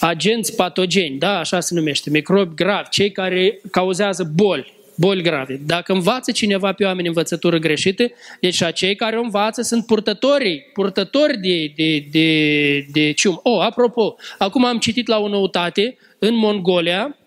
agenți 0.00 0.54
patogeni, 0.54 1.18
da, 1.18 1.38
așa 1.38 1.60
se 1.60 1.74
numește, 1.74 2.10
microbi 2.10 2.54
gravi, 2.54 2.88
cei 2.88 3.10
care 3.10 3.60
cauzează 3.70 4.30
boli, 4.34 4.72
boli 4.94 5.22
grave. 5.22 5.60
Dacă 5.66 5.92
învață 5.92 6.32
cineva 6.32 6.72
pe 6.72 6.84
oameni 6.84 7.06
învățătură 7.06 7.58
greșită, 7.58 8.04
deci 8.40 8.62
cei 8.74 8.96
care 8.96 9.16
o 9.16 9.22
învață 9.22 9.62
sunt 9.62 9.86
purtătorii, 9.86 10.60
purtători 10.72 11.38
de, 11.38 11.72
de, 11.76 12.04
de, 12.10 12.86
de 12.92 13.12
cium. 13.12 13.40
Oh, 13.42 13.60
apropo, 13.60 14.16
acum 14.38 14.64
am 14.64 14.78
citit 14.78 15.06
la 15.08 15.18
o 15.18 15.28
noutate 15.28 15.96
în 16.18 16.34
Mongolia, 16.34 17.02
Ă, 17.04 17.23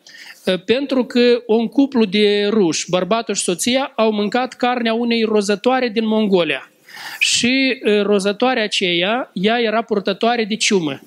pentru 0.51 1.05
că 1.05 1.43
un 1.45 1.67
cuplu 1.67 2.05
de 2.05 2.47
ruși, 2.49 2.89
bărbatul 2.89 3.33
și 3.33 3.41
soția, 3.41 3.91
au 3.95 4.11
mâncat 4.11 4.53
carnea 4.53 4.93
unei 4.93 5.23
rozătoare 5.23 5.89
din 5.89 6.07
Mongolia. 6.07 6.71
Și 7.19 7.81
ă, 7.85 8.01
rozătoarea 8.01 8.63
aceea, 8.63 9.29
ea 9.33 9.59
era 9.59 9.81
purtătoare 9.81 10.43
de 10.43 10.55
ciumă. 10.55 10.99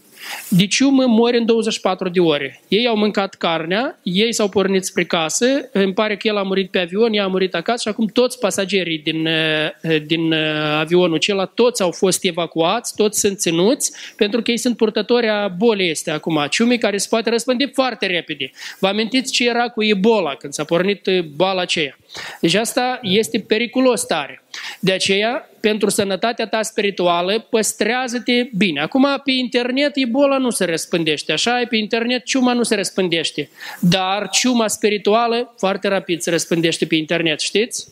Diciumă 0.48 1.06
mori 1.06 1.38
în 1.38 1.46
24 1.46 2.09
de 2.09 2.20
ore. 2.20 2.61
Ei 2.68 2.87
au 2.87 2.96
mâncat 2.96 3.35
carnea, 3.35 3.98
ei 4.02 4.33
s-au 4.33 4.48
pornit 4.48 4.85
spre 4.85 5.04
casă, 5.04 5.46
îmi 5.72 5.92
pare 5.92 6.16
că 6.16 6.28
el 6.28 6.37
a 6.37 6.42
murit 6.42 6.70
pe 6.70 6.78
avion, 6.78 7.12
ea 7.12 7.24
a 7.24 7.26
murit 7.26 7.54
acasă 7.54 7.80
și 7.80 7.88
acum 7.88 8.06
toți 8.06 8.38
pasagerii 8.38 8.98
din, 8.98 9.26
eh, 9.26 10.02
din 10.06 10.33
eh, 10.33 10.38
avionul 10.78 11.14
acela, 11.14 11.44
toți 11.44 11.83
au 11.83 11.90
fost 11.90 12.24
evacuați, 12.24 12.94
toți 12.94 13.20
sunt 13.20 13.38
ținuți, 13.38 13.92
pentru 14.16 14.42
că 14.42 14.50
ei 14.50 14.56
sunt 14.56 14.76
purtători 14.76 15.28
a 15.28 15.48
bolii 15.48 15.90
este 15.90 16.11
acum, 16.11 16.46
ciumii 16.50 16.78
care 16.78 16.96
se 16.96 17.06
poate 17.11 17.30
răspândi 17.30 17.70
foarte 17.72 18.06
repede. 18.06 18.50
Vă 18.78 18.87
amintiți 18.87 19.33
ce 19.33 19.48
era 19.48 19.68
cu 19.68 19.83
Ebola 19.83 20.35
când 20.35 20.52
s-a 20.52 20.64
pornit 20.64 21.06
eh, 21.06 21.22
boala 21.22 21.61
aceea? 21.61 21.99
Deci 22.40 22.55
asta 22.55 22.99
este 23.03 23.38
periculos 23.38 24.07
tare. 24.07 24.42
De 24.81 24.92
aceea, 24.92 25.49
pentru 25.61 25.88
sănătatea 25.88 26.46
ta 26.46 26.62
spirituală, 26.62 27.46
păstrează-te 27.51 28.49
bine. 28.57 28.81
Acum, 28.81 29.07
pe 29.25 29.31
internet, 29.31 29.90
Ebola 29.94 30.38
nu 30.38 30.51
se 30.51 30.64
răspândește. 30.64 31.33
Așa 31.33 31.61
e, 31.61 31.66
pe 31.66 31.77
internet, 31.77 32.25
ciuma 32.25 32.53
nu 32.53 32.62
se 32.62 32.75
răspândește. 32.75 33.51
Dar 33.81 34.29
ciuma 34.29 34.68
spirituală 34.68 35.55
foarte 35.59 35.88
rapid 35.88 36.20
se 36.20 36.31
răspândește 36.31 36.87
pe 36.87 36.94
internet, 36.94 37.40
știți? 37.40 37.87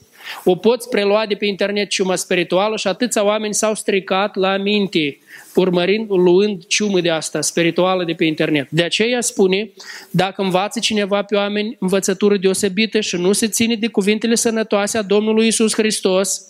O 0.44 0.56
poți 0.56 0.88
prelua 0.88 1.26
de 1.26 1.34
pe 1.34 1.46
internet 1.46 1.88
ciuma 1.88 2.16
spirituală 2.16 2.76
și 2.76 2.86
atâția 2.88 3.24
oameni 3.24 3.54
s-au 3.54 3.74
stricat 3.74 4.36
la 4.36 4.56
minte, 4.56 5.18
urmărind, 5.54 6.10
luând 6.10 6.66
ciumă 6.66 7.00
de 7.00 7.10
asta 7.10 7.40
spirituală 7.40 8.04
de 8.04 8.12
pe 8.12 8.24
internet. 8.24 8.70
De 8.70 8.82
aceea 8.82 9.20
spune, 9.20 9.70
dacă 10.10 10.42
învață 10.42 10.78
cineva 10.78 11.22
pe 11.22 11.36
oameni 11.36 11.76
învățătură 11.80 12.36
deosebită 12.36 13.00
și 13.00 13.16
nu 13.16 13.32
se 13.32 13.48
ține 13.48 13.74
de 13.74 13.86
cuvintele 13.86 14.34
sănătoase 14.34 14.98
a 14.98 15.02
Domnului 15.02 15.46
Isus 15.46 15.74
Hristos, 15.74 16.42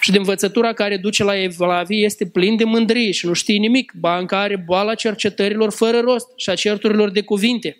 și 0.00 0.10
de 0.10 0.18
învățătura 0.18 0.72
care 0.72 0.96
duce 0.96 1.24
la 1.24 1.42
evlavie 1.42 2.04
este 2.04 2.26
plin 2.26 2.56
de 2.56 2.64
mândrie 2.64 3.10
și 3.10 3.26
nu 3.26 3.32
știe 3.32 3.56
nimic, 3.56 3.92
ba 3.96 4.18
în 4.18 4.26
care 4.26 4.62
boala 4.66 4.94
cercetărilor 4.94 5.72
fără 5.72 6.00
rost 6.00 6.26
și 6.36 6.50
a 6.50 6.54
certurilor 6.54 7.10
de 7.10 7.20
cuvinte, 7.20 7.76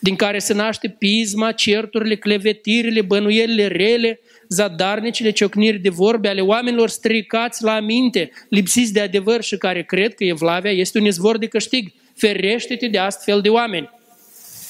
din 0.00 0.16
care 0.16 0.38
se 0.38 0.54
naște 0.54 0.88
pisma, 0.98 1.52
certurile, 1.52 2.16
clevetirile, 2.16 3.00
bănuielile 3.00 3.66
rele, 3.66 4.20
zadarnicile, 4.48 5.30
ciocniri 5.30 5.78
de 5.78 5.88
vorbe 5.88 6.28
ale 6.28 6.40
oamenilor 6.40 6.88
stricați 6.88 7.62
la 7.62 7.80
minte, 7.80 8.30
lipsiți 8.48 8.92
de 8.92 9.00
adevăr 9.00 9.42
și 9.42 9.56
care 9.56 9.82
cred 9.82 10.14
că 10.14 10.24
evlavia 10.24 10.70
este 10.70 10.98
un 10.98 11.04
izvor 11.04 11.38
de 11.38 11.46
câștig. 11.46 11.92
Ferește-te 12.14 12.86
de 12.86 12.98
astfel 12.98 13.40
de 13.40 13.48
oameni. 13.48 13.90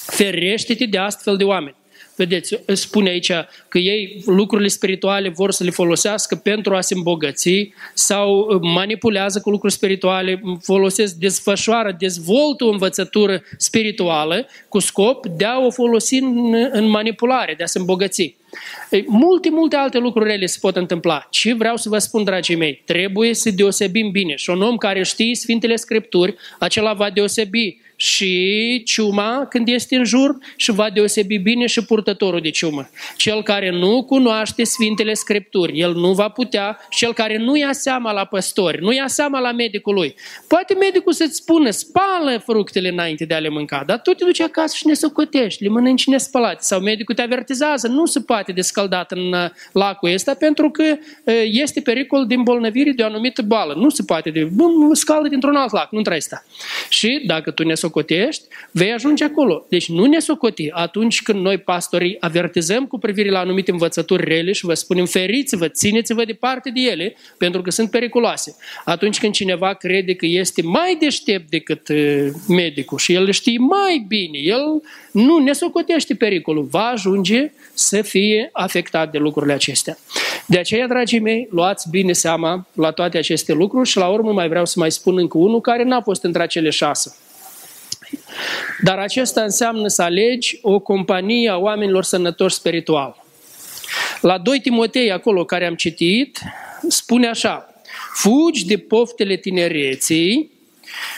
Ferește-te 0.07 0.85
de 0.85 0.99
astfel 0.99 1.37
de 1.37 1.45
oameni. 1.45 1.75
Vedeți, 2.17 2.59
spune 2.73 3.11
aici 3.11 3.33
că 3.69 3.79
ei 3.79 4.23
lucrurile 4.27 4.69
spirituale 4.69 5.29
vor 5.29 5.53
să 5.53 5.65
le 5.65 5.71
folosească 5.71 6.35
pentru 6.35 6.75
a 6.75 6.81
se 6.81 6.95
îmbogăți 6.95 7.73
sau 7.95 8.59
manipulează 8.63 9.41
cu 9.41 9.51
lucruri 9.51 9.73
spirituale, 9.73 10.43
folosesc, 10.63 11.15
desfășoară, 11.15 11.97
dezvoltă 11.99 12.65
o 12.65 12.71
învățătură 12.71 13.43
spirituală 13.57 14.47
cu 14.69 14.79
scop 14.79 15.27
de 15.27 15.45
a 15.45 15.59
o 15.59 15.71
folosi 15.71 16.15
în, 16.15 16.55
în 16.73 16.89
manipulare, 16.89 17.55
de 17.57 17.63
a 17.63 17.67
se 17.67 17.79
îmbogăți. 17.79 18.37
Multe, 19.07 19.51
multe 19.51 19.77
alte 19.77 19.99
lucruri 19.99 20.29
rele 20.31 20.47
se 20.47 20.59
pot 20.61 20.77
întâmpla. 20.77 21.27
Ce 21.31 21.55
vreau 21.55 21.77
să 21.77 21.89
vă 21.89 21.99
spun, 21.99 22.25
dragii 22.25 22.57
mei? 22.57 22.83
Trebuie 22.85 23.35
să 23.35 23.51
deosebim 23.51 24.11
bine. 24.11 24.35
Și 24.37 24.51
un 24.51 24.63
om 24.63 24.77
care 24.77 25.03
știe 25.03 25.35
Sfintele 25.35 25.77
Scripturi, 25.77 26.35
acela 26.59 26.93
va 26.93 27.11
deosebi 27.11 27.79
și 27.97 28.83
ciuma 28.85 29.47
când 29.49 29.69
este 29.69 29.97
în 29.97 30.05
jur 30.05 30.39
și 30.57 30.71
va 30.71 30.91
deosebi 30.91 31.39
bine 31.39 31.67
și 31.67 31.85
purtătorul 31.85 32.41
de 32.41 32.51
ciumă. 32.51 32.89
Cel 33.17 33.43
care 33.43 33.71
nu 33.71 34.05
cunoaște 34.05 34.65
Sfintele 34.65 35.15
Scripturi, 35.15 35.81
el 35.81 35.95
nu 35.95 36.13
va 36.13 36.29
putea, 36.29 36.79
cel 36.91 37.13
care 37.13 37.39
nu 37.39 37.57
ia 37.57 37.73
seama 37.73 38.13
la 38.13 38.25
păstori, 38.25 38.81
nu 38.81 38.93
ia 38.93 39.07
seama 39.07 39.39
la 39.39 39.53
medicul 39.53 39.95
lui. 39.95 40.15
Poate 40.49 40.75
medicul 40.75 41.13
să-ți 41.13 41.37
spună, 41.37 41.71
spală 41.71 42.43
fructele 42.45 42.89
înainte 42.89 43.25
de 43.25 43.35
a 43.35 43.39
le 43.39 43.49
mânca, 43.49 43.83
dar 43.87 44.01
tu 44.01 44.11
te 44.11 44.25
duci 44.25 44.41
acasă 44.41 44.75
și 44.77 44.87
ne 44.87 44.95
socotești, 44.95 45.63
le 45.63 45.69
mănânci 45.69 46.07
nespălate. 46.07 46.59
Sau 46.61 46.81
medicul 46.81 47.15
te 47.15 47.23
avertizează, 47.23 47.89
nu 47.89 48.07
se 48.07 48.21
poate 48.21 48.53
descaldat 48.53 49.13
în 49.13 49.33
uh, 49.33 49.51
lacul 49.73 50.13
ăsta 50.13 50.35
pentru 50.35 50.71
că 50.71 50.83
uh, 50.83 51.35
este 51.45 51.81
pericol 51.81 52.27
de 52.27 52.35
îmbolnăvire 52.35 52.91
de 52.91 53.03
o 53.03 53.07
anumită 53.07 53.43
boală. 53.43 53.75
Nu 53.75 53.89
se 53.89 54.03
poate 54.03 54.31
de, 54.31 54.45
bun, 54.45 54.95
scaldă 54.95 55.29
dintr-un 55.29 55.57
alt 55.57 55.73
lac, 55.73 55.91
nu 55.91 56.01
trebuie 56.01 56.17
asta. 56.17 56.45
Și 56.89 57.23
dacă 57.27 57.51
tu 57.51 57.65
ne 57.65 57.75
socotești, 57.87 58.45
vei 58.71 58.93
ajunge 58.93 59.25
acolo. 59.25 59.67
Deci 59.69 59.89
nu 59.89 60.05
ne 60.05 60.19
socoti 60.19 60.71
atunci 60.71 61.23
când 61.23 61.41
noi 61.41 61.59
pastorii 61.59 62.17
avertizăm 62.21 62.87
cu 62.87 62.99
privire 62.99 63.31
la 63.31 63.39
anumite 63.39 63.71
învățături 63.71 64.25
rele 64.25 64.53
și 64.53 64.65
vă 64.65 64.75
spunem 64.75 65.07
feriți-vă, 65.07 65.69
țineți-vă 65.69 66.25
departe 66.25 66.71
de 66.71 66.81
ele 66.81 67.17
pentru 67.39 67.63
că 67.63 67.71
sunt 67.71 67.91
periculoase. 67.91 68.57
Atunci 68.85 69.19
când 69.19 69.33
cineva 69.33 69.75
crede 69.75 70.15
că 70.15 70.27
este 70.27 70.63
mai 70.63 70.97
deștept 71.01 71.51
decât 71.51 71.89
uh, 71.89 72.29
medicul 72.49 72.99
și 72.99 73.13
el 73.13 73.31
știe 73.31 73.59
mai 73.59 74.05
bine, 74.09 74.39
el 74.39 74.83
nu 75.13 75.39
ne 75.39 75.53
socotește 75.53 76.15
pericolul, 76.15 76.65
va 76.71 76.87
ajunge 76.95 77.53
să 77.75 78.03
fie 78.03 78.49
afectat 78.53 79.11
de 79.11 79.19
lucrurile 79.19 79.53
acestea. 79.53 79.97
De 80.47 80.59
aceea, 80.59 80.87
dragii 80.87 81.21
mei, 81.21 81.49
luați 81.51 81.91
bine 81.91 82.13
seama 82.13 82.67
la 82.73 82.91
toate 82.91 83.19
aceste 83.19 83.53
lucruri 83.53 83.89
și 83.89 83.97
la 83.97 84.09
urmă 84.09 84.33
mai 84.33 84.49
vreau 84.49 84.65
să 84.65 84.79
mai 84.79 84.91
spun 84.91 85.19
încă 85.19 85.39
unul 85.39 85.61
care 85.61 85.85
n-a 85.85 86.01
fost 86.01 86.25
între 86.25 86.47
cele 86.47 86.71
șase. 86.71 87.17
Dar 88.83 88.99
acesta 88.99 89.43
înseamnă 89.43 89.89
să 89.89 90.03
alegi 90.03 90.59
o 90.63 90.79
companie 90.79 91.51
a 91.51 91.57
oamenilor 91.57 92.05
sănătoși 92.05 92.55
spiritual. 92.55 93.25
La 94.21 94.39
2 94.39 94.61
Timotei, 94.61 95.13
acolo 95.13 95.45
care 95.45 95.67
am 95.67 95.75
citit, 95.75 96.39
spune 96.89 97.29
așa, 97.29 97.75
fugi 98.15 98.67
de 98.67 98.77
poftele 98.77 99.37
tinereții 99.37 100.51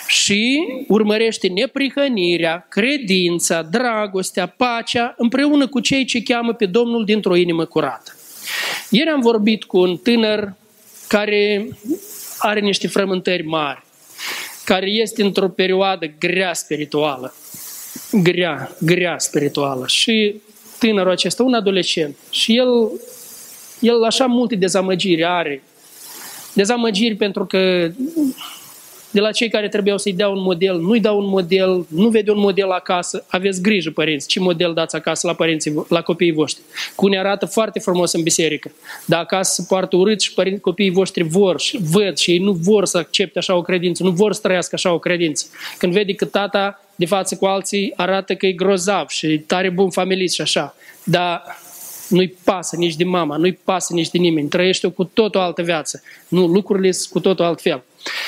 și 0.06 0.66
urmărește 0.88 1.48
neprihănirea, 1.48 2.66
credința, 2.68 3.62
dragostea, 3.62 4.46
pacea, 4.46 5.14
împreună 5.16 5.66
cu 5.66 5.80
cei 5.80 6.04
ce 6.04 6.22
cheamă 6.22 6.52
pe 6.52 6.66
Domnul 6.66 7.04
dintr-o 7.04 7.36
inimă 7.36 7.64
curată. 7.64 8.12
Ieri 8.90 9.10
am 9.10 9.20
vorbit 9.20 9.64
cu 9.64 9.78
un 9.78 9.96
tânăr 9.96 10.54
care 11.08 11.68
are 12.38 12.60
niște 12.60 12.88
frământări 12.88 13.42
mari, 13.42 13.82
care 14.68 14.86
este 14.86 15.22
într-o 15.22 15.48
perioadă 15.48 16.06
grea 16.18 16.52
spirituală, 16.52 17.34
grea, 18.22 18.76
grea 18.80 19.18
spirituală. 19.18 19.86
Și 19.86 20.40
tânărul 20.78 21.10
acesta, 21.10 21.42
un 21.42 21.54
adolescent, 21.54 22.16
și 22.30 22.56
el, 22.56 22.90
el 23.80 24.04
așa 24.04 24.26
multe 24.26 24.54
dezamăgiri 24.54 25.24
are, 25.24 25.62
dezamăgiri 26.52 27.14
pentru 27.14 27.46
că 27.46 27.90
de 29.11 29.20
la 29.20 29.30
cei 29.30 29.48
care 29.48 29.68
trebuiau 29.68 29.98
să-i 29.98 30.12
dea 30.12 30.28
un 30.28 30.42
model, 30.42 30.80
nu-i 30.80 31.00
dau 31.00 31.18
un 31.18 31.28
model, 31.28 31.86
nu 31.88 32.09
vede 32.09 32.30
un 32.30 32.38
model 32.38 32.70
acasă, 32.70 33.24
aveți 33.28 33.62
grijă, 33.62 33.90
părinți, 33.90 34.26
ce 34.26 34.40
model 34.40 34.74
dați 34.74 34.96
acasă 34.96 35.26
la, 35.26 35.34
părinții, 35.34 35.84
la 35.88 36.02
copiii 36.02 36.32
voștri. 36.32 36.62
Cu 36.94 37.04
unii 37.04 37.18
arată 37.18 37.46
foarte 37.46 37.78
frumos 37.78 38.12
în 38.12 38.22
biserică, 38.22 38.72
dar 39.04 39.20
acasă 39.20 39.62
se 39.62 39.66
poartă 39.68 39.96
urât 39.96 40.20
și 40.20 40.34
părinții, 40.34 40.61
copiii 40.61 40.90
voștri 40.90 41.22
vor 41.22 41.61
și 41.61 41.78
văd 41.90 42.16
și 42.16 42.30
ei 42.30 42.38
nu 42.38 42.52
vor 42.52 42.84
să 42.86 42.98
accepte 42.98 43.38
așa 43.38 43.54
o 43.54 43.62
credință, 43.62 44.02
nu 44.02 44.11
vor 44.11 44.32
să 44.32 44.40
trăiască 44.40 44.74
așa 44.74 44.92
o 44.92 44.98
credință. 44.98 45.46
Când 45.78 45.92
vede 45.92 46.14
că 46.14 46.24
tata 46.24 46.82
de 46.94 47.06
față 47.06 47.36
cu 47.36 47.44
alții 47.44 47.92
arată 47.96 48.34
că 48.34 48.46
e 48.46 48.52
grozav 48.52 49.09
și 49.09 49.38
tare 49.38 49.70
bun 49.70 49.90
familist 49.90 50.34
și 50.34 50.40
așa, 50.40 50.74
dar 51.04 51.42
nu-i 52.09 52.36
pasă 52.44 52.76
nici 52.76 52.96
de 52.96 53.04
mama, 53.04 53.36
nu-i 53.36 53.59
pasă 53.64 53.92
nici 53.92 54.11
de 54.11 54.18
nimeni, 54.18 54.48
trăiește 54.48 54.86
o 54.86 54.90
cu 54.90 55.04
tot 55.04 55.34
o 55.34 55.40
altă 55.40 55.62
viață. 55.62 56.02
Nu, 56.28 56.46
lucrurile 56.46 56.90
sunt 56.90 57.12
cu 57.12 57.20
totul 57.20 57.44
altfel. 57.44 57.82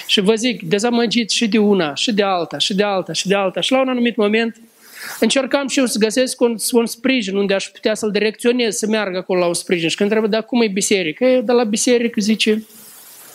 Și 0.07 0.21
vă 0.21 0.35
zic, 0.35 0.63
dezamăgit 0.63 1.31
și 1.31 1.49
de 1.49 1.59
una, 1.59 1.95
și 1.95 2.13
de 2.13 2.23
alta, 2.23 2.59
și 2.59 2.75
de 2.75 2.83
alta, 2.83 3.13
și 3.13 3.29
de 3.29 3.35
alta. 3.35 3.61
Și 3.61 3.73
la 3.73 3.81
un 3.81 3.89
anumit 3.89 4.17
moment 4.17 4.57
încercam 5.21 5.69
și 5.69 5.79
eu 5.79 5.87
să 5.87 5.99
găsesc 5.99 6.41
un, 6.41 6.57
un 6.73 6.87
sprijin 6.87 7.37
unde 7.37 7.55
aș 7.55 7.65
putea 7.65 7.95
să-l 7.95 8.11
direcționez, 8.11 8.77
să 8.77 8.87
meargă 8.87 9.19
acolo 9.19 9.41
la 9.41 9.47
un 9.47 9.55
sprijin. 9.55 9.89
Și 9.89 9.97
când 9.97 10.11
trebuie, 10.11 10.31
dar 10.31 10.45
cum 10.45 10.63
e 10.63 10.69
biserică? 10.69 11.25
E, 11.25 11.41
de 11.41 11.53
la 11.53 11.65
biserică, 11.65 12.21
zice, 12.21 12.67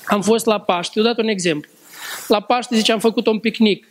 am 0.05 0.21
fost 0.21 0.45
la 0.45 0.59
Paște. 0.59 0.99
Eu 0.99 1.05
dat 1.05 1.17
un 1.17 1.27
exemplu. 1.27 1.71
La 2.27 2.39
Paște, 2.39 2.75
zice, 2.75 2.91
am 2.91 2.99
făcut 2.99 3.27
un 3.27 3.39
picnic. 3.39 3.87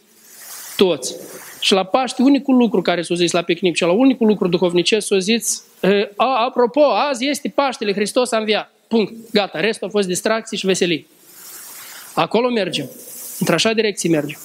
Toți. 0.77 1.15
Și 1.61 1.73
la 1.73 1.85
Paște, 1.85 2.23
unicul 2.23 2.57
lucru 2.57 2.83
care 2.83 3.03
s-a 3.03 3.15
zis 3.15 3.33
la 3.33 3.43
picnic, 3.43 3.79
la 3.79 3.91
unicul 3.91 4.27
lucru 4.27 4.49
duhovnicesc 4.49 5.07
s-a 5.07 5.19
zis, 5.19 5.63
a, 6.17 6.45
apropo, 6.45 6.85
azi 6.85 7.27
este 7.27 7.53
Paștele, 7.55 7.93
Hristos 7.93 8.33
a 8.33 8.39
înviat. 8.39 8.73
Punct. 8.89 9.13
Gata. 9.33 9.61
Restul 9.61 9.87
a 9.87 9.91
fost 9.91 10.07
distracții 10.07 10.57
și 10.57 10.67
veselii. 10.67 11.07
Acolo 12.15 12.51
mergem. 12.51 12.91
Într-așa 13.39 13.73
direcție 13.73 14.11
mergem. 14.11 14.39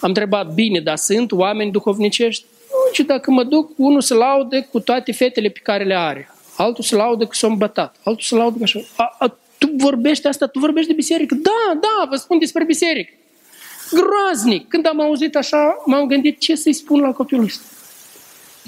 Am 0.00 0.08
întrebat, 0.08 0.54
bine, 0.54 0.80
dar 0.80 0.96
sunt 0.96 1.32
oameni 1.32 1.70
duhovnicești? 1.70 2.44
Nu, 2.70 2.92
ci 2.92 3.06
dacă 3.06 3.30
mă 3.30 3.44
duc, 3.44 3.70
unul 3.76 4.00
se 4.00 4.14
laude 4.14 4.68
cu 4.70 4.80
toate 4.80 5.12
fetele 5.12 5.48
pe 5.48 5.60
care 5.62 5.84
le 5.84 5.94
are. 5.94 6.30
Altul 6.56 6.84
se 6.84 6.94
laudă 6.94 7.24
că 7.24 7.34
s-a 7.34 7.46
îmbătat. 7.46 7.96
Altul 8.04 8.22
se 8.22 8.34
laudă 8.34 8.56
că 8.56 8.62
așa. 8.62 8.80
A, 8.96 9.16
a, 9.18 9.38
tu 9.58 9.70
vorbești 9.76 10.26
asta, 10.26 10.46
tu 10.46 10.58
vorbești 10.58 10.88
de 10.88 10.94
biserică? 10.94 11.34
Da, 11.34 11.78
da, 11.80 12.06
vă 12.10 12.16
spun 12.16 12.38
despre 12.38 12.64
biserică. 12.64 13.12
Groaznic. 13.90 14.68
Când 14.68 14.86
am 14.86 15.00
auzit 15.00 15.36
așa, 15.36 15.82
m-am 15.84 16.06
gândit 16.06 16.40
ce 16.40 16.54
să-i 16.54 16.72
spun 16.72 17.00
la 17.00 17.12
copilul 17.12 17.44
ăsta 17.44 17.62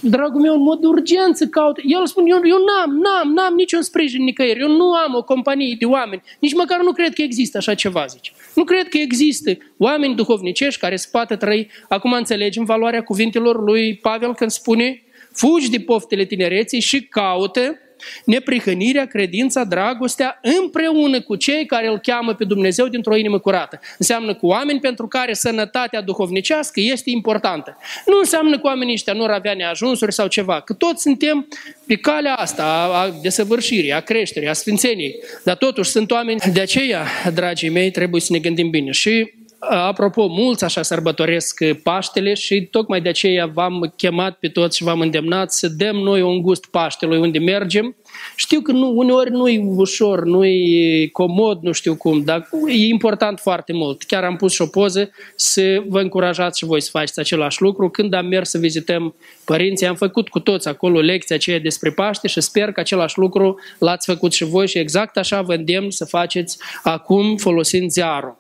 dragul 0.01 0.41
meu, 0.41 0.55
în 0.55 0.63
mod 0.63 0.81
de 0.81 0.87
urgență 0.87 1.47
caută. 1.47 1.81
El 1.85 2.07
spune, 2.07 2.29
eu, 2.29 2.41
eu 2.45 2.57
n-am, 2.57 2.99
n-am, 2.99 3.33
n-am 3.33 3.55
niciun 3.55 3.83
sprijin 3.83 4.25
nicăieri. 4.25 4.61
Eu 4.61 4.69
nu 4.69 4.93
am 4.93 5.15
o 5.15 5.23
companie 5.23 5.77
de 5.79 5.85
oameni. 5.85 6.23
Nici 6.39 6.55
măcar 6.55 6.81
nu 6.83 6.93
cred 6.93 7.13
că 7.13 7.23
există 7.23 7.57
așa 7.57 7.75
ceva, 7.75 8.07
zice. 8.07 8.33
Nu 8.55 8.65
cred 8.65 8.89
că 8.89 8.99
există 8.99 9.57
oameni 9.77 10.15
duhovnicești 10.15 10.81
care 10.81 10.97
se 10.97 11.09
poate 11.11 11.37
trăi. 11.37 11.71
Acum 11.89 12.13
înțelegem 12.13 12.65
valoarea 12.65 13.03
cuvintelor 13.03 13.63
lui 13.65 13.97
Pavel 13.97 14.35
când 14.35 14.51
spune 14.51 15.03
fugi 15.33 15.71
de 15.71 15.81
poftele 15.81 16.25
tinereții 16.25 16.81
și 16.81 17.03
caută 17.03 17.79
neprihănirea, 18.25 19.07
credința, 19.07 19.65
dragostea 19.65 20.39
împreună 20.61 21.21
cu 21.21 21.37
cei 21.37 21.67
care 21.67 21.89
îl 21.89 21.99
cheamă 21.99 22.35
pe 22.35 22.45
Dumnezeu 22.45 22.87
dintr-o 22.87 23.17
inimă 23.17 23.39
curată. 23.39 23.81
Înseamnă 23.99 24.35
cu 24.35 24.47
oameni 24.47 24.81
pentru 24.81 25.07
care 25.07 25.33
sănătatea 25.33 26.01
duhovnicească 26.01 26.81
este 26.81 27.11
importantă. 27.11 27.77
Nu 28.07 28.19
înseamnă 28.19 28.55
că 28.55 28.67
oamenii 28.67 28.93
ăștia 28.93 29.13
nu 29.13 29.25
ar 29.25 29.31
avea 29.31 29.55
neajunsuri 29.55 30.13
sau 30.13 30.27
ceva, 30.27 30.61
că 30.61 30.73
toți 30.73 31.03
suntem 31.03 31.49
pe 31.87 31.97
calea 31.97 32.35
asta 32.35 32.65
a 32.93 33.21
desăvârșirii, 33.23 33.93
a 33.93 34.01
creșterii, 34.01 34.49
a 34.49 34.53
sfințeniei. 34.53 35.15
Dar 35.45 35.57
totuși 35.57 35.91
sunt 35.91 36.11
oameni, 36.11 36.41
de 36.53 36.61
aceea, 36.61 37.07
dragii 37.35 37.69
mei, 37.69 37.91
trebuie 37.91 38.21
să 38.21 38.33
ne 38.33 38.39
gândim 38.39 38.71
bine. 38.71 38.91
Și 38.91 39.33
Apropo, 39.69 40.27
mulți 40.27 40.65
așa 40.65 40.83
sărbătoresc 40.83 41.65
Paștele 41.83 42.35
și 42.35 42.69
tocmai 42.71 43.01
de 43.01 43.09
aceea 43.09 43.47
v-am 43.47 43.93
chemat 43.97 44.37
pe 44.39 44.49
toți 44.49 44.77
și 44.77 44.83
v-am 44.83 45.01
îndemnat 45.01 45.53
să 45.53 45.69
dăm 45.69 45.97
noi 45.97 46.23
un 46.23 46.43
gust 46.43 46.67
Paștelui 46.67 47.19
unde 47.19 47.39
mergem. 47.39 47.97
Știu 48.37 48.61
că 48.61 48.73
nu, 48.73 48.93
uneori 48.97 49.31
nu 49.31 49.49
e 49.49 49.63
ușor, 49.77 50.25
nu 50.25 50.45
e 50.45 51.07
comod, 51.07 51.59
nu 51.63 51.73
știu 51.73 51.97
cum, 51.97 52.25
dar 52.25 52.49
e 52.69 52.87
important 52.87 53.39
foarte 53.39 53.73
mult. 53.73 54.03
Chiar 54.03 54.25
am 54.25 54.37
pus 54.37 54.53
și 54.53 54.63
o 54.63 54.67
poză 54.67 55.11
să 55.37 55.83
vă 55.89 56.01
încurajați 56.01 56.59
și 56.59 56.65
voi 56.65 56.81
să 56.81 56.91
faceți 56.93 57.21
același 57.21 57.63
lucru. 57.63 57.89
Când 57.91 58.15
am 58.15 58.27
mers 58.27 58.51
să 58.51 58.59
vizităm 58.59 59.15
părinții, 59.45 59.87
am 59.87 59.95
făcut 59.95 60.29
cu 60.29 60.39
toți 60.39 60.69
acolo 60.69 61.01
lecția 61.01 61.37
aceea 61.37 61.59
despre 61.59 61.91
Paște 61.91 62.29
și 62.29 62.41
sper 62.41 62.73
că 62.73 62.81
același 62.81 63.19
lucru 63.19 63.61
l-ați 63.79 64.11
făcut 64.11 64.33
și 64.33 64.45
voi 64.45 64.69
și 64.69 64.79
exact 64.79 65.17
așa 65.17 65.43
vă 65.43 65.55
îndemn 65.55 65.91
să 65.91 66.05
faceți 66.05 66.59
acum 66.83 67.37
folosind 67.37 67.91
ziarul. 67.91 68.40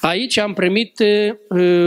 Aici 0.00 0.38
am 0.38 0.52
primit 0.52 0.92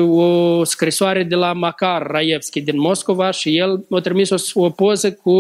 o 0.08 0.64
scrisoare 0.64 1.24
de 1.24 1.36
la 1.36 1.54
Makar 1.54 2.08
Raevski 2.08 2.62
din 2.62 2.80
Moscova 2.80 3.32
și 3.32 3.58
el 3.58 3.86
mi-a 3.90 4.00
trimis 4.00 4.30
o, 4.30 4.36
o 4.54 4.70
poză 4.70 5.12
cu, 5.12 5.34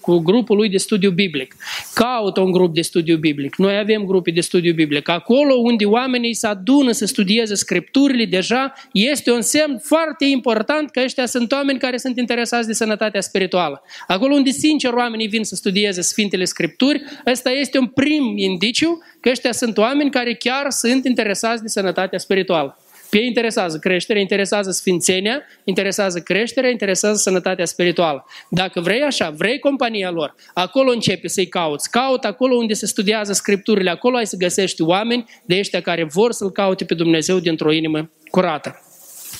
cu 0.00 0.18
grupul 0.18 0.56
lui 0.56 0.68
de 0.68 0.76
studiu 0.76 1.10
biblic. 1.10 1.56
Caută 1.94 2.40
un 2.40 2.50
grup 2.50 2.74
de 2.74 2.80
studiu 2.80 3.16
biblic. 3.16 3.56
Noi 3.56 3.78
avem 3.78 4.04
grupe 4.04 4.30
de 4.30 4.40
studiu 4.40 4.72
biblic. 4.74 5.08
Acolo 5.08 5.54
unde 5.54 5.84
oamenii 5.84 6.34
se 6.34 6.46
adună 6.46 6.92
să 6.92 7.06
studieze 7.06 7.54
scripturile, 7.54 8.24
deja 8.24 8.72
este 8.92 9.30
un 9.30 9.42
semn 9.42 9.78
foarte 9.82 10.24
important 10.24 10.90
că 10.90 11.00
ăștia 11.04 11.26
sunt 11.26 11.52
oameni 11.52 11.78
care 11.78 11.96
sunt 11.96 12.18
interesați 12.18 12.66
de 12.66 12.72
sănătatea 12.72 13.20
spirituală. 13.20 13.82
Acolo 14.06 14.34
unde 14.34 14.50
sincer 14.50 14.92
oamenii 14.92 15.26
vin 15.28 15.44
să 15.44 15.54
studieze 15.54 16.00
Sfintele 16.00 16.44
Scripturi, 16.44 17.02
ăsta 17.26 17.50
este 17.50 17.78
un 17.78 17.86
prim 17.86 18.34
indiciu 18.36 18.98
că 19.20 19.28
ăștia 19.28 19.52
sunt 19.52 19.78
oameni 19.78 20.10
care 20.10 20.34
chiar 20.34 20.70
sunt 20.70 21.04
interesați 21.04 21.62
de 21.62 21.68
sănătatea 21.68 21.81
spirituală. 22.18 22.76
Pe 23.12 23.18
ei 23.18 23.26
interesează 23.26 23.78
creșterea, 23.78 24.20
interesează 24.20 24.70
sfințenia, 24.70 25.42
interesează 25.64 26.20
creșterea, 26.20 26.70
interesează 26.70 27.16
sănătatea 27.16 27.64
spirituală. 27.64 28.24
Dacă 28.50 28.80
vrei 28.80 29.00
așa, 29.02 29.30
vrei 29.30 29.58
compania 29.58 30.10
lor, 30.10 30.34
acolo 30.54 30.90
începe 30.90 31.28
să-i 31.28 31.46
cauți. 31.46 31.90
Caut 31.90 32.24
acolo 32.24 32.54
unde 32.54 32.74
se 32.74 32.86
studiază 32.86 33.32
scripturile, 33.32 33.90
acolo 33.90 34.16
ai 34.16 34.26
să 34.26 34.36
găsești 34.36 34.82
oameni 34.82 35.24
de 35.44 35.58
ăștia 35.58 35.80
care 35.80 36.04
vor 36.04 36.32
să-L 36.32 36.50
caute 36.50 36.84
pe 36.84 36.94
Dumnezeu 36.94 37.38
dintr-o 37.38 37.72
inimă 37.72 38.10
curată. 38.30 38.82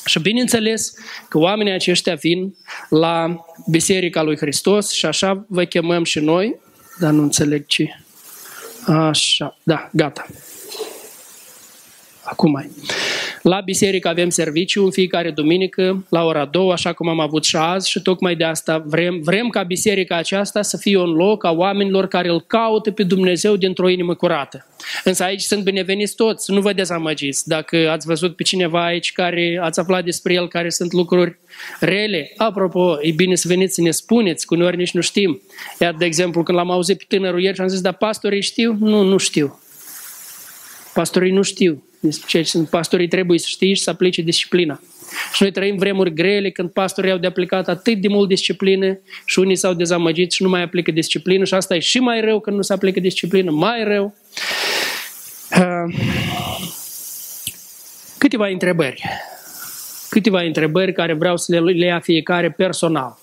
Și 0.04 0.20
bineînțeles 0.20 0.92
că 1.28 1.38
oamenii 1.38 1.72
aceștia 1.72 2.14
vin 2.14 2.54
la 2.88 3.44
Biserica 3.70 4.22
lui 4.22 4.36
Hristos 4.36 4.90
și 4.90 5.06
așa 5.06 5.44
vă 5.48 5.64
chemăm 5.64 6.04
și 6.04 6.18
noi, 6.18 6.60
dar 6.98 7.10
nu 7.10 7.22
înțeleg 7.22 7.66
ce. 7.66 7.88
Așa, 8.86 9.58
da, 9.62 9.90
gata. 9.92 10.26
Acum 12.32 12.50
mai. 12.50 12.70
La 13.42 13.60
biserică 13.60 14.08
avem 14.08 14.28
serviciu 14.28 14.84
în 14.84 14.90
fiecare 14.90 15.30
duminică, 15.30 16.04
la 16.08 16.24
ora 16.24 16.44
2, 16.44 16.70
așa 16.70 16.92
cum 16.92 17.08
am 17.08 17.20
avut 17.20 17.44
și 17.44 17.56
azi 17.56 17.90
și 17.90 18.02
tocmai 18.02 18.34
de 18.34 18.44
asta 18.44 18.82
vrem, 18.86 19.20
vrem 19.22 19.48
ca 19.48 19.62
biserica 19.62 20.16
aceasta 20.16 20.62
să 20.62 20.76
fie 20.76 20.98
un 20.98 21.10
loc 21.10 21.44
a 21.44 21.50
oamenilor 21.50 22.06
care 22.06 22.28
îl 22.28 22.40
caută 22.40 22.90
pe 22.90 23.02
Dumnezeu 23.02 23.56
dintr-o 23.56 23.88
inimă 23.88 24.14
curată. 24.14 24.66
Însă 25.04 25.22
aici 25.22 25.40
sunt 25.40 25.64
bineveniți 25.64 26.14
toți, 26.14 26.52
nu 26.52 26.60
vă 26.60 26.72
dezamăgiți. 26.72 27.48
Dacă 27.48 27.90
ați 27.90 28.06
văzut 28.06 28.36
pe 28.36 28.42
cineva 28.42 28.84
aici 28.84 29.12
care 29.12 29.58
ați 29.62 29.80
aflat 29.80 30.04
despre 30.04 30.32
el 30.32 30.48
care 30.48 30.68
sunt 30.68 30.92
lucruri 30.92 31.38
rele, 31.80 32.32
apropo, 32.36 32.96
e 33.00 33.10
bine 33.10 33.34
să 33.34 33.48
veniți 33.48 33.74
să 33.74 33.80
ne 33.80 33.90
spuneți, 33.90 34.46
că 34.46 34.54
uneori 34.54 34.76
nici 34.76 34.92
nu 34.92 35.00
știm. 35.00 35.42
Iar, 35.80 35.94
de 35.94 36.04
exemplu, 36.04 36.42
când 36.42 36.58
l-am 36.58 36.70
auzit 36.70 36.98
pe 36.98 37.04
tânărul 37.08 37.42
ieri 37.42 37.54
și 37.54 37.60
am 37.60 37.68
zis, 37.68 37.80
dar 37.80 37.94
pastorii 37.94 38.42
știu? 38.42 38.76
Nu, 38.78 39.02
nu 39.02 39.16
știu. 39.16 39.60
Pastorii 40.94 41.32
nu 41.32 41.42
știu 41.42 41.82
despre 42.02 42.26
ce 42.28 42.42
sunt 42.42 42.68
pastorii, 42.68 43.08
trebuie 43.08 43.38
să 43.38 43.46
știi 43.48 43.74
și 43.74 43.82
să 43.82 43.90
aplice 43.90 44.22
disciplina. 44.22 44.80
Și 45.32 45.42
noi 45.42 45.50
trăim 45.50 45.76
vremuri 45.76 46.14
grele 46.14 46.50
când 46.50 46.70
pastorii 46.70 47.10
au 47.10 47.18
de 47.18 47.26
aplicat 47.26 47.68
atât 47.68 48.00
de 48.00 48.08
mult 48.08 48.28
disciplină 48.28 48.98
și 49.24 49.38
unii 49.38 49.56
s-au 49.56 49.74
dezamăgit 49.74 50.32
și 50.32 50.42
nu 50.42 50.48
mai 50.48 50.62
aplică 50.62 50.90
disciplină 50.90 51.44
și 51.44 51.54
asta 51.54 51.74
e 51.74 51.78
și 51.78 51.98
mai 51.98 52.20
rău 52.20 52.40
când 52.40 52.56
nu 52.56 52.62
se 52.62 52.72
aplică 52.72 53.00
disciplină, 53.00 53.50
mai 53.50 53.84
rău. 53.84 54.14
Uh, 55.58 55.94
câteva 58.18 58.46
întrebări. 58.46 59.02
Câteva 60.08 60.40
întrebări 60.40 60.92
care 60.92 61.12
vreau 61.12 61.36
să 61.36 61.52
le, 61.52 61.72
le 61.72 61.84
ia 61.84 62.00
fiecare 62.00 62.50
personal. 62.50 63.18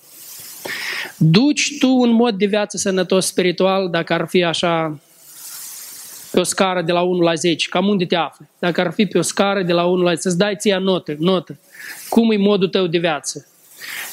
Duci 1.16 1.78
tu 1.78 1.88
un 1.88 2.10
mod 2.10 2.34
de 2.34 2.46
viață 2.46 2.76
sănătos 2.76 3.26
spiritual 3.26 3.88
dacă 3.90 4.12
ar 4.12 4.26
fi 4.28 4.44
așa 4.44 5.00
pe 6.30 6.40
o 6.40 6.42
scară 6.42 6.82
de 6.82 6.92
la 6.92 7.00
1 7.00 7.20
la 7.20 7.34
10, 7.34 7.68
cam 7.68 7.88
unde 7.88 8.04
te 8.04 8.16
afli. 8.16 8.46
Dacă 8.58 8.80
ar 8.80 8.92
fi 8.92 9.06
pe 9.06 9.18
o 9.18 9.22
scară 9.22 9.62
de 9.62 9.72
la 9.72 9.84
1 9.84 10.02
la 10.02 10.10
10, 10.10 10.20
să-ți 10.20 10.38
dai 10.38 10.56
ție 10.56 10.76
notă, 10.76 11.16
notă. 11.18 11.58
Cum 12.08 12.30
e 12.30 12.36
modul 12.36 12.68
tău 12.68 12.86
de 12.86 12.98
viață? 12.98 13.46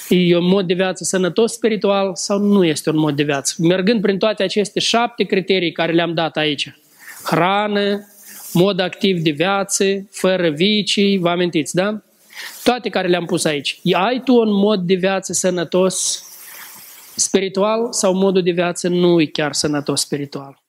E 0.10 0.38
un 0.38 0.48
mod 0.48 0.68
de 0.68 0.74
viață 0.74 1.04
sănătos 1.04 1.54
spiritual 1.54 2.16
sau 2.16 2.40
nu 2.40 2.66
este 2.66 2.90
un 2.90 2.98
mod 2.98 3.16
de 3.16 3.24
viață? 3.24 3.54
Mergând 3.58 4.02
prin 4.02 4.18
toate 4.18 4.44
aceste 4.44 4.80
șapte 4.80 5.24
criterii 5.24 5.72
care 5.72 5.92
le-am 5.92 6.14
dat 6.14 6.38
aici. 6.38 6.76
Hrană, 7.24 8.08
mod 8.54 8.80
activ 8.80 9.20
de 9.20 9.30
viață, 9.30 9.86
fără 10.12 10.50
vicii, 10.50 11.18
vă 11.18 11.30
amintiți, 11.30 11.76
da? 11.76 12.02
Toate 12.64 12.90
care 12.90 13.08
le-am 13.08 13.26
pus 13.26 13.46
aici. 13.46 13.80
Ai 13.92 14.22
tu 14.24 14.36
un 14.36 14.54
mod 14.54 14.80
de 14.80 14.94
viață 14.94 15.34
sănătos 15.34 16.24
spiritual 17.16 17.88
sau 17.92 18.14
modul 18.14 18.44
de 18.44 18.52
viață 18.52 18.88
nu 18.88 19.22
e 19.22 19.26
chiar 19.26 19.54
sănătos 19.54 20.02
spiritual? 20.02 20.62